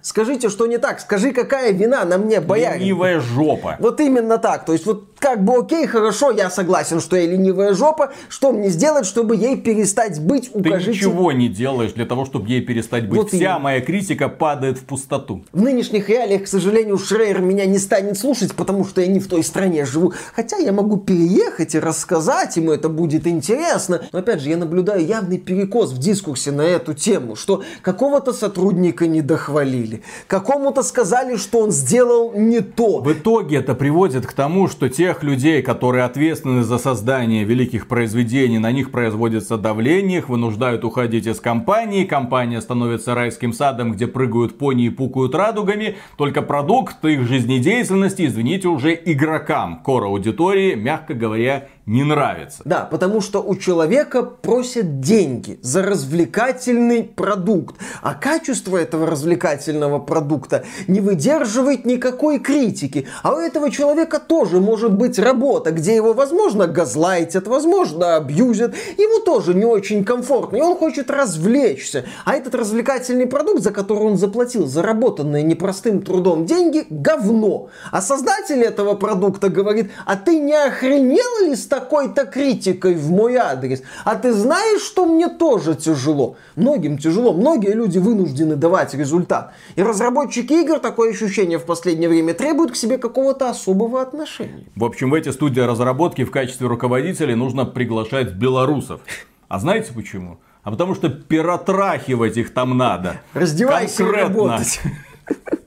скажите, 0.02 0.48
что 0.48 0.66
не 0.66 0.78
так, 0.78 1.00
скажи, 1.00 1.32
какая 1.32 1.72
вина 1.72 2.04
на 2.04 2.18
мне, 2.18 2.40
боярин. 2.40 2.80
Ленивая 2.80 3.20
жопа. 3.20 3.76
Вот 3.78 4.00
именно 4.00 4.38
так. 4.38 4.64
То 4.64 4.72
есть 4.72 4.86
вот 4.86 5.11
как 5.22 5.44
бы 5.44 5.54
окей, 5.56 5.86
хорошо, 5.86 6.32
я 6.32 6.50
согласен, 6.50 7.00
что 7.00 7.16
я 7.16 7.26
ленивая 7.26 7.74
жопа, 7.74 8.10
что 8.28 8.50
мне 8.50 8.70
сделать, 8.70 9.06
чтобы 9.06 9.36
ей 9.36 9.56
перестать 9.56 10.20
быть? 10.20 10.50
Укажите... 10.52 10.90
Ты 10.90 11.06
ничего 11.06 11.30
не 11.30 11.48
делаешь 11.48 11.92
для 11.92 12.06
того, 12.06 12.24
чтобы 12.24 12.48
ей 12.48 12.60
перестать 12.60 13.08
быть. 13.08 13.16
Вот 13.16 13.28
Вся 13.28 13.36
именно. 13.36 13.58
моя 13.60 13.80
критика 13.80 14.28
падает 14.28 14.78
в 14.78 14.84
пустоту. 14.84 15.44
В 15.52 15.62
нынешних 15.62 16.08
реалиях, 16.08 16.42
к 16.42 16.46
сожалению, 16.48 16.98
Шрейер 16.98 17.40
меня 17.40 17.66
не 17.66 17.78
станет 17.78 18.18
слушать, 18.18 18.52
потому 18.56 18.84
что 18.84 19.00
я 19.00 19.06
не 19.06 19.20
в 19.20 19.28
той 19.28 19.44
стране 19.44 19.84
живу. 19.84 20.12
Хотя 20.34 20.56
я 20.56 20.72
могу 20.72 20.96
переехать 20.96 21.76
и 21.76 21.78
рассказать 21.78 22.56
ему, 22.56 22.72
это 22.72 22.88
будет 22.88 23.28
интересно. 23.28 24.02
Но 24.10 24.18
опять 24.18 24.40
же, 24.40 24.48
я 24.48 24.56
наблюдаю 24.56 25.06
явный 25.06 25.38
перекос 25.38 25.92
в 25.92 25.98
дискурсе 25.98 26.50
на 26.50 26.62
эту 26.62 26.94
тему, 26.94 27.36
что 27.36 27.62
какого-то 27.82 28.32
сотрудника 28.32 29.06
не 29.06 29.22
дохвалили, 29.22 30.02
какому-то 30.26 30.82
сказали, 30.82 31.36
что 31.36 31.60
он 31.60 31.70
сделал 31.70 32.32
не 32.32 32.58
то. 32.58 33.00
В 33.00 33.12
итоге 33.12 33.58
это 33.58 33.76
приводит 33.76 34.26
к 34.26 34.32
тому, 34.32 34.66
что 34.66 34.88
тех 35.12 35.22
людей, 35.22 35.60
которые 35.60 36.04
ответственны 36.04 36.62
за 36.62 36.78
создание 36.78 37.44
великих 37.44 37.86
произведений, 37.86 38.58
на 38.58 38.72
них 38.72 38.90
производится 38.90 39.58
давление, 39.58 40.18
их 40.18 40.30
вынуждают 40.30 40.84
уходить 40.84 41.26
из 41.26 41.38
компании, 41.38 42.04
компания 42.04 42.62
становится 42.62 43.14
райским 43.14 43.52
садом, 43.52 43.92
где 43.92 44.06
прыгают 44.06 44.56
пони 44.56 44.86
и 44.86 44.88
пукают 44.88 45.34
радугами, 45.34 45.96
только 46.16 46.40
продукт 46.40 47.04
их 47.04 47.26
жизнедеятельности, 47.26 48.24
извините, 48.24 48.68
уже 48.68 48.98
игрокам, 49.04 49.80
кор 49.82 50.04
аудитории, 50.04 50.74
мягко 50.76 51.12
говоря, 51.12 51.68
не 51.86 52.04
нравится. 52.04 52.62
Да, 52.64 52.84
потому 52.84 53.20
что 53.20 53.42
у 53.42 53.56
человека 53.56 54.22
просят 54.22 55.00
деньги 55.00 55.58
за 55.62 55.82
развлекательный 55.82 57.02
продукт, 57.02 57.76
а 58.02 58.14
качество 58.14 58.76
этого 58.76 59.06
развлекательного 59.06 59.98
продукта 59.98 60.64
не 60.86 61.00
выдерживает 61.00 61.84
никакой 61.84 62.38
критики. 62.38 63.08
А 63.22 63.34
у 63.34 63.38
этого 63.38 63.70
человека 63.70 64.20
тоже 64.20 64.60
может 64.60 64.92
быть 64.92 65.18
работа, 65.18 65.72
где 65.72 65.96
его, 65.96 66.12
возможно, 66.12 66.68
газлайтят, 66.68 67.48
возможно, 67.48 68.14
абьюзят, 68.14 68.74
ему 68.96 69.24
тоже 69.24 69.52
не 69.54 69.64
очень 69.64 70.04
комфортно, 70.04 70.58
и 70.58 70.60
он 70.60 70.76
хочет 70.76 71.10
развлечься. 71.10 72.04
А 72.24 72.34
этот 72.34 72.54
развлекательный 72.54 73.26
продукт, 73.26 73.62
за 73.62 73.72
который 73.72 74.04
он 74.04 74.18
заплатил 74.18 74.66
заработанные 74.66 75.42
непростым 75.42 76.02
трудом 76.02 76.46
деньги, 76.46 76.86
говно. 76.88 77.70
А 77.90 78.00
создатель 78.00 78.62
этого 78.62 78.94
продукта 78.94 79.48
говорит, 79.48 79.90
а 80.06 80.14
ты 80.14 80.38
не 80.38 80.54
охренел 80.54 81.48
ли 81.48 81.56
с 81.56 81.71
такой-то 81.72 82.26
критикой 82.26 82.94
в 82.94 83.10
мой 83.10 83.36
адрес. 83.36 83.82
А 84.04 84.14
ты 84.16 84.34
знаешь, 84.34 84.82
что 84.82 85.06
мне 85.06 85.28
тоже 85.30 85.74
тяжело? 85.74 86.36
Многим 86.54 86.98
тяжело. 86.98 87.32
Многие 87.32 87.72
люди 87.72 87.96
вынуждены 87.96 88.56
давать 88.56 88.92
результат. 88.92 89.54
И 89.74 89.82
разработчики 89.82 90.52
игр, 90.52 90.80
такое 90.80 91.12
ощущение 91.12 91.58
в 91.58 91.64
последнее 91.64 92.10
время, 92.10 92.34
требуют 92.34 92.72
к 92.72 92.76
себе 92.76 92.98
какого-то 92.98 93.48
особого 93.48 94.02
отношения. 94.02 94.66
В 94.76 94.84
общем, 94.84 95.08
в 95.08 95.14
эти 95.14 95.30
студии 95.30 95.60
разработки 95.60 96.24
в 96.24 96.30
качестве 96.30 96.66
руководителей 96.66 97.34
нужно 97.34 97.64
приглашать 97.64 98.34
белорусов. 98.34 99.00
А 99.48 99.58
знаете 99.58 99.94
почему? 99.94 100.40
А 100.64 100.70
потому 100.72 100.94
что 100.94 101.08
пиротрахивать 101.08 102.36
их 102.36 102.52
там 102.52 102.76
надо. 102.76 103.22
Раздевайся 103.32 104.04
Конкретно. 104.04 104.26
и 104.26 104.28
работать. 104.28 104.80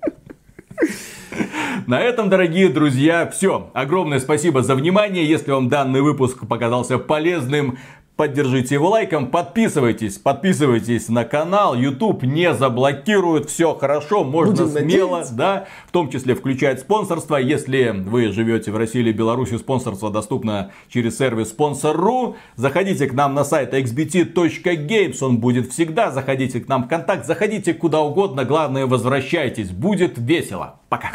На 1.87 2.01
этом, 2.01 2.29
дорогие 2.29 2.69
друзья, 2.69 3.29
все. 3.29 3.69
Огромное 3.73 4.19
спасибо 4.19 4.63
за 4.63 4.75
внимание. 4.75 5.23
Если 5.23 5.51
вам 5.51 5.69
данный 5.69 6.01
выпуск 6.01 6.47
показался 6.47 6.97
полезным, 6.97 7.77
Поддержите 8.15 8.75
его 8.75 8.91
лайком, 8.91 9.27
подписывайтесь, 9.27 10.17
подписывайтесь 10.17 11.09
на 11.09 11.25
канал, 11.25 11.75
YouTube 11.75 12.23
не 12.23 12.53
заблокирует, 12.53 13.49
все 13.49 13.75
хорошо, 13.75 14.23
можно 14.23 14.63
Будем 14.63 14.69
смело, 14.69 15.09
надеяться. 15.09 15.35
да, 15.35 15.67
в 15.85 15.91
том 15.91 16.09
числе 16.09 16.33
включать 16.33 16.79
спонсорство. 16.79 17.35
Если 17.35 17.93
вы 17.93 18.31
живете 18.31 18.71
в 18.71 18.77
России 18.77 19.01
или 19.01 19.11
Беларуси, 19.11 19.57
спонсорство 19.57 20.09
доступно 20.09 20.71
через 20.87 21.17
сервис 21.17 21.53
Sponsor.ru. 21.53 22.35
Заходите 22.55 23.07
к 23.07 23.13
нам 23.13 23.33
на 23.33 23.43
сайт 23.43 23.73
xbt.games, 23.73 25.17
он 25.21 25.39
будет 25.39 25.73
всегда. 25.73 26.09
Заходите 26.09 26.61
к 26.61 26.69
нам 26.69 26.85
в 26.85 26.87
контакт, 26.87 27.25
заходите 27.25 27.73
куда 27.73 27.99
угодно, 27.99 28.45
главное 28.45 28.85
возвращайтесь, 28.85 29.71
будет 29.71 30.17
весело. 30.17 30.79
Пока. 30.87 31.09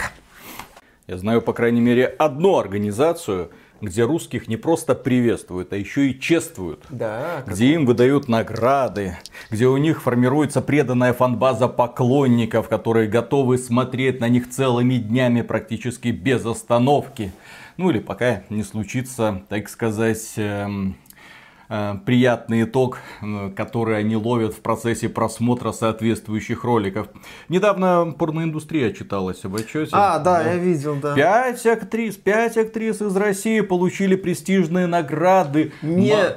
Я 1.10 1.18
знаю, 1.18 1.42
по 1.42 1.52
крайней 1.52 1.80
мере, 1.80 2.04
одну 2.06 2.56
организацию, 2.56 3.50
где 3.80 4.04
русских 4.04 4.46
не 4.46 4.56
просто 4.56 4.94
приветствуют, 4.94 5.72
а 5.72 5.76
еще 5.76 6.08
и 6.08 6.20
чествуют. 6.20 6.84
Да, 6.88 7.42
как- 7.44 7.52
Где 7.52 7.72
им 7.74 7.84
выдают 7.84 8.28
награды, 8.28 9.16
где 9.50 9.66
у 9.66 9.76
них 9.76 10.02
формируется 10.02 10.62
преданная 10.62 11.12
фанбаза 11.12 11.66
поклонников, 11.66 12.68
которые 12.68 13.08
готовы 13.08 13.58
смотреть 13.58 14.20
на 14.20 14.28
них 14.28 14.50
целыми 14.50 14.98
днями 14.98 15.42
практически 15.42 16.08
без 16.08 16.46
остановки. 16.46 17.32
Ну 17.76 17.90
или 17.90 17.98
пока 17.98 18.44
не 18.48 18.62
случится, 18.62 19.42
так 19.48 19.68
сказать, 19.68 20.34
эм, 20.36 20.94
э, 21.70 21.94
приятный 22.04 22.64
итог, 22.64 22.98
который 23.56 23.96
они 23.98 24.16
ловят 24.16 24.52
в 24.52 24.60
процессе 24.60 25.08
просмотра 25.08 25.72
соответствующих 25.72 26.64
роликов. 26.64 27.06
Недавно 27.48 28.14
порноиндустрия 28.18 28.90
отчиталась 28.90 29.42
об 29.44 29.56
отчете. 29.56 29.90
А, 29.92 30.18
да, 30.18 30.42
я 30.42 30.56
видел, 30.56 30.96
да. 30.96 31.14
Пять 31.14 31.64
актрис, 31.64 32.16
пять 32.16 32.58
актрис 32.58 33.00
из 33.00 33.16
России 33.16 33.60
получили 33.60 34.16
престижные 34.16 34.86
награды. 34.86 35.72
Не, 35.80 36.14
Ма- 36.14 36.36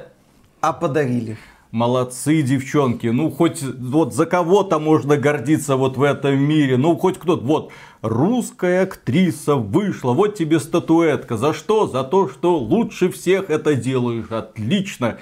а 0.62 0.72
подарили. 0.72 1.36
Молодцы, 1.70 2.42
девчонки. 2.42 3.08
Ну, 3.08 3.32
хоть 3.32 3.60
вот 3.60 4.14
за 4.14 4.26
кого-то 4.26 4.78
можно 4.78 5.16
гордиться 5.16 5.74
вот 5.74 5.96
в 5.96 6.02
этом 6.04 6.38
мире. 6.38 6.76
Ну, 6.76 6.96
хоть 6.96 7.18
кто-то. 7.18 7.44
Вот, 7.44 7.72
русская 8.04 8.82
актриса 8.82 9.56
вышла. 9.56 10.12
Вот 10.12 10.34
тебе 10.34 10.60
статуэтка. 10.60 11.36
За 11.38 11.54
что? 11.54 11.86
За 11.86 12.04
то, 12.04 12.28
что 12.28 12.58
лучше 12.58 13.10
всех 13.10 13.48
это 13.48 13.74
делаешь. 13.74 14.30
Отлично. 14.30 15.18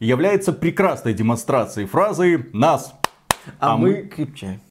Является 0.00 0.52
прекрасной 0.52 1.12
демонстрацией 1.12 1.86
фразы 1.86 2.48
«Нас». 2.52 2.94
А, 3.60 3.74
А 3.74 3.76
мы 3.76 4.04
крепче. 4.04 4.58